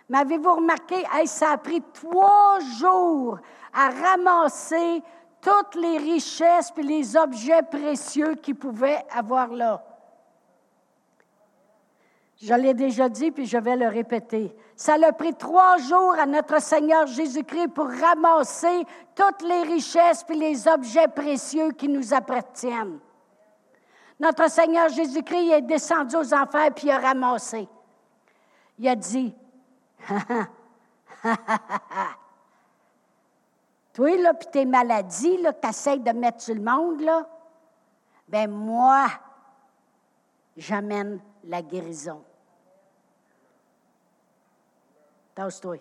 Mais 0.09 0.17
avez-vous 0.17 0.55
remarqué, 0.55 0.97
ça 1.27 1.51
a 1.51 1.57
pris 1.57 1.81
trois 1.93 2.59
jours 2.77 3.39
à 3.73 3.89
ramasser 3.89 5.01
toutes 5.39 5.75
les 5.75 5.97
richesses 5.97 6.73
et 6.75 6.81
les 6.81 7.15
objets 7.15 7.61
précieux 7.61 8.35
qu'ils 8.35 8.57
pouvaient 8.57 9.01
avoir 9.15 9.47
là? 9.47 9.81
Je 12.41 12.53
l'ai 12.53 12.73
déjà 12.73 13.07
dit, 13.07 13.31
puis 13.31 13.45
je 13.45 13.57
vais 13.57 13.77
le 13.77 13.87
répéter. 13.87 14.53
Ça 14.75 14.95
a 15.01 15.13
pris 15.13 15.33
trois 15.33 15.77
jours 15.77 16.15
à 16.19 16.25
notre 16.25 16.61
Seigneur 16.61 17.07
Jésus-Christ 17.07 17.69
pour 17.69 17.87
ramasser 17.87 18.85
toutes 19.15 19.41
les 19.43 19.61
richesses 19.61 20.25
et 20.27 20.33
les 20.33 20.67
objets 20.67 21.07
précieux 21.07 21.71
qui 21.71 21.87
nous 21.87 22.13
appartiennent. 22.13 22.99
Notre 24.19 24.51
Seigneur 24.51 24.89
Jésus-Christ 24.89 25.51
est 25.51 25.61
descendu 25.61 26.17
aux 26.17 26.33
enfers 26.33 26.73
puis 26.75 26.91
a 26.91 26.99
ramassé. 26.99 27.69
Il 28.81 28.87
a 28.89 28.95
dit, 28.95 29.33
Toi, 33.93 34.17
là, 34.17 34.33
puis 34.33 34.47
tes 34.51 34.65
maladies, 34.65 35.37
là, 35.37 35.53
que 35.53 35.67
essaies 35.67 35.99
de 35.99 36.09
mettre 36.11 36.41
sur 36.41 36.55
le 36.55 36.61
monde, 36.61 36.99
là, 37.01 37.29
ben 38.27 38.49
moi, 38.49 39.05
j'amène 40.57 41.19
la 41.43 41.61
guérison. 41.61 42.23
Tasse-toi. 45.35 45.77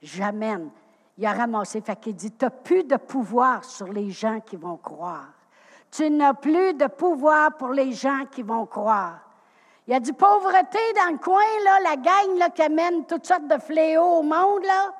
J'amène. 0.00 0.70
Il 1.18 1.26
a 1.26 1.34
ramassé, 1.34 1.82
fait 1.82 2.00
qu'il 2.00 2.14
dit, 2.14 2.32
tu 2.32 2.42
n'as 2.42 2.50
plus 2.50 2.84
de 2.84 2.96
pouvoir 2.96 3.64
sur 3.64 3.92
les 3.92 4.10
gens 4.10 4.40
qui 4.40 4.56
vont 4.56 4.78
croire. 4.78 5.28
Tu 5.90 6.08
n'as 6.08 6.32
plus 6.32 6.72
de 6.72 6.86
pouvoir 6.86 7.54
pour 7.58 7.68
les 7.68 7.92
gens 7.92 8.24
qui 8.30 8.40
vont 8.42 8.64
croire. 8.64 9.27
Il 9.88 9.92
y 9.92 9.94
a 9.94 10.00
du 10.00 10.12
pauvreté 10.12 10.78
dans 10.96 11.12
le 11.12 11.16
coin, 11.16 11.40
là, 11.64 11.80
la 11.80 11.96
gang 11.96 12.36
là, 12.36 12.50
qui 12.50 12.60
amène 12.60 13.06
toutes 13.06 13.26
sortes 13.26 13.48
de 13.48 13.56
fléaux 13.56 14.18
au 14.18 14.22
monde. 14.22 14.62
Là. 14.62 14.92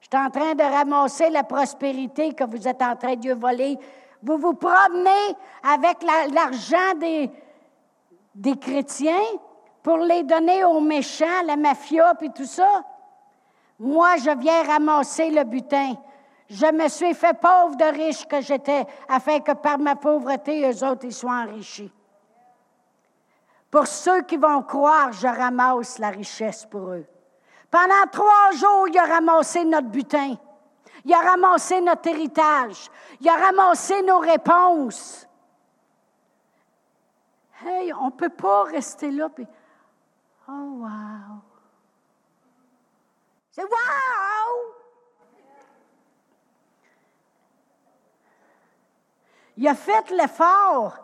Je 0.00 0.08
suis 0.08 0.26
en 0.26 0.30
train 0.30 0.56
de 0.56 0.64
ramasser 0.64 1.30
la 1.30 1.44
prospérité 1.44 2.34
que 2.34 2.42
vous 2.42 2.66
êtes 2.66 2.82
en 2.82 2.96
train 2.96 3.14
de 3.14 3.32
voler. 3.32 3.78
Vous 4.20 4.36
vous 4.36 4.54
promenez 4.54 5.36
avec 5.62 6.02
l'argent 6.02 6.94
des, 6.96 7.30
des 8.34 8.56
chrétiens 8.56 9.14
pour 9.80 9.98
les 9.98 10.24
donner 10.24 10.64
aux 10.64 10.80
méchants, 10.80 11.42
la 11.46 11.56
mafia, 11.56 12.16
puis 12.16 12.32
tout 12.34 12.46
ça. 12.46 12.82
Moi, 13.78 14.16
je 14.16 14.36
viens 14.40 14.64
ramasser 14.64 15.30
le 15.30 15.44
butin. 15.44 15.92
Je 16.50 16.66
me 16.66 16.88
suis 16.88 17.14
fait 17.14 17.38
pauvre 17.38 17.76
de 17.76 17.84
riche 17.84 18.26
que 18.26 18.40
j'étais, 18.40 18.86
afin 19.08 19.38
que 19.38 19.52
par 19.52 19.78
ma 19.78 19.94
pauvreté, 19.94 20.68
eux 20.68 20.84
autres, 20.84 21.04
ils 21.04 21.14
soient 21.14 21.44
enrichis. 21.46 21.92
Pour 23.74 23.88
ceux 23.88 24.22
qui 24.22 24.36
vont 24.36 24.62
croire, 24.62 25.10
je 25.10 25.26
ramasse 25.26 25.98
la 25.98 26.10
richesse 26.10 26.64
pour 26.64 26.90
eux. 26.90 27.04
Pendant 27.72 28.06
trois 28.12 28.52
jours, 28.52 28.86
il 28.86 28.96
a 28.96 29.04
ramassé 29.04 29.64
notre 29.64 29.88
butin. 29.88 30.36
Il 31.04 31.12
a 31.12 31.18
ramassé 31.18 31.80
notre 31.80 32.08
héritage. 32.08 32.88
Il 33.20 33.28
a 33.28 33.34
ramassé 33.34 34.00
nos 34.02 34.20
réponses. 34.20 35.26
Hey, 37.64 37.92
on 37.94 38.06
ne 38.06 38.10
peut 38.12 38.28
pas 38.28 38.62
rester 38.62 39.10
là. 39.10 39.28
Oh, 40.48 40.52
wow. 40.52 41.40
C'est 43.50 43.64
wow! 43.64 44.72
Il 49.56 49.66
a 49.66 49.74
fait 49.74 50.10
l'effort 50.10 51.03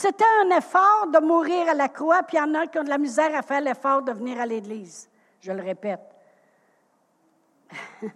c'était 0.00 0.24
un 0.42 0.56
effort 0.56 1.08
de 1.12 1.18
mourir 1.18 1.68
à 1.68 1.74
la 1.74 1.90
croix, 1.90 2.22
puis 2.22 2.38
il 2.38 2.40
y 2.40 2.42
en 2.42 2.54
a 2.54 2.66
qui 2.66 2.78
ont 2.78 2.84
de 2.84 2.88
la 2.88 2.96
misère 2.96 3.36
à 3.36 3.42
faire 3.42 3.60
l'effort 3.60 4.00
de 4.00 4.12
venir 4.12 4.40
à 4.40 4.46
l'Église. 4.46 5.10
Je 5.40 5.52
le 5.52 5.62
répète. 5.62 6.00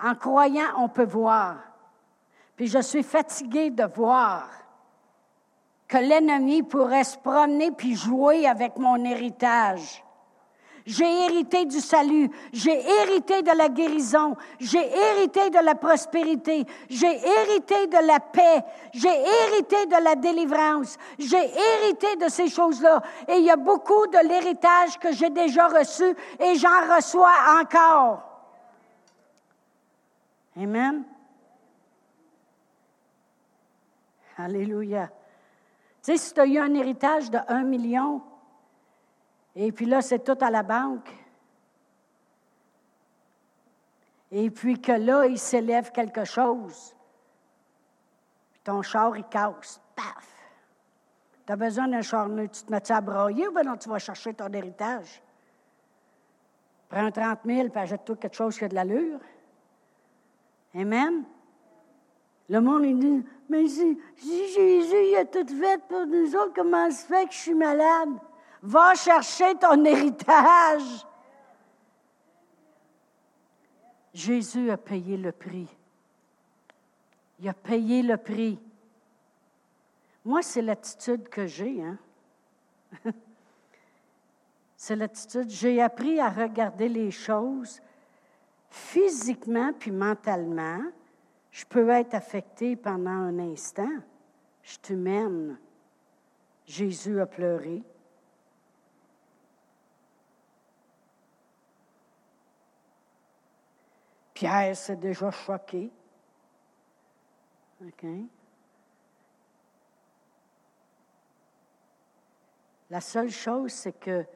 en 0.00 0.14
croyant, 0.14 0.78
on 0.78 0.88
peut 0.88 1.04
voir. 1.04 1.56
Puis 2.56 2.68
je 2.68 2.78
suis 2.78 3.02
fatiguée 3.02 3.68
de 3.68 3.84
voir 3.84 4.48
que 5.86 5.98
l'ennemi 5.98 6.62
pourrait 6.62 7.04
se 7.04 7.18
promener 7.18 7.70
puis 7.70 7.94
jouer 7.94 8.46
avec 8.46 8.78
mon 8.78 9.04
héritage. 9.04 10.02
J'ai 10.84 11.24
hérité 11.24 11.64
du 11.64 11.78
salut, 11.80 12.28
j'ai 12.52 12.82
hérité 13.02 13.42
de 13.42 13.56
la 13.56 13.68
guérison, 13.68 14.36
j'ai 14.58 14.84
hérité 14.84 15.48
de 15.50 15.60
la 15.64 15.76
prospérité, 15.76 16.66
j'ai 16.90 17.06
hérité 17.06 17.86
de 17.86 18.04
la 18.04 18.18
paix, 18.18 18.64
j'ai 18.92 19.08
hérité 19.08 19.86
de 19.86 20.02
la 20.02 20.16
délivrance, 20.16 20.98
j'ai 21.18 21.36
hérité 21.36 22.16
de 22.16 22.28
ces 22.28 22.48
choses-là. 22.48 23.00
Et 23.28 23.36
il 23.36 23.44
y 23.44 23.50
a 23.50 23.56
beaucoup 23.56 24.06
de 24.08 24.28
l'héritage 24.28 24.98
que 24.98 25.12
j'ai 25.12 25.30
déjà 25.30 25.68
reçu 25.68 26.16
et 26.40 26.56
j'en 26.56 26.94
reçois 26.96 27.32
encore. 27.60 28.22
Amen. 30.56 31.04
Alléluia. 34.36 35.08
Tu 36.02 36.12
sais, 36.12 36.16
si 36.16 36.34
tu 36.34 36.40
as 36.40 36.46
eu 36.46 36.58
un 36.58 36.74
héritage 36.74 37.30
de 37.30 37.38
un 37.46 37.62
million, 37.62 38.22
et 39.54 39.72
puis 39.72 39.86
là, 39.86 40.00
c'est 40.00 40.24
tout 40.24 40.38
à 40.40 40.50
la 40.50 40.62
banque. 40.62 41.10
Et 44.30 44.50
puis 44.50 44.80
que 44.80 44.92
là, 44.92 45.26
il 45.26 45.38
s'élève 45.38 45.92
quelque 45.92 46.24
chose. 46.24 46.94
Puis 48.52 48.60
ton 48.64 48.80
char, 48.80 49.16
il 49.16 49.24
casse. 49.24 49.80
Paf! 49.94 50.28
Tu 51.44 51.52
as 51.52 51.56
besoin 51.56 51.88
d'un 51.88 52.00
char 52.00 52.28
neuf. 52.28 52.50
Tu 52.50 52.62
te 52.62 52.72
mets 52.72 52.90
à 52.90 53.00
broyer 53.02 53.48
ou 53.48 53.52
bien 53.52 53.76
tu 53.76 53.90
vas 53.90 53.98
chercher 53.98 54.32
ton 54.32 54.50
héritage? 54.50 55.22
Prends 56.88 57.10
30 57.10 57.40
000 57.44 57.68
puis 57.68 57.80
achète-toi 57.80 58.16
quelque 58.16 58.36
chose 58.36 58.56
qui 58.56 58.64
a 58.64 58.68
de 58.68 58.74
l'allure. 58.74 59.20
Amen? 60.74 61.24
Le 62.48 62.60
monde, 62.60 62.84
il 62.86 62.98
dit, 62.98 63.26
mais 63.48 63.66
si, 63.66 63.98
si 64.16 64.52
Jésus, 64.52 65.10
il 65.10 65.16
a 65.16 65.24
tout 65.26 65.46
fait 65.46 65.82
pour 65.88 66.06
nous 66.06 66.34
autres, 66.36 66.52
comment 66.54 66.90
se 66.90 67.04
fait 67.06 67.26
que 67.26 67.32
je 67.32 67.38
suis 67.38 67.54
malade? 67.54 68.18
Va 68.62 68.94
chercher 68.94 69.56
ton 69.56 69.84
héritage. 69.84 71.06
Jésus 74.14 74.70
a 74.70 74.76
payé 74.76 75.16
le 75.16 75.32
prix. 75.32 75.68
Il 77.40 77.48
a 77.48 77.54
payé 77.54 78.02
le 78.02 78.16
prix. 78.16 78.60
Moi, 80.24 80.42
c'est 80.42 80.62
l'attitude 80.62 81.28
que 81.28 81.46
j'ai. 81.46 81.82
Hein? 81.82 81.98
c'est 84.76 84.94
l'attitude. 84.94 85.50
J'ai 85.50 85.82
appris 85.82 86.20
à 86.20 86.28
regarder 86.28 86.88
les 86.88 87.10
choses 87.10 87.80
physiquement 88.70 89.72
puis 89.72 89.90
mentalement. 89.90 90.82
Je 91.50 91.64
peux 91.64 91.88
être 91.90 92.14
affecté 92.14 92.76
pendant 92.76 93.10
un 93.10 93.38
instant. 93.38 93.90
Je 94.62 94.78
suis. 94.82 95.56
Jésus 96.64 97.20
a 97.20 97.26
pleuré. 97.26 97.82
Pierre 104.42 104.76
s'est 104.76 104.96
déjà 104.96 105.30
choqué. 105.30 105.88
OK? 107.80 108.06
La 112.90 113.00
seule 113.00 113.30
chose, 113.30 113.70
c'est 113.70 114.00
que 114.00 114.26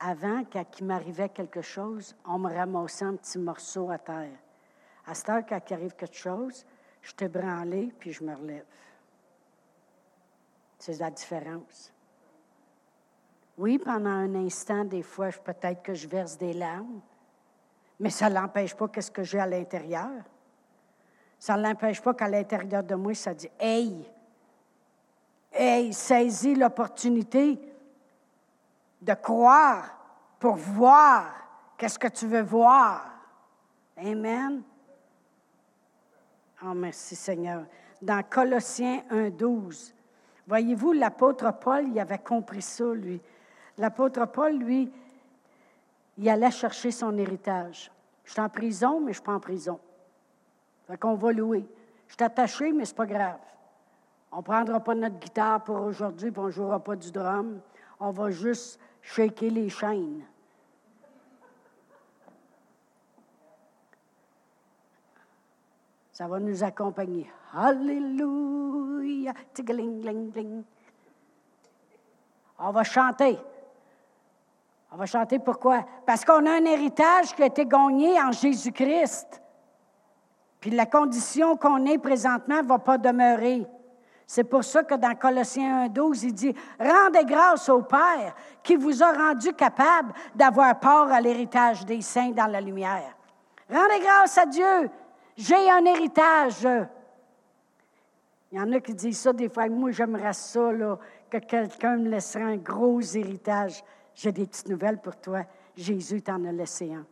avant, 0.00 0.42
quand 0.52 0.64
il 0.80 0.86
m'arrivait 0.86 1.28
quelque 1.28 1.62
chose, 1.62 2.16
on 2.24 2.40
me 2.40 2.52
ramassait 2.52 3.04
un 3.04 3.14
petit 3.14 3.38
morceau 3.38 3.90
à 3.90 3.98
terre. 3.98 4.36
À 5.06 5.14
cette 5.14 5.28
heure, 5.28 5.46
quand 5.48 5.60
il 5.70 5.74
arrive 5.74 5.94
quelque 5.94 6.16
chose, 6.16 6.66
je 7.00 7.12
t'ai 7.12 7.28
branlé, 7.28 7.94
puis 7.96 8.10
je 8.10 8.24
me 8.24 8.34
relève. 8.34 8.66
C'est 10.80 10.98
la 10.98 11.12
différence. 11.12 11.92
Oui, 13.56 13.78
pendant 13.78 14.10
un 14.10 14.34
instant, 14.34 14.84
des 14.84 15.04
fois, 15.04 15.28
peut-être 15.28 15.84
que 15.84 15.94
je 15.94 16.08
verse 16.08 16.36
des 16.36 16.54
larmes, 16.54 17.00
mais 18.00 18.10
ça 18.10 18.28
ne 18.28 18.34
l'empêche 18.34 18.74
pas 18.74 18.88
qu'est-ce 18.88 19.10
que 19.10 19.22
j'ai 19.22 19.38
à 19.38 19.46
l'intérieur. 19.46 20.10
Ça 21.38 21.56
ne 21.56 21.62
l'empêche 21.62 22.00
pas 22.00 22.14
qu'à 22.14 22.28
l'intérieur 22.28 22.82
de 22.82 22.94
moi, 22.94 23.14
ça 23.14 23.34
dit 23.34 23.50
Hey, 23.58 24.04
hey, 25.52 25.92
saisis 25.92 26.54
l'opportunité 26.54 27.58
de 29.00 29.14
croire 29.14 29.96
pour 30.38 30.56
voir 30.56 31.26
qu'est-ce 31.76 31.98
que 31.98 32.08
tu 32.08 32.26
veux 32.26 32.42
voir. 32.42 33.04
Amen. 33.96 34.62
Oh, 36.64 36.74
merci 36.74 37.14
Seigneur. 37.14 37.64
Dans 38.00 38.22
Colossiens 38.22 39.02
1,12, 39.10 39.92
voyez-vous, 40.46 40.92
l'apôtre 40.92 41.52
Paul, 41.60 41.88
il 41.88 41.98
avait 42.00 42.18
compris 42.18 42.62
ça, 42.62 42.84
lui. 42.92 43.20
L'apôtre 43.76 44.26
Paul, 44.26 44.56
lui, 44.56 44.90
il 46.18 46.28
allait 46.28 46.50
chercher 46.50 46.90
son 46.90 47.16
héritage. 47.18 47.90
Je 48.24 48.32
suis 48.32 48.40
en 48.40 48.48
prison, 48.48 49.00
mais 49.00 49.06
je 49.06 49.08
ne 49.08 49.12
suis 49.14 49.22
pas 49.22 49.34
en 49.34 49.40
prison. 49.40 49.80
Fait 50.86 50.96
qu'on 50.96 51.14
va 51.14 51.32
louer. 51.32 51.66
Je 52.08 52.14
suis 52.14 52.24
attaché, 52.24 52.72
mais 52.72 52.84
ce 52.84 52.92
n'est 52.92 52.96
pas 52.96 53.06
grave. 53.06 53.40
On 54.32 54.38
ne 54.38 54.42
prendra 54.42 54.80
pas 54.80 54.94
notre 54.94 55.18
guitare 55.18 55.62
pour 55.62 55.76
aujourd'hui, 55.76 56.30
puis 56.30 56.40
on 56.40 56.46
ne 56.46 56.50
jouera 56.50 56.80
pas 56.80 56.96
du 56.96 57.10
drum. 57.10 57.60
On 58.00 58.10
va 58.10 58.30
juste 58.30 58.78
shaker 59.00 59.50
les 59.50 59.68
chaînes. 59.68 60.24
Ça 66.12 66.28
va 66.28 66.38
nous 66.38 66.62
accompagner. 66.62 67.30
Alléluia. 67.52 69.32
On 72.58 72.70
va 72.70 72.84
chanter. 72.84 73.38
On 74.94 74.96
va 74.96 75.06
chanter 75.06 75.40
pourquoi? 75.40 75.84
Parce 76.06 76.24
qu'on 76.24 76.46
a 76.46 76.52
un 76.52 76.64
héritage 76.66 77.34
qui 77.34 77.42
a 77.42 77.46
été 77.46 77.66
gagné 77.66 78.16
en 78.22 78.30
Jésus-Christ. 78.30 79.42
Puis 80.60 80.70
la 80.70 80.86
condition 80.86 81.56
qu'on 81.56 81.84
est 81.84 81.98
présentement 81.98 82.62
ne 82.62 82.68
va 82.68 82.78
pas 82.78 82.96
demeurer. 82.96 83.66
C'est 84.24 84.44
pour 84.44 84.62
ça 84.62 84.84
que 84.84 84.94
dans 84.94 85.16
Colossiens 85.16 85.88
1.12, 85.88 86.26
il 86.26 86.32
dit, 86.32 86.54
Rendez 86.78 87.24
grâce 87.24 87.68
au 87.68 87.82
Père 87.82 88.36
qui 88.62 88.76
vous 88.76 89.02
a 89.02 89.12
rendu 89.12 89.52
capable 89.54 90.12
d'avoir 90.32 90.78
part 90.78 91.10
à 91.10 91.20
l'héritage 91.20 91.84
des 91.84 92.00
saints 92.00 92.30
dans 92.30 92.46
la 92.46 92.60
lumière. 92.60 93.16
Rendez 93.68 93.98
grâce 94.00 94.38
à 94.38 94.46
Dieu. 94.46 94.88
J'ai 95.36 95.72
un 95.72 95.84
héritage. 95.86 96.68
Il 98.52 98.58
y 98.58 98.60
en 98.60 98.70
a 98.70 98.78
qui 98.78 98.94
disent 98.94 99.18
ça 99.18 99.32
des 99.32 99.48
fois. 99.48 99.68
Moi, 99.68 99.90
j'aimerais 99.90 100.34
ça, 100.34 100.70
là, 100.70 100.96
que 101.28 101.38
quelqu'un 101.38 101.96
me 101.96 102.08
laisserait 102.10 102.44
un 102.44 102.58
gros 102.58 103.00
héritage. 103.00 103.82
J'ai 104.14 104.32
des 104.32 104.46
petites 104.46 104.68
nouvelles 104.68 105.00
pour 105.00 105.16
toi. 105.16 105.44
Jésus 105.76 106.22
t'en 106.22 106.44
a 106.44 106.52
laissé 106.52 106.92
un. 106.92 107.06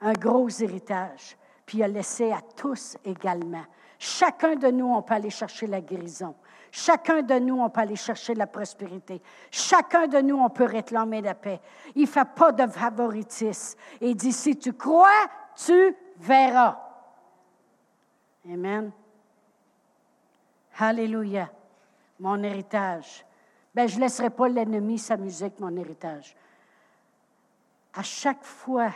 Un 0.00 0.12
gros 0.12 0.48
héritage. 0.48 1.36
Puis 1.64 1.78
il 1.78 1.82
a 1.82 1.88
laissé 1.88 2.32
à 2.32 2.40
tous 2.40 2.96
également. 3.04 3.64
Chacun 3.98 4.56
de 4.56 4.68
nous, 4.68 4.86
on 4.86 5.02
peut 5.02 5.14
aller 5.14 5.30
chercher 5.30 5.66
la 5.66 5.80
guérison. 5.80 6.34
Chacun 6.70 7.22
de 7.22 7.38
nous, 7.38 7.58
on 7.58 7.70
peut 7.70 7.80
aller 7.80 7.96
chercher 7.96 8.34
la 8.34 8.46
prospérité. 8.46 9.22
Chacun 9.50 10.06
de 10.06 10.20
nous, 10.20 10.36
on 10.36 10.50
peut 10.50 10.64
réclamer 10.64 11.22
la 11.22 11.34
paix. 11.34 11.60
Il 11.94 12.02
ne 12.02 12.06
fait 12.06 12.28
pas 12.36 12.52
de 12.52 12.66
favoritisme. 12.66 13.78
Il 14.00 14.14
dit, 14.14 14.32
si 14.32 14.56
tu 14.56 14.74
crois, 14.74 15.26
tu 15.54 15.96
verras. 16.18 16.78
Amen. 18.52 18.92
Alléluia. 20.78 21.50
Mon 22.20 22.42
héritage. 22.42 23.24
Ben, 23.76 23.86
je 23.86 23.96
ne 23.96 24.04
laisserai 24.04 24.30
pas 24.30 24.48
l'ennemi 24.48 24.98
s'amuser 24.98 25.44
avec 25.44 25.60
mon 25.60 25.76
héritage. 25.76 26.34
À 27.92 28.02
chaque 28.02 28.42
fois 28.42 28.90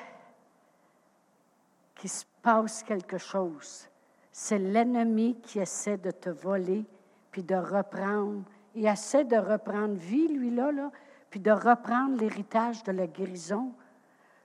qu'il 1.97 2.09
se 2.09 2.25
passe 2.41 2.83
quelque 2.83 3.19
chose, 3.19 3.87
c'est 4.33 4.59
l'ennemi 4.59 5.39
qui 5.43 5.59
essaie 5.59 5.99
de 5.99 6.11
te 6.11 6.31
voler, 6.31 6.87
puis 7.31 7.43
de 7.43 7.57
reprendre. 7.57 8.43
Il 8.75 8.87
essaie 8.87 9.25
de 9.25 9.37
reprendre 9.37 9.97
vie, 9.97 10.29
lui-là, 10.29 10.73
là, 10.73 10.91
puis 11.29 11.41
de 11.41 11.51
reprendre 11.51 12.17
l'héritage 12.17 12.83
de 12.83 12.93
la 12.93 13.07
guérison, 13.07 13.75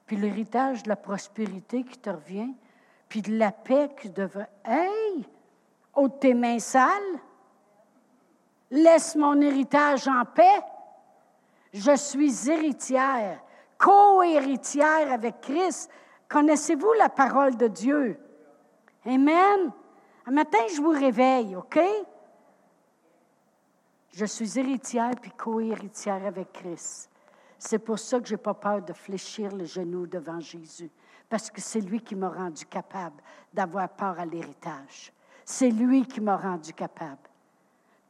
puis 0.05 0.17
l'héritage 0.17 0.83
de 0.83 0.89
la 0.89 0.97
prospérité 0.97 1.85
qui 1.85 1.97
te 1.97 2.09
revient, 2.09 2.53
puis 3.07 3.21
de 3.21 3.37
la 3.37 3.53
paix 3.53 3.89
qui 4.01 4.09
devrait. 4.09 4.49
Hey! 4.65 5.25
Ôte 5.93 6.19
tes 6.19 6.33
mains 6.33 6.59
sales. 6.59 7.21
Laisse 8.75 9.15
mon 9.15 9.39
héritage 9.39 10.05
en 10.09 10.25
paix. 10.25 10.61
Je 11.71 11.95
suis 11.95 12.49
héritière, 12.49 13.41
co-héritière 13.77 15.13
avec 15.13 15.39
Christ. 15.39 15.89
Connaissez-vous 16.27 16.91
la 16.99 17.07
parole 17.07 17.55
de 17.55 17.69
Dieu? 17.69 18.19
Amen. 19.05 19.71
Un 20.25 20.31
matin, 20.31 20.57
je 20.75 20.81
vous 20.81 20.89
réveille, 20.89 21.55
OK? 21.55 21.79
Je 24.11 24.25
suis 24.25 24.59
héritière 24.59 25.11
puis 25.21 25.31
co-héritière 25.31 26.25
avec 26.25 26.51
Christ. 26.51 27.09
C'est 27.57 27.79
pour 27.79 27.97
ça 27.97 28.19
que 28.19 28.27
je 28.27 28.33
n'ai 28.33 28.41
pas 28.41 28.55
peur 28.55 28.81
de 28.81 28.91
fléchir 28.91 29.55
le 29.55 29.63
genou 29.63 30.05
devant 30.05 30.41
Jésus, 30.41 30.91
parce 31.29 31.49
que 31.49 31.61
c'est 31.61 31.79
lui 31.79 32.01
qui 32.01 32.15
m'a 32.15 32.27
rendu 32.27 32.65
capable 32.65 33.23
d'avoir 33.53 33.87
part 33.87 34.19
à 34.19 34.25
l'héritage. 34.25 35.13
C'est 35.45 35.69
lui 35.69 36.05
qui 36.05 36.19
m'a 36.19 36.35
rendu 36.35 36.73
capable. 36.73 37.29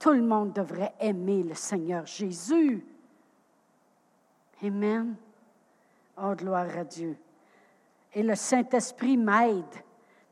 Tout 0.06 0.13
le 0.13 0.22
monde 0.22 0.54
devrait 0.54 0.94
aimer 1.00 1.41
le 1.41 1.56
Seigneur 1.56 2.06
Jésus. 2.06 2.86
Amen. 4.63 5.15
Oh, 6.22 6.36
gloire 6.36 6.68
à 6.78 6.84
Dieu. 6.84 7.18
Et 8.13 8.22
le 8.22 8.36
Saint-Esprit 8.36 9.18
m'aide 9.18 9.63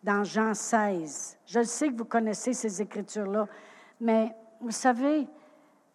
dans 0.03 0.23
Jean 0.23 0.53
16. 0.53 1.39
Je 1.47 1.63
sais 1.63 1.89
que 1.89 1.97
vous 1.97 2.05
connaissez 2.05 2.53
ces 2.53 2.83
écritures-là, 2.83 3.47
mais 3.99 4.35
vous 4.61 4.69
savez, 4.69 5.27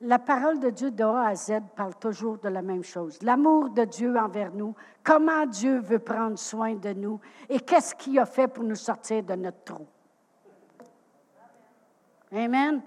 la 0.01 0.19
parole 0.19 0.59
de 0.59 0.71
Dieu 0.71 0.91
de 0.91 1.05
A 1.05 1.29
à 1.29 1.37
Z 1.37 1.61
parle 1.77 1.95
toujours 2.01 2.38
de 2.38 2.49
la 2.49 2.62
même 2.62 2.83
chose. 2.83 3.23
L'amour 3.23 3.71
de 3.71 3.85
Dieu 3.85 4.19
envers 4.19 4.53
nous, 4.53 4.75
comment 5.05 5.47
Dieu 5.47 5.79
veut 5.79 6.01
prendre 6.01 6.37
soin 6.37 6.75
de 6.75 6.95
nous 6.95 7.21
et 7.49 7.61
qu'est-ce 7.61 7.95
qu'il 7.95 8.19
a 8.19 8.27
fait 8.27 8.49
pour 8.49 8.64
nous 8.64 8.75
sortir 8.75 9.23
de 9.23 9.35
notre 9.35 9.62
trou. 9.62 9.87
Amen. 12.33 12.83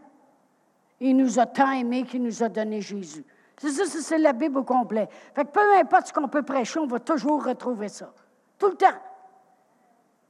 Il 1.02 1.18
nous 1.18 1.40
a 1.40 1.48
tant 1.48 1.72
aimés 1.72 2.04
qu'il 2.04 2.22
nous 2.22 2.44
a 2.44 2.48
donné 2.48 2.80
Jésus. 2.80 3.26
C'est 3.58 3.72
ça, 3.72 3.86
c'est 3.86 4.18
la 4.18 4.34
Bible 4.34 4.60
au 4.60 4.64
complet. 4.64 5.10
Fait 5.36 5.46
que 5.46 5.52
peu 5.52 5.76
importe 5.76 6.08
ce 6.08 6.14
qu'on 6.14 6.28
peut 6.28 6.44
prêcher, 6.44 6.80
on 6.80 6.88
va 6.88 7.00
toujours 7.00 7.44
retrouver 7.44 7.90
ça. 7.90 8.14
Tout 8.58 8.70
le 8.70 8.76
temps. 8.76 8.88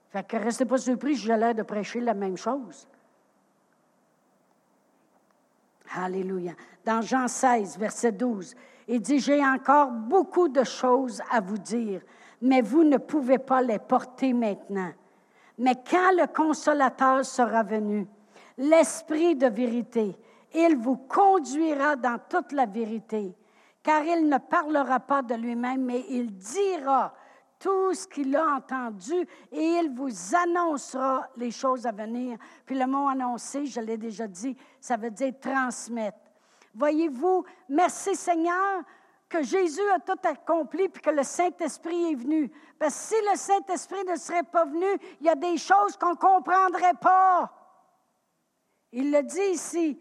Fait 0.10 0.26
que 0.26 0.38
restez 0.38 0.66
pas 0.66 0.78
surpris 0.78 1.16
j'ai 1.16 1.36
l'air 1.36 1.54
de 1.54 1.64
prêcher 1.64 2.00
la 2.00 2.14
même 2.14 2.38
chose. 2.38 2.88
Alléluia. 5.96 6.54
Dans 6.86 7.02
Jean 7.02 7.28
16, 7.28 7.78
verset 7.78 8.14
12, 8.14 8.56
il 8.88 9.02
dit, 9.02 9.20
j'ai 9.20 9.46
encore 9.46 9.92
beaucoup 9.92 10.48
de 10.48 10.64
choses 10.64 11.22
à 11.32 11.42
vous 11.42 11.58
dire, 11.58 12.02
mais 12.42 12.62
vous 12.62 12.84
ne 12.84 12.98
pouvez 12.98 13.38
pas 13.38 13.62
les 13.62 13.80
porter 13.80 14.34
maintenant. 14.34 14.92
Mais 15.58 15.76
quand 15.76 16.12
le 16.18 16.28
consolateur 16.28 17.26
sera 17.26 17.64
venu, 17.64 18.08
l'Esprit 18.58 19.36
de 19.36 19.48
vérité, 19.48 20.18
il 20.54 20.78
vous 20.78 20.98
conduira 20.98 21.96
dans 21.96 22.20
toute 22.30 22.52
la 22.52 22.66
vérité, 22.66 23.36
car 23.84 24.04
il 24.04 24.28
ne 24.28 24.38
parlera 24.38 25.00
pas 25.00 25.22
de 25.22 25.36
lui-même, 25.36 25.84
mais 25.84 26.06
il 26.10 26.36
dira 26.36 27.14
tout 27.62 27.94
ce 27.94 28.08
qu'il 28.08 28.36
a 28.36 28.56
entendu 28.56 29.28
et 29.52 29.64
il 29.64 29.94
vous 29.94 30.36
annoncera 30.36 31.28
les 31.38 31.52
choses 31.52 31.86
à 31.86 31.92
venir. 31.92 32.38
Puis 32.66 32.78
le 32.78 32.88
mot 32.88 33.08
annoncer, 33.08 33.66
je 33.66 33.80
l'ai 33.80 33.98
déjà 33.98 34.28
dit, 34.28 34.58
ça 34.80 34.98
veut 34.98 35.12
dire 35.12 35.34
transmettre. 35.40 36.18
Voyez-vous, 36.74 37.46
merci 37.70 38.16
Seigneur 38.16 38.84
que 39.30 39.44
Jésus 39.44 39.88
a 39.96 40.00
tout 40.00 40.20
accompli 40.28 40.90
puis 40.90 41.02
que 41.02 41.10
le 41.10 41.24
Saint-Esprit 41.24 42.12
est 42.12 42.16
venu. 42.16 42.52
Parce 42.78 42.96
que 42.96 43.16
si 43.16 43.22
le 43.32 43.38
Saint-Esprit 43.38 44.04
ne 44.06 44.16
serait 44.16 44.44
pas 44.44 44.66
venu, 44.66 44.88
il 45.20 45.28
y 45.28 45.30
a 45.30 45.36
des 45.36 45.58
choses 45.58 45.96
qu'on 45.98 46.12
ne 46.12 46.16
comprendrait 46.16 46.98
pas. 47.00 47.52
Il 48.92 49.12
le 49.12 49.24
dit 49.24 49.54
ici. 49.54 50.00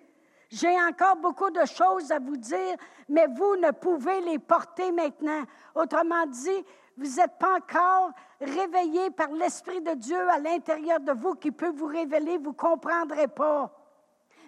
J'ai 0.50 0.80
encore 0.82 1.16
beaucoup 1.16 1.50
de 1.50 1.64
choses 1.64 2.10
à 2.10 2.18
vous 2.18 2.36
dire, 2.36 2.76
mais 3.08 3.26
vous 3.28 3.56
ne 3.56 3.70
pouvez 3.70 4.20
les 4.22 4.38
porter 4.40 4.90
maintenant. 4.90 5.44
Autrement 5.76 6.26
dit, 6.26 6.64
vous 6.96 7.16
n'êtes 7.16 7.38
pas 7.38 7.56
encore 7.56 8.10
réveillé 8.40 9.10
par 9.10 9.30
l'Esprit 9.30 9.80
de 9.80 9.94
Dieu 9.94 10.28
à 10.28 10.38
l'intérieur 10.38 10.98
de 10.98 11.12
vous 11.12 11.34
qui 11.34 11.52
peut 11.52 11.70
vous 11.70 11.86
révéler, 11.86 12.36
vous 12.38 12.50
ne 12.50 12.56
comprendrez 12.56 13.28
pas. 13.28 13.70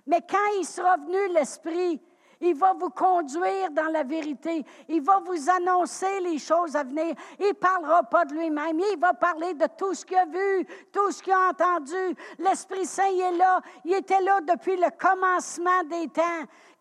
Mais 0.06 0.20
quand 0.28 0.58
il 0.58 0.64
sera 0.64 0.96
venu 0.96 1.34
l'Esprit, 1.34 2.00
il 2.42 2.54
va 2.54 2.72
vous 2.72 2.90
conduire 2.90 3.70
dans 3.70 3.90
la 3.92 4.02
vérité. 4.02 4.64
Il 4.88 5.00
va 5.02 5.20
vous 5.24 5.48
annoncer 5.48 6.20
les 6.20 6.38
choses 6.38 6.74
à 6.74 6.82
venir. 6.82 7.14
Il 7.38 7.48
ne 7.48 7.52
parlera 7.52 8.02
pas 8.02 8.24
de 8.24 8.34
lui-même. 8.34 8.78
Il 8.78 8.98
va 8.98 9.14
parler 9.14 9.54
de 9.54 9.66
tout 9.78 9.94
ce 9.94 10.04
qu'il 10.04 10.16
a 10.16 10.26
vu, 10.26 10.66
tout 10.92 11.10
ce 11.12 11.22
qu'il 11.22 11.32
a 11.32 11.50
entendu. 11.50 12.16
L'Esprit 12.38 12.84
Saint 12.84 13.04
est 13.04 13.36
là. 13.36 13.60
Il 13.84 13.94
était 13.94 14.20
là 14.20 14.40
depuis 14.40 14.76
le 14.76 14.88
commencement 14.98 15.82
des 15.88 16.08
temps. 16.08 16.22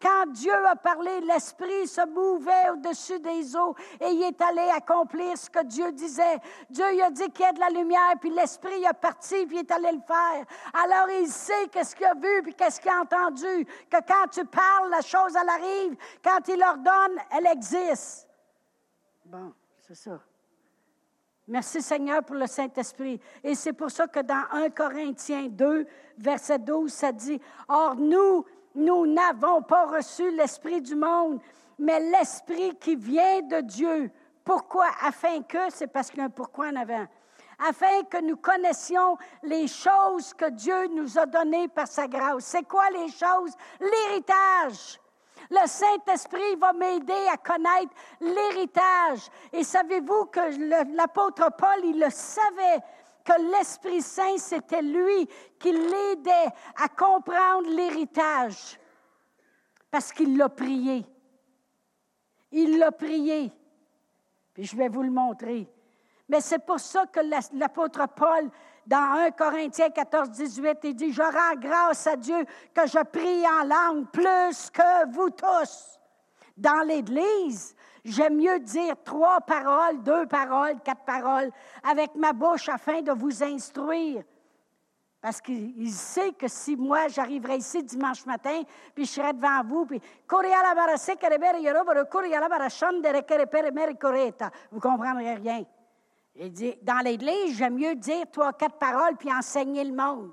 Quand 0.02 0.26
Dieu 0.32 0.54
a 0.66 0.76
parlé, 0.76 1.22
l'Esprit 1.22 1.88
se 1.88 2.06
mouvait 2.08 2.70
au-dessus 2.72 3.20
des 3.20 3.56
eaux 3.56 3.76
et 4.00 4.08
il 4.08 4.24
est 4.24 4.42
allé 4.42 4.68
accomplir 4.76 5.38
ce 5.38 5.50
que 5.50 5.64
Dieu 5.64 5.92
disait. 5.92 6.40
Dieu 6.70 6.86
il 6.94 7.02
a 7.02 7.12
dit 7.12 7.30
qu'il 7.30 7.46
y 7.46 7.48
a 7.48 7.54
de 7.54 7.60
la 7.60 7.70
lumière, 7.70 8.14
puis 8.20 8.32
l'Esprit 8.32 8.84
est 8.84 9.00
parti, 9.00 9.46
puis 9.46 9.58
il 9.58 9.60
est 9.60 9.72
allé 9.72 9.92
le 9.92 10.02
faire. 10.02 10.46
Alors 10.74 11.10
il 11.10 11.28
sait 11.28 11.68
qu'est-ce 11.72 11.96
qu'il 11.96 12.06
a 12.06 12.16
vu, 12.16 12.42
puis 12.42 12.56
qu'est-ce 12.56 12.82
qu'il 12.82 12.90
a 12.90 13.02
entendu. 13.02 13.66
Que 13.90 13.98
quand 14.08 14.28
tu 14.32 14.44
parles, 14.46 14.90
la 14.90 15.02
chose, 15.02 15.36
elle 15.40 15.50
arrive. 15.50 15.96
Quand 16.24 16.48
il 16.48 16.64
ordonne, 16.64 17.18
elle 17.38 17.48
existe. 17.48 18.28
Bon, 19.26 19.54
c'est 19.78 19.96
ça. 19.96 20.20
Merci 21.48 21.82
Seigneur 21.82 22.24
pour 22.24 22.38
le 22.38 22.48
Saint-Esprit. 22.48 23.20
Et 23.44 23.56
c'est 23.56 23.74
pour 23.74 23.92
ça 23.92 24.08
que 24.08 24.22
dans 24.22 24.44
1 24.52 24.70
Corinthiens 24.70 25.48
2, 25.50 25.86
verset 26.18 26.60
12, 26.60 26.92
ça 26.92 27.12
dit, 27.12 27.42
Or 27.68 27.96
nous, 27.96 28.46
nous 28.76 29.06
n'avons 29.08 29.62
pas 29.62 29.86
reçu 29.86 30.32
l'Esprit 30.32 30.82
du 30.82 30.96
monde, 30.96 31.40
mais 31.78 32.00
l'Esprit 32.00 32.76
qui 32.78 32.96
vient 32.96 33.42
de 33.42 33.62
Dieu. 33.62 34.12
Pourquoi? 34.44 34.88
Afin 35.02 35.42
que, 35.44 35.70
c'est 35.70 35.88
parce 35.88 36.10
qu'il 36.10 36.20
y 36.20 36.22
a 36.22 36.26
un 36.26 36.30
pourquoi 36.30 36.68
en 36.68 36.76
avant. 36.76 37.06
Afin 37.68 38.04
que 38.10 38.22
nous 38.22 38.38
connaissions 38.38 39.18
les 39.44 39.68
choses 39.68 40.34
que 40.34 40.50
Dieu 40.50 40.88
nous 40.88 41.20
a 41.20 41.26
données 41.26 41.68
par 41.68 41.88
sa 41.88 42.08
grâce. 42.08 42.46
C'est 42.46 42.68
quoi 42.68 42.90
les 42.90 43.10
choses? 43.10 43.54
L'héritage. 43.80 45.00
Le 45.50 45.68
Saint-Esprit 45.68 46.56
va 46.56 46.74
m'aider 46.74 47.28
à 47.32 47.38
connaître 47.38 47.94
l'héritage. 48.20 49.30
Et 49.52 49.64
savez-vous 49.64 50.26
que 50.26 50.96
l'apôtre 50.96 51.52
Paul, 51.58 51.80
il 51.84 52.00
le 52.00 52.10
savait 52.10 52.82
que 53.24 53.52
l'Esprit 53.52 54.02
Saint, 54.02 54.38
c'était 54.38 54.82
lui 54.82 55.28
qui 55.60 55.72
l'aidait 55.72 56.52
à 56.76 56.90
comprendre 56.90 57.70
l'héritage, 57.70 58.80
parce 59.90 60.12
qu'il 60.12 60.38
l'a 60.38 60.50
prié. 60.50 61.06
Il 62.52 62.78
l'a 62.78 62.92
prié. 62.92 63.52
Puis 64.54 64.66
je 64.66 64.76
vais 64.76 64.90
vous 64.90 65.04
le 65.04 65.12
montrer. 65.12 65.70
Mais 66.28 66.42
c'est 66.42 66.66
pour 66.66 66.80
ça 66.80 67.06
que 67.08 67.20
l'apôtre 67.58 68.08
Paul, 68.16 68.50
dans 68.88 69.20
1 69.20 69.32
Corinthiens 69.32 69.90
14, 69.90 70.30
18, 70.30 70.78
il 70.84 70.96
dit, 70.96 71.12
je 71.12 71.22
rends 71.22 71.60
grâce 71.60 72.08
à 72.08 72.16
Dieu 72.16 72.46
que 72.74 72.88
je 72.88 73.04
prie 73.04 73.46
en 73.46 73.66
langue 73.66 74.10
plus 74.12 74.70
que 74.70 75.12
vous 75.12 75.30
tous. 75.30 76.00
Dans 76.56 76.86
l'Église, 76.88 77.76
J'aime 78.04 78.38
mieux 78.38 78.60
dire 78.60 78.96
trois 79.04 79.42
paroles, 79.42 80.02
deux 80.02 80.26
paroles, 80.26 80.80
quatre 80.84 81.04
paroles 81.06 81.52
avec 81.84 82.16
ma 82.16 82.34
bouche 82.34 82.68
afin 82.70 83.02
de 83.02 83.12
vous 83.12 83.44
instruire. 83.44 84.24
Parce 85.22 85.40
qu'il 85.40 85.92
sait 85.92 86.32
que 86.32 86.48
si 86.48 86.76
moi, 86.76 87.08
j'arriverais 87.08 87.58
ici 87.58 87.84
dimanche 87.84 88.26
matin, 88.26 88.64
puis 88.96 89.06
je 89.06 89.12
serais 89.12 89.34
devant 89.34 89.64
vous, 89.64 89.86
puis 89.86 90.02
vous 94.72 94.80
comprendrez 94.80 95.36
rien. 95.36 95.64
Il 96.36 96.52
dit, 96.52 96.76
dans 96.82 97.04
l'Église, 97.04 97.56
j'aime 97.58 97.76
mieux 97.76 97.94
dire 97.94 98.26
trois, 98.32 98.54
quatre 98.54 98.78
paroles, 98.78 99.16
puis 99.18 99.32
enseigner 99.32 99.84
le 99.84 99.94
monde. 99.94 100.32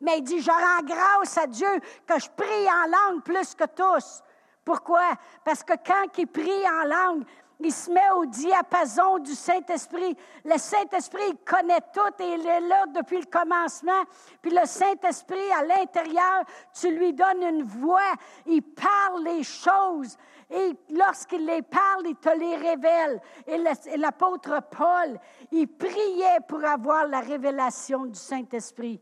Mais 0.00 0.18
il 0.18 0.22
dit, 0.22 0.40
je 0.40 0.50
rends 0.50 0.86
grâce 0.86 1.36
à 1.36 1.46
Dieu 1.46 1.68
que 2.06 2.18
je 2.18 2.30
prie 2.30 2.66
en 2.70 3.12
langue 3.12 3.22
plus 3.22 3.54
que 3.54 3.64
tous. 3.64 4.22
Pourquoi? 4.64 5.14
Parce 5.44 5.62
que 5.62 5.74
quand 5.84 6.18
il 6.18 6.26
prie 6.26 6.68
en 6.68 6.84
langue, 6.84 7.24
il 7.62 7.72
se 7.72 7.90
met 7.90 8.10
au 8.16 8.24
diapason 8.24 9.18
du 9.18 9.34
Saint-Esprit. 9.34 10.16
Le 10.44 10.56
Saint-Esprit 10.56 11.36
connaît 11.44 11.82
tout 11.92 12.22
et 12.22 12.34
il 12.34 12.46
est 12.46 12.60
là 12.60 12.86
depuis 12.86 13.18
le 13.18 13.26
commencement. 13.26 14.02
Puis 14.40 14.50
le 14.50 14.64
Saint-Esprit, 14.64 15.52
à 15.52 15.64
l'intérieur, 15.64 16.44
tu 16.72 16.90
lui 16.90 17.12
donnes 17.12 17.42
une 17.42 17.64
voix. 17.64 18.14
Il 18.46 18.62
parle 18.62 19.24
les 19.24 19.42
choses. 19.42 20.16
Et 20.50 20.74
lorsqu'il 20.90 21.44
les 21.44 21.62
parle, 21.62 22.06
il 22.06 22.16
te 22.16 22.30
les 22.30 22.56
révèle. 22.56 23.20
Et 23.46 23.96
l'apôtre 23.98 24.62
Paul, 24.70 25.20
il 25.52 25.68
priait 25.68 26.40
pour 26.48 26.64
avoir 26.64 27.06
la 27.06 27.20
révélation 27.20 28.06
du 28.06 28.18
Saint-Esprit. 28.18 29.00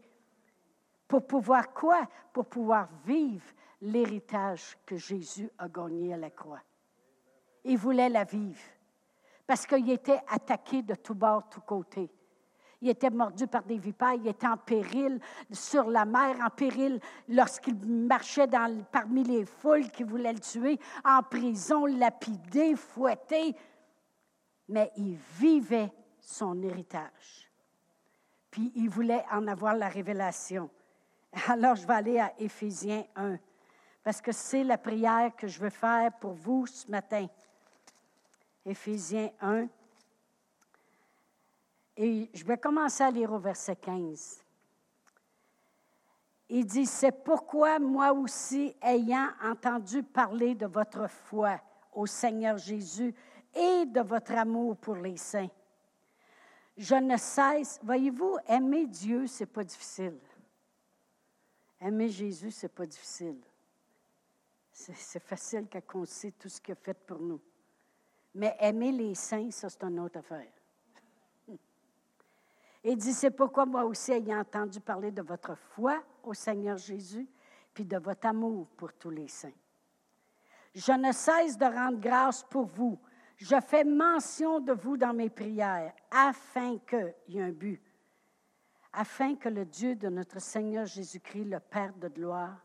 Pour 1.06 1.26
pouvoir 1.26 1.72
quoi? 1.72 2.00
Pour 2.32 2.46
pouvoir 2.46 2.88
vivre 3.04 3.46
l'héritage 3.80 4.76
que 4.84 4.96
Jésus 4.96 5.50
a 5.58 5.68
gagné 5.68 6.14
à 6.14 6.16
la 6.16 6.30
croix. 6.30 6.62
Il 7.64 7.78
voulait 7.78 8.08
la 8.08 8.24
vivre 8.24 8.60
parce 9.46 9.66
qu'il 9.66 9.90
était 9.90 10.20
attaqué 10.28 10.82
de 10.82 10.94
tous 10.94 11.14
bords, 11.14 11.48
tous 11.48 11.62
côtés. 11.62 12.10
Il 12.80 12.88
était 12.90 13.10
mordu 13.10 13.46
par 13.48 13.64
des 13.64 13.78
vipères, 13.78 14.14
il 14.14 14.28
était 14.28 14.46
en 14.46 14.56
péril 14.56 15.18
sur 15.50 15.90
la 15.90 16.04
mer, 16.04 16.36
en 16.44 16.50
péril 16.50 17.00
lorsqu'il 17.28 17.74
marchait 17.74 18.46
parmi 18.92 19.24
les 19.24 19.44
foules 19.44 19.90
qui 19.90 20.04
voulaient 20.04 20.32
le 20.32 20.38
tuer, 20.38 20.78
en 21.04 21.22
prison, 21.22 21.86
lapidé, 21.86 22.76
fouetté. 22.76 23.56
Mais 24.68 24.92
il 24.96 25.16
vivait 25.38 25.92
son 26.20 26.62
héritage. 26.62 27.50
Puis 28.50 28.70
il 28.76 28.88
voulait 28.88 29.24
en 29.32 29.48
avoir 29.48 29.74
la 29.74 29.88
révélation. 29.88 30.70
Alors 31.48 31.74
je 31.74 31.86
vais 31.86 31.94
aller 31.94 32.18
à 32.20 32.32
Éphésiens 32.38 33.04
1, 33.16 33.38
parce 34.08 34.22
que 34.22 34.32
c'est 34.32 34.64
la 34.64 34.78
prière 34.78 35.36
que 35.36 35.46
je 35.46 35.60
veux 35.60 35.68
faire 35.68 36.10
pour 36.14 36.32
vous 36.32 36.66
ce 36.66 36.90
matin. 36.90 37.26
Éphésiens 38.64 39.30
1. 39.38 39.68
Et 41.98 42.30
je 42.32 42.42
vais 42.42 42.56
commencer 42.56 43.04
à 43.04 43.10
lire 43.10 43.30
au 43.30 43.38
verset 43.38 43.76
15. 43.76 44.42
Il 46.48 46.64
dit, 46.64 46.86
c'est 46.86 47.22
pourquoi 47.22 47.78
moi 47.78 48.14
aussi, 48.14 48.74
ayant 48.80 49.28
entendu 49.42 50.02
parler 50.02 50.54
de 50.54 50.64
votre 50.64 51.06
foi 51.06 51.60
au 51.92 52.06
Seigneur 52.06 52.56
Jésus 52.56 53.14
et 53.54 53.84
de 53.84 54.00
votre 54.00 54.32
amour 54.32 54.78
pour 54.78 54.96
les 54.96 55.18
saints, 55.18 55.50
je 56.78 56.94
ne 56.94 57.18
cesse, 57.18 57.78
voyez-vous, 57.82 58.38
aimer 58.48 58.86
Dieu, 58.86 59.26
c'est 59.26 59.44
pas 59.44 59.64
difficile. 59.64 60.18
Aimer 61.78 62.08
Jésus, 62.08 62.52
c'est 62.52 62.74
pas 62.74 62.86
difficile. 62.86 63.38
C'est 64.78 65.18
facile 65.18 65.66
quand 65.70 66.00
on 66.00 66.04
sait 66.04 66.30
tout 66.30 66.48
ce 66.48 66.60
qu'il 66.60 66.72
a 66.72 66.76
fait 66.76 66.94
pour 66.94 67.18
nous. 67.18 67.40
Mais 68.32 68.56
aimer 68.60 68.92
les 68.92 69.14
saints, 69.16 69.50
ça, 69.50 69.68
c'est 69.68 69.82
une 69.82 69.98
autre 69.98 70.20
affaire. 70.20 70.52
Il 72.84 72.96
dit, 72.96 73.12
c'est 73.12 73.32
pourquoi 73.32 73.66
moi 73.66 73.84
aussi, 73.84 74.12
ayant 74.12 74.38
entendu 74.38 74.78
parler 74.78 75.10
de 75.10 75.22
votre 75.22 75.56
foi 75.56 76.00
au 76.22 76.32
Seigneur 76.32 76.76
Jésus, 76.76 77.26
puis 77.74 77.84
de 77.84 77.96
votre 77.98 78.28
amour 78.28 78.68
pour 78.76 78.92
tous 78.92 79.10
les 79.10 79.26
saints. 79.26 79.50
Je 80.72 80.92
ne 80.92 81.10
cesse 81.10 81.58
de 81.58 81.64
rendre 81.64 81.98
grâce 81.98 82.44
pour 82.44 82.66
vous. 82.66 83.00
Je 83.36 83.60
fais 83.60 83.82
mention 83.82 84.60
de 84.60 84.72
vous 84.72 84.96
dans 84.96 85.12
mes 85.12 85.30
prières, 85.30 85.92
afin 86.08 86.78
que, 86.78 87.14
il 87.26 87.34
y 87.34 87.40
a 87.40 87.46
un 87.46 87.52
but, 87.52 87.82
afin 88.92 89.34
que 89.34 89.48
le 89.48 89.64
Dieu 89.64 89.96
de 89.96 90.08
notre 90.08 90.40
Seigneur 90.40 90.86
Jésus-Christ, 90.86 91.46
le 91.46 91.58
Père 91.58 91.94
de 91.94 92.06
gloire, 92.06 92.62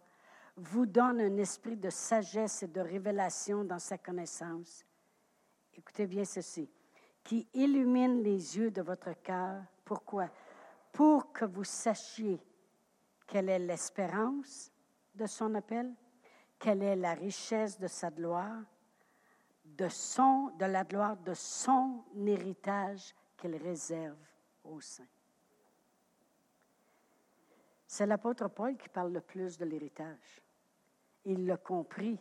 vous 0.55 0.85
donne 0.85 1.21
un 1.21 1.37
esprit 1.37 1.77
de 1.77 1.89
sagesse 1.89 2.63
et 2.63 2.67
de 2.67 2.81
révélation 2.81 3.63
dans 3.63 3.79
sa 3.79 3.97
connaissance 3.97 4.85
écoutez 5.75 6.07
bien 6.07 6.25
ceci, 6.25 6.69
qui 7.23 7.47
illumine 7.53 8.21
les 8.21 8.57
yeux 8.57 8.71
de 8.71 8.81
votre 8.81 9.13
cœur. 9.21 9.63
Pourquoi? 9.85 10.29
Pour 10.91 11.31
que 11.31 11.45
vous 11.45 11.63
sachiez 11.63 12.39
quelle 13.27 13.49
est 13.49 13.59
l'espérance 13.59 14.71
de 15.15 15.25
son 15.25 15.55
appel, 15.55 15.93
quelle 16.59 16.83
est 16.83 16.95
la 16.95 17.13
richesse 17.13 17.79
de 17.79 17.87
sa 17.87 18.11
gloire, 18.11 18.61
de, 19.65 19.87
son, 19.89 20.51
de 20.59 20.65
la 20.65 20.83
gloire 20.83 21.17
de 21.17 21.33
son 21.33 22.03
héritage 22.25 23.15
qu'il 23.37 23.55
réserve 23.55 24.17
aux 24.63 24.81
saints. 24.81 25.03
C'est 27.87 28.05
l'apôtre 28.05 28.47
Paul 28.47 28.77
qui 28.77 28.89
parle 28.89 29.13
le 29.13 29.21
plus 29.21 29.57
de 29.57 29.65
l'héritage. 29.65 30.42
Il 31.25 31.45
l'a 31.45 31.57
compris 31.57 32.19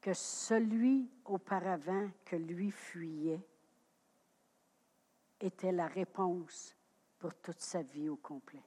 que 0.00 0.14
celui 0.14 1.10
auparavant 1.24 2.08
que 2.24 2.36
lui 2.36 2.70
fuyait 2.70 3.44
était 5.40 5.72
la 5.72 5.88
réponse 5.88 6.76
pour 7.18 7.34
toute 7.34 7.60
sa 7.60 7.82
vie 7.82 8.08
au 8.08 8.16
complet. 8.16 8.62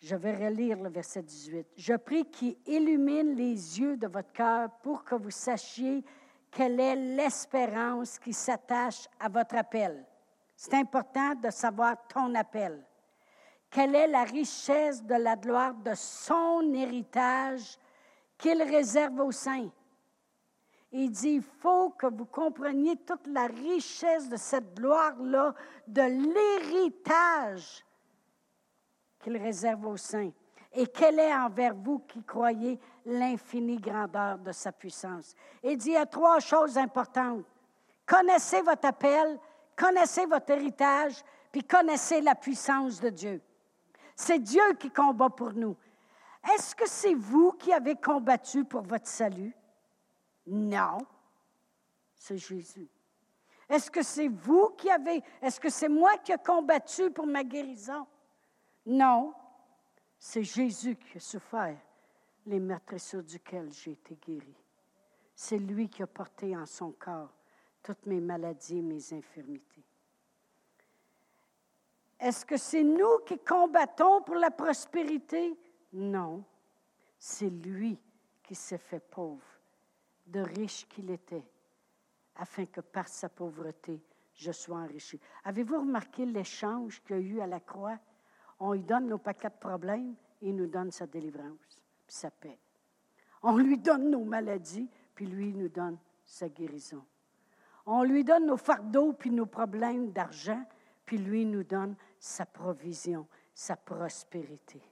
Je 0.00 0.14
vais 0.14 0.46
relire 0.46 0.80
le 0.80 0.90
verset 0.90 1.22
18. 1.22 1.66
Je 1.76 1.94
prie 1.94 2.24
qu'il 2.30 2.56
illumine 2.66 3.34
les 3.34 3.80
yeux 3.80 3.96
de 3.96 4.06
votre 4.06 4.32
cœur 4.32 4.70
pour 4.82 5.04
que 5.04 5.16
vous 5.16 5.30
sachiez 5.30 6.04
quelle 6.50 6.78
est 6.78 6.96
l'espérance 6.96 8.18
qui 8.18 8.32
s'attache 8.32 9.08
à 9.18 9.28
votre 9.28 9.56
appel. 9.56 10.06
C'est 10.56 10.74
important 10.74 11.34
de 11.34 11.50
savoir 11.50 11.96
ton 12.06 12.34
appel. 12.34 12.84
Quelle 13.70 13.94
est 13.94 14.06
la 14.06 14.24
richesse 14.24 15.02
de 15.02 15.14
la 15.14 15.36
gloire 15.36 15.74
de 15.74 15.94
son 15.94 16.72
héritage 16.72 17.78
qu'il 18.36 18.62
réserve 18.62 19.20
aux 19.20 19.32
saints? 19.32 19.68
Il 20.90 21.10
dit, 21.10 21.34
il 21.34 21.42
faut 21.42 21.90
que 21.90 22.06
vous 22.06 22.24
compreniez 22.24 22.96
toute 22.96 23.26
la 23.26 23.46
richesse 23.46 24.28
de 24.28 24.36
cette 24.36 24.74
gloire-là, 24.74 25.54
de 25.86 26.00
l'héritage 26.00 27.84
qu'il 29.18 29.36
réserve 29.36 29.84
aux 29.86 29.98
saints. 29.98 30.30
Et 30.72 30.86
quelle 30.86 31.18
est 31.18 31.34
envers 31.34 31.74
vous 31.74 31.98
qui 32.00 32.22
croyez 32.22 32.78
l'infinie 33.04 33.78
grandeur 33.78 34.38
de 34.38 34.52
sa 34.52 34.72
puissance? 34.72 35.34
Il 35.62 35.76
dit, 35.76 35.90
il 35.90 35.94
y 35.94 35.96
a 35.96 36.06
trois 36.06 36.40
choses 36.40 36.78
importantes. 36.78 37.44
Connaissez 38.06 38.62
votre 38.62 38.86
appel, 38.86 39.38
connaissez 39.76 40.24
votre 40.24 40.50
héritage, 40.50 41.22
puis 41.52 41.62
connaissez 41.62 42.22
la 42.22 42.34
puissance 42.34 42.98
de 43.00 43.10
Dieu. 43.10 43.42
C'est 44.18 44.40
Dieu 44.40 44.74
qui 44.80 44.90
combat 44.90 45.30
pour 45.30 45.52
nous. 45.52 45.76
Est-ce 46.52 46.74
que 46.74 46.88
c'est 46.88 47.14
vous 47.14 47.52
qui 47.52 47.72
avez 47.72 47.94
combattu 47.94 48.64
pour 48.64 48.82
votre 48.82 49.06
salut? 49.06 49.54
Non, 50.44 50.98
c'est 52.16 52.36
Jésus. 52.36 52.88
Est-ce 53.68 53.88
que 53.88 54.02
c'est 54.02 54.26
vous 54.26 54.70
qui 54.70 54.90
avez, 54.90 55.22
est-ce 55.40 55.60
que 55.60 55.70
c'est 55.70 55.88
moi 55.88 56.18
qui 56.18 56.32
ai 56.32 56.36
combattu 56.36 57.12
pour 57.12 57.28
ma 57.28 57.44
guérison? 57.44 58.08
Non, 58.86 59.34
c'est 60.18 60.42
Jésus 60.42 60.96
qui 60.96 61.18
a 61.18 61.20
souffert 61.20 61.78
les 62.44 62.58
meurtrissures 62.58 63.22
duquel 63.22 63.70
j'ai 63.70 63.92
été 63.92 64.16
guéri. 64.16 64.56
C'est 65.32 65.58
lui 65.58 65.88
qui 65.88 66.02
a 66.02 66.08
porté 66.08 66.56
en 66.56 66.66
son 66.66 66.90
corps 66.90 67.32
toutes 67.84 68.04
mes 68.06 68.20
maladies 68.20 68.78
et 68.78 68.82
mes 68.82 69.12
infirmités. 69.12 69.84
Est-ce 72.20 72.44
que 72.44 72.56
c'est 72.56 72.82
nous 72.82 73.18
qui 73.26 73.38
combattons 73.38 74.22
pour 74.22 74.34
la 74.34 74.50
prospérité? 74.50 75.56
Non, 75.92 76.44
c'est 77.18 77.50
lui 77.50 77.98
qui 78.42 78.54
s'est 78.54 78.78
fait 78.78 79.00
pauvre, 79.00 79.46
de 80.26 80.40
riche 80.40 80.86
qu'il 80.88 81.10
était, 81.10 81.46
afin 82.36 82.66
que 82.66 82.80
par 82.80 83.08
sa 83.08 83.28
pauvreté, 83.28 84.02
je 84.34 84.52
sois 84.52 84.78
enrichi. 84.78 85.20
Avez-vous 85.44 85.80
remarqué 85.80 86.24
l'échange 86.26 87.02
qu'il 87.02 87.16
y 87.16 87.18
a 87.18 87.22
eu 87.22 87.40
à 87.40 87.46
la 87.46 87.60
croix? 87.60 87.98
On 88.60 88.72
lui 88.72 88.82
donne 88.82 89.06
nos 89.06 89.18
paquets 89.18 89.50
de 89.50 89.54
problèmes 89.54 90.14
et 90.40 90.48
il 90.48 90.56
nous 90.56 90.66
donne 90.66 90.90
sa 90.90 91.06
délivrance, 91.06 91.82
puis 92.06 92.16
sa 92.16 92.30
paix. 92.30 92.58
On 93.42 93.56
lui 93.56 93.78
donne 93.78 94.10
nos 94.10 94.24
maladies, 94.24 94.88
puis 95.14 95.26
lui 95.26 95.52
nous 95.52 95.68
donne 95.68 95.98
sa 96.24 96.48
guérison. 96.48 97.04
On 97.86 98.02
lui 98.02 98.24
donne 98.24 98.46
nos 98.46 98.56
fardeaux, 98.56 99.12
puis 99.12 99.30
nos 99.30 99.46
problèmes 99.46 100.10
d'argent, 100.10 100.62
puis 101.08 101.16
lui 101.16 101.46
nous 101.46 101.64
donne 101.64 101.96
sa 102.18 102.44
provision, 102.44 103.26
sa 103.54 103.76
prospérité. 103.76 104.82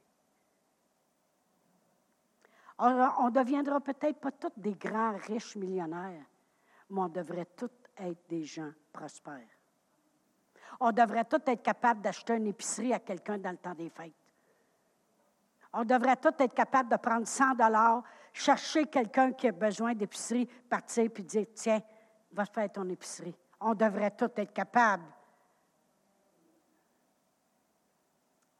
On 2.78 2.88
ne 2.88 3.30
deviendra 3.30 3.82
peut-être 3.82 4.18
pas 4.18 4.32
tous 4.32 4.52
des 4.56 4.72
grands 4.72 5.14
riches 5.18 5.56
millionnaires, 5.56 6.24
mais 6.88 7.00
on 7.02 7.08
devrait 7.10 7.48
tous 7.54 7.68
être 7.98 8.26
des 8.30 8.44
gens 8.44 8.72
prospères. 8.90 9.58
On 10.80 10.90
devrait 10.90 11.26
tous 11.26 11.42
être 11.50 11.62
capable 11.62 12.00
d'acheter 12.00 12.32
une 12.32 12.46
épicerie 12.46 12.94
à 12.94 12.98
quelqu'un 12.98 13.36
dans 13.36 13.50
le 13.50 13.58
temps 13.58 13.74
des 13.74 13.90
fêtes. 13.90 14.14
On 15.74 15.84
devrait 15.84 16.16
tous 16.16 16.42
être 16.42 16.54
capable 16.54 16.88
de 16.88 16.96
prendre 16.96 17.26
100 17.26 17.56
dollars, 17.56 18.02
chercher 18.32 18.86
quelqu'un 18.86 19.32
qui 19.32 19.48
a 19.48 19.52
besoin 19.52 19.92
d'épicerie, 19.94 20.46
partir 20.46 21.10
puis 21.10 21.24
dire 21.24 21.44
Tiens, 21.54 21.82
va 22.32 22.46
faire 22.46 22.72
ton 22.72 22.88
épicerie. 22.88 23.36
On 23.60 23.74
devrait 23.74 24.12
tous 24.12 24.30
être 24.34 24.54
capable. 24.54 25.04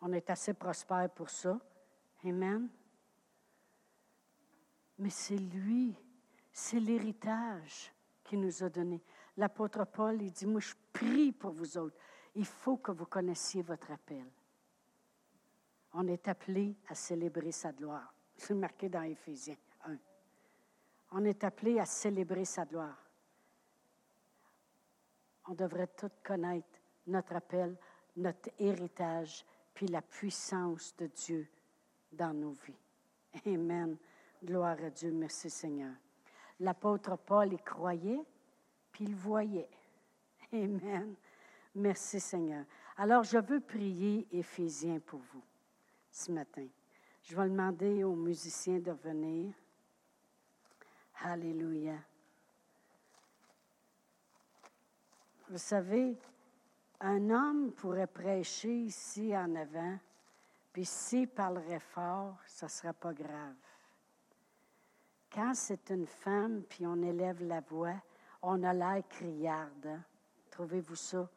On 0.00 0.12
est 0.12 0.28
assez 0.30 0.54
prospère 0.54 1.10
pour 1.10 1.30
ça. 1.30 1.58
Amen. 2.24 2.68
Mais 4.98 5.10
c'est 5.10 5.36
lui, 5.36 5.94
c'est 6.52 6.80
l'héritage 6.80 7.92
qu'il 8.24 8.40
nous 8.40 8.62
a 8.62 8.68
donné. 8.68 9.02
L'apôtre 9.36 9.84
Paul, 9.84 10.20
il 10.22 10.32
dit, 10.32 10.46
moi 10.46 10.60
je 10.60 10.74
prie 10.92 11.32
pour 11.32 11.52
vous 11.52 11.76
autres. 11.76 11.96
Il 12.34 12.46
faut 12.46 12.78
que 12.78 12.92
vous 12.92 13.06
connaissiez 13.06 13.62
votre 13.62 13.90
appel. 13.90 14.26
On 15.92 16.06
est 16.08 16.28
appelé 16.28 16.76
à 16.88 16.94
célébrer 16.94 17.52
sa 17.52 17.72
gloire. 17.72 18.12
C'est 18.36 18.54
marqué 18.54 18.88
dans 18.88 19.02
Éphésiens 19.02 19.56
1. 19.84 19.96
On 21.12 21.24
est 21.24 21.44
appelé 21.44 21.78
à 21.78 21.86
célébrer 21.86 22.44
sa 22.44 22.64
gloire. 22.64 23.02
On 25.48 25.54
devrait 25.54 25.86
tous 25.86 26.10
connaître 26.22 26.80
notre 27.06 27.36
appel, 27.36 27.76
notre 28.16 28.50
héritage, 28.58 29.44
puis 29.76 29.86
la 29.88 30.00
puissance 30.00 30.96
de 30.96 31.06
Dieu 31.06 31.46
dans 32.10 32.32
nos 32.32 32.52
vies. 32.52 33.52
Amen. 33.54 33.98
Gloire 34.42 34.78
à 34.82 34.88
Dieu. 34.88 35.12
Merci 35.12 35.50
Seigneur. 35.50 35.92
L'apôtre 36.60 37.16
Paul 37.16 37.52
y 37.52 37.58
croyait, 37.58 38.24
puis 38.90 39.04
il 39.04 39.14
voyait. 39.14 39.68
Amen. 40.52 41.14
Merci 41.74 42.18
Seigneur. 42.20 42.64
Alors, 42.96 43.22
je 43.22 43.36
veux 43.36 43.60
prier 43.60 44.26
Éphésiens 44.32 44.98
pour 44.98 45.20
vous 45.20 45.44
ce 46.10 46.32
matin. 46.32 46.66
Je 47.22 47.36
vais 47.36 47.46
demander 47.46 48.02
aux 48.02 48.16
musiciens 48.16 48.78
de 48.78 48.92
venir. 48.92 49.52
Alléluia. 51.20 51.98
Vous 55.50 55.58
savez, 55.58 56.16
un 57.00 57.30
homme 57.30 57.72
pourrait 57.72 58.06
prêcher 58.06 58.72
ici 58.72 59.36
en 59.36 59.54
avant, 59.54 59.98
puis 60.72 60.84
s'il 60.84 61.28
parlerait 61.28 61.80
fort, 61.80 62.36
ça 62.46 62.66
ne 62.66 62.70
sera 62.70 62.92
pas 62.92 63.12
grave. 63.12 63.54
Quand 65.32 65.54
c'est 65.54 65.90
une 65.90 66.06
femme, 66.06 66.62
puis 66.68 66.86
on 66.86 67.02
élève 67.02 67.42
la 67.42 67.60
voix, 67.60 67.94
on 68.42 68.62
a 68.62 68.72
l'air 68.72 69.02
criarde. 69.08 69.86
Hein? 69.86 70.02
Trouvez-vous 70.50 70.96
ça? 70.96 71.28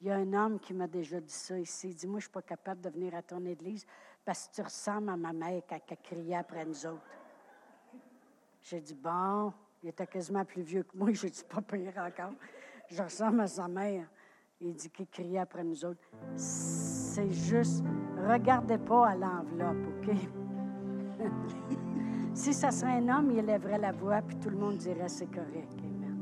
Il 0.00 0.08
y 0.08 0.10
a 0.10 0.16
un 0.16 0.32
homme 0.34 0.60
qui 0.60 0.74
m'a 0.74 0.86
déjà 0.86 1.20
dit 1.20 1.32
ça 1.32 1.58
ici. 1.58 1.90
Il 1.90 1.94
dit 1.94 2.06
Moi, 2.06 2.20
je 2.20 2.26
ne 2.26 2.28
suis 2.28 2.32
pas 2.32 2.42
capable 2.42 2.80
de 2.80 2.90
venir 2.90 3.14
à 3.14 3.22
ton 3.22 3.44
église 3.46 3.86
parce 4.24 4.48
que 4.48 4.54
tu 4.54 4.62
ressembles 4.62 5.08
à 5.08 5.16
ma 5.16 5.32
mère 5.32 5.62
quand 5.68 5.80
elle 5.88 5.96
criait 5.96 6.36
après 6.36 6.64
nous 6.64 6.86
autres. 6.86 7.10
J'ai 8.60 8.80
dit 8.80 8.94
Bon, 8.94 9.52
il 9.82 9.88
était 9.88 10.06
quasiment 10.06 10.44
plus 10.44 10.62
vieux 10.62 10.82
que 10.82 10.96
moi. 10.96 11.10
J'ai 11.12 11.30
dit 11.30 11.44
Pas 11.44 11.62
pire 11.62 11.96
encore. 11.96 12.34
Je 12.90 13.02
ressemble 13.02 13.40
à 13.40 13.46
sa 13.46 13.66
mère. 13.66 14.06
Il 14.60 14.74
dit 14.74 14.90
qu'il 14.90 15.06
criait 15.06 15.38
après 15.38 15.64
nous 15.64 15.84
autres. 15.84 16.00
C'est 16.36 17.30
juste, 17.30 17.84
regardez 18.28 18.78
pas 18.78 19.08
à 19.08 19.16
l'enveloppe, 19.16 19.86
OK? 19.88 20.14
Si 22.34 22.52
ça 22.52 22.72
serait 22.72 22.98
un 22.98 23.08
homme, 23.08 23.30
il 23.30 23.38
élèverait 23.38 23.78
la 23.78 23.92
voix, 23.92 24.20
puis 24.20 24.36
tout 24.38 24.50
le 24.50 24.56
monde 24.56 24.76
dirait 24.76 25.08
c'est 25.08 25.30
correct. 25.32 25.72
Amen. 25.78 26.18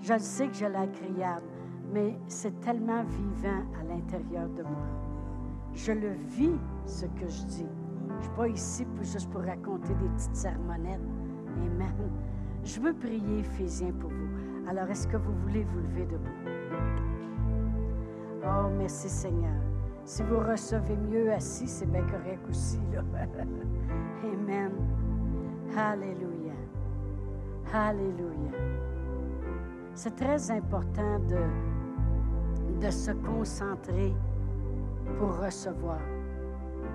Je 0.00 0.18
sais 0.18 0.48
que 0.48 0.54
je 0.54 0.66
la 0.66 0.88
criade, 0.88 1.44
mais 1.92 2.18
c'est 2.26 2.58
tellement 2.60 3.04
vivant 3.04 3.62
à 3.80 3.84
l'intérieur 3.84 4.48
de 4.48 4.64
moi. 4.64 4.88
Je 5.72 5.92
le 5.92 6.10
vis, 6.10 6.58
ce 6.84 7.06
que 7.06 7.28
je 7.28 7.44
dis. 7.44 7.68
Je 8.08 8.14
ne 8.16 8.20
suis 8.22 8.30
pas 8.32 8.48
ici 8.48 8.86
juste 9.02 9.30
pour 9.30 9.42
raconter 9.42 9.94
des 9.94 10.08
petites 10.08 10.34
sermonnettes. 10.34 11.00
Amen. 11.64 12.10
Je 12.64 12.80
veux 12.80 12.92
prier, 12.92 13.38
Éphésiens, 13.38 13.92
pour 13.92 14.10
vous. 14.10 14.68
Alors, 14.68 14.90
est-ce 14.90 15.06
que 15.06 15.16
vous 15.16 15.32
voulez 15.42 15.62
vous 15.62 15.78
lever 15.78 16.06
debout? 16.06 16.49
Oh, 18.42 18.68
merci 18.76 19.08
Seigneur. 19.08 19.60
Si 20.04 20.22
vous 20.22 20.38
recevez 20.38 20.96
mieux 20.96 21.30
assis, 21.32 21.68
c'est 21.68 21.90
bien 21.90 22.02
correct 22.02 22.40
aussi. 22.48 22.80
Là. 22.92 23.02
Amen. 24.24 24.72
Alléluia. 25.76 26.54
Alléluia. 27.72 28.50
C'est 29.94 30.16
très 30.16 30.50
important 30.50 31.18
de, 31.28 32.90
se 32.90 33.10
concentrer 33.10 34.14
pour 35.18 35.38
recevoir. 35.38 36.00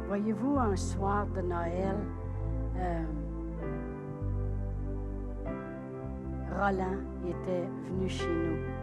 Voyez-vous, 0.07 0.57
un 0.57 0.75
soir 0.75 1.27
de 1.27 1.41
Noël, 1.41 1.95
euh, 2.77 3.03
Roland 6.57 6.97
était 7.27 7.67
venu 7.87 8.09
chez 8.09 8.27
nous. 8.27 8.74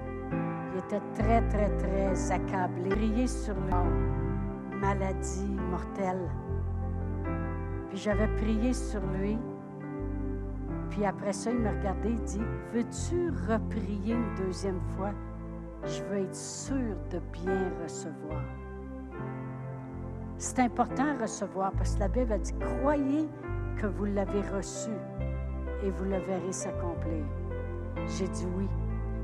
Il 0.72 0.78
était 0.78 1.02
très, 1.14 1.40
très, 1.48 1.68
très 1.76 2.32
accablé. 2.32 2.88
Prié 2.90 3.26
sur 3.26 3.54
le 3.54 4.78
maladie 4.78 5.56
mortelle. 5.70 6.28
Puis 7.88 7.98
j'avais 7.98 8.28
prié 8.36 8.72
sur 8.72 9.00
lui. 9.18 9.38
Puis 10.90 11.04
après 11.04 11.32
ça, 11.32 11.50
il 11.50 11.58
me 11.58 11.70
regardait 11.70 12.12
et 12.12 12.24
dit 12.26 12.42
Veux-tu 12.72 13.30
reprier 13.48 14.14
une 14.14 14.34
deuxième 14.36 14.80
fois? 14.96 15.12
Je 15.84 16.02
veux 16.04 16.18
être 16.18 16.34
sûr 16.34 16.96
de 17.10 17.18
bien 17.32 17.70
recevoir. 17.82 18.42
C'est 20.38 20.58
important 20.58 21.04
à 21.06 21.22
recevoir 21.22 21.72
parce 21.72 21.94
que 21.94 22.00
la 22.00 22.08
Bible 22.08 22.32
a 22.32 22.38
dit 22.38 22.54
Croyez 22.58 23.28
que 23.76 23.86
vous 23.86 24.04
l'avez 24.04 24.42
reçu 24.50 24.90
et 25.82 25.90
vous 25.90 26.04
le 26.04 26.18
verrez 26.18 26.52
s'accomplir. 26.52 27.24
J'ai 28.06 28.28
dit 28.28 28.46
oui. 28.56 28.68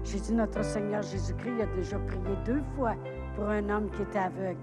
J'ai 0.04 0.20
dit 0.20 0.32
Notre 0.32 0.64
Seigneur 0.64 1.02
Jésus-Christ 1.02 1.62
a 1.62 1.66
déjà 1.76 1.98
prié 1.98 2.36
deux 2.44 2.62
fois 2.76 2.94
pour 3.36 3.48
un 3.48 3.68
homme 3.68 3.90
qui 3.90 4.02
était 4.02 4.18
aveugle. 4.18 4.58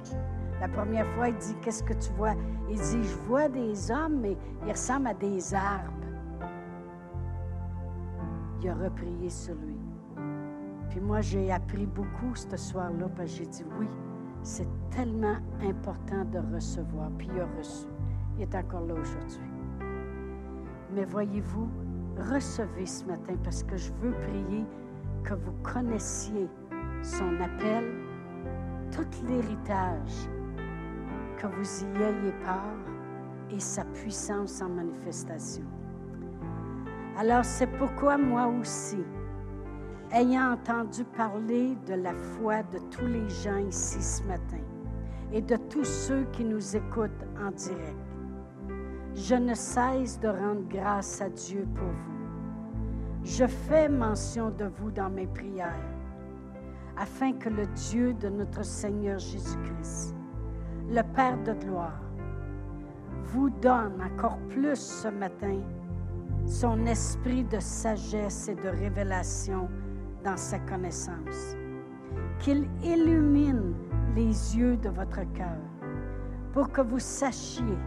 La 0.62 0.68
première 0.68 1.08
fois, 1.16 1.30
il 1.30 1.38
dit 1.38 1.56
Qu'est-ce 1.62 1.84
que 1.84 1.94
tu 1.94 2.12
vois? 2.14 2.34
Il 2.70 2.78
dit 2.78 3.04
Je 3.04 3.16
vois 3.28 3.50
des 3.50 3.92
hommes, 3.92 4.22
mais 4.22 4.38
ils 4.66 4.72
ressemblent 4.72 5.08
à 5.08 5.14
des 5.14 5.54
arbres 5.54 5.92
il 8.66 8.70
a 8.70 8.74
reprié 8.74 9.30
sur 9.30 9.56
lui. 9.56 9.78
Puis 10.90 11.00
moi, 11.00 11.22
j'ai 11.22 11.52
appris 11.52 11.86
beaucoup 11.86 12.34
ce 12.34 12.58
soir-là, 12.58 13.08
parce 13.16 13.32
que 13.32 13.38
j'ai 13.38 13.46
dit 13.46 13.64
oui, 13.80 13.88
c'est 14.42 14.68
tellement 14.90 15.38
important 15.62 16.26
de 16.26 16.40
recevoir. 16.54 17.10
Puis 17.18 17.30
il 17.34 17.40
a 17.40 17.48
reçu. 17.58 17.88
Il 18.38 18.44
est 18.44 18.56
encore 18.56 18.82
là 18.82 18.96
aujourd'hui. 18.96 19.52
Mais 20.94 21.06
voyez-vous, 21.06 21.70
recevez 22.18 22.86
ce 22.86 23.06
matin 23.06 23.34
parce 23.44 23.64
que 23.64 23.78
je 23.78 23.92
veux 24.02 24.14
prier 24.14 24.66
que 25.26 25.34
vous 25.34 25.54
connaissiez 25.64 26.48
son 27.02 27.40
appel, 27.42 27.84
tout 28.92 29.26
l'héritage, 29.28 30.30
que 31.38 31.48
vous 31.48 31.84
y 31.84 32.02
ayez 32.02 32.34
part 32.46 32.86
et 33.50 33.60
sa 33.60 33.84
puissance 33.86 34.62
en 34.62 34.70
manifestation. 34.70 35.66
Alors 37.18 37.44
c'est 37.44 37.68
pourquoi 37.78 38.18
moi 38.18 38.48
aussi, 38.48 39.04
ayant 40.12 40.52
entendu 40.54 41.04
parler 41.18 41.76
de 41.88 41.96
la 41.96 42.14
foi 42.14 42.62
de 42.64 42.80
tous 42.92 43.06
les 43.06 43.28
gens 43.30 43.58
ici 43.58 44.02
ce 44.02 44.24
matin 44.24 44.64
et 45.34 45.42
de 45.42 45.56
tous 45.70 45.86
ceux 45.86 46.26
qui 46.34 46.44
nous 46.44 46.76
écoutent 46.76 47.26
en 47.44 47.52
direct, 47.52 47.98
je 49.16 49.36
ne 49.36 49.54
cesse 49.54 50.20
de 50.20 50.28
rendre 50.28 50.68
grâce 50.70 51.22
à 51.22 51.30
Dieu 51.30 51.66
pour 51.74 51.88
vous. 51.88 52.15
Je 53.26 53.48
fais 53.48 53.90
mention 53.90 54.52
de 54.52 54.66
vous 54.66 54.92
dans 54.92 55.10
mes 55.10 55.26
prières, 55.26 55.90
afin 56.96 57.34
que 57.34 57.50
le 57.50 57.66
Dieu 57.66 58.14
de 58.14 58.30
notre 58.30 58.64
Seigneur 58.64 59.18
Jésus-Christ, 59.18 60.16
le 60.92 61.02
Père 61.02 61.42
de 61.44 61.54
gloire, 61.54 62.04
vous 63.24 63.50
donne 63.50 64.00
encore 64.00 64.38
plus 64.50 64.76
ce 64.76 65.08
matin 65.08 65.60
son 66.46 66.86
esprit 66.86 67.44
de 67.46 67.60
sagesse 67.60 68.48
et 68.48 68.54
de 68.54 68.70
révélation 68.70 69.70
dans 70.24 70.38
sa 70.38 70.60
connaissance. 70.60 71.58
Qu'il 72.38 72.70
illumine 72.84 73.74
les 74.16 74.56
yeux 74.56 74.78
de 74.78 74.90
votre 74.90 75.24
cœur 75.34 75.58
pour 76.54 76.72
que 76.72 76.82
vous 76.82 77.00
sachiez 77.00 77.80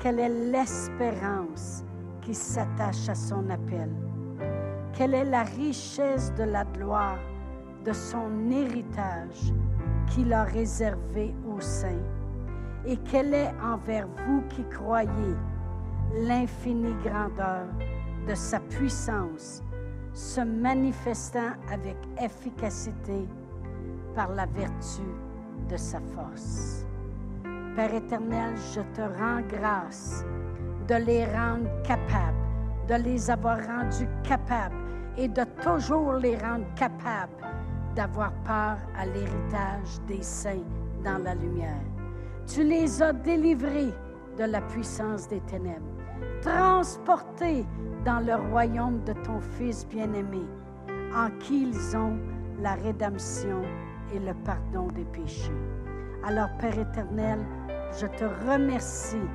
quelle 0.00 0.20
est 0.20 0.52
l'espérance 0.52 1.84
qui 2.20 2.34
s'attache 2.34 3.08
à 3.08 3.16
son 3.16 3.50
appel, 3.50 3.90
quelle 4.96 5.14
est 5.14 5.24
la 5.24 5.42
richesse 5.42 6.32
de 6.34 6.44
la 6.44 6.64
gloire 6.64 7.18
de 7.84 7.92
son 7.92 8.50
héritage 8.50 9.52
qu'il 10.08 10.32
a 10.32 10.44
réservé 10.44 11.34
aux 11.48 11.60
saints, 11.60 12.04
et 12.86 12.96
quelle 12.98 13.34
est 13.34 13.52
envers 13.62 14.06
vous 14.26 14.42
qui 14.48 14.64
croyez 14.64 15.34
l'infinie 16.22 16.94
grandeur 17.04 17.66
de 18.28 18.34
sa 18.34 18.60
puissance 18.60 19.62
se 20.12 20.40
manifestant 20.40 21.52
avec 21.72 21.96
efficacité 22.22 23.26
par 24.14 24.30
la 24.30 24.46
vertu 24.46 25.02
de 25.68 25.76
sa 25.76 25.98
force. 26.14 26.86
Père 27.74 27.92
éternel, 27.92 28.54
je 28.74 28.80
te 28.94 29.00
rends 29.00 29.40
grâce 29.48 30.24
de 30.86 30.94
les 30.94 31.24
rendre 31.24 31.68
capables, 31.82 32.36
de 32.86 32.94
les 32.94 33.30
avoir 33.30 33.58
rendus 33.66 34.08
capables 34.22 34.83
et 35.16 35.28
de 35.28 35.44
toujours 35.62 36.14
les 36.14 36.36
rendre 36.36 36.66
capables 36.74 37.32
d'avoir 37.94 38.32
part 38.44 38.78
à 38.96 39.06
l'héritage 39.06 40.00
des 40.08 40.22
saints 40.22 40.64
dans 41.04 41.22
la 41.22 41.34
lumière. 41.34 41.82
Tu 42.46 42.64
les 42.64 43.02
as 43.02 43.12
délivrés 43.12 43.94
de 44.38 44.44
la 44.44 44.60
puissance 44.60 45.28
des 45.28 45.40
ténèbres, 45.40 45.86
transportés 46.42 47.64
dans 48.04 48.20
le 48.20 48.34
royaume 48.50 49.02
de 49.04 49.12
ton 49.24 49.40
Fils 49.40 49.86
bien-aimé, 49.88 50.42
en 51.14 51.30
qui 51.38 51.68
ils 51.68 51.96
ont 51.96 52.18
la 52.60 52.74
rédemption 52.74 53.62
et 54.12 54.18
le 54.18 54.34
pardon 54.44 54.88
des 54.88 55.04
péchés. 55.04 55.52
Alors, 56.26 56.48
Père 56.58 56.78
éternel, 56.78 57.38
je 57.98 58.06
te 58.06 58.24
remercie 58.50 59.28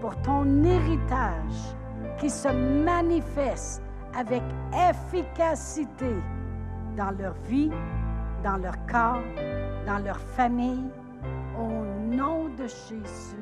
pour 0.00 0.14
ton 0.22 0.62
héritage 0.62 1.76
qui 2.18 2.28
se 2.28 2.48
manifeste 2.84 3.82
avec 4.14 4.42
efficacité 4.72 6.14
dans 6.96 7.10
leur 7.18 7.34
vie, 7.48 7.70
dans 8.42 8.56
leur 8.56 8.74
corps, 8.86 9.22
dans 9.86 9.98
leur 10.04 10.18
famille, 10.18 10.90
au 11.58 12.14
nom 12.14 12.48
de 12.48 12.66
Jésus. 12.66 13.41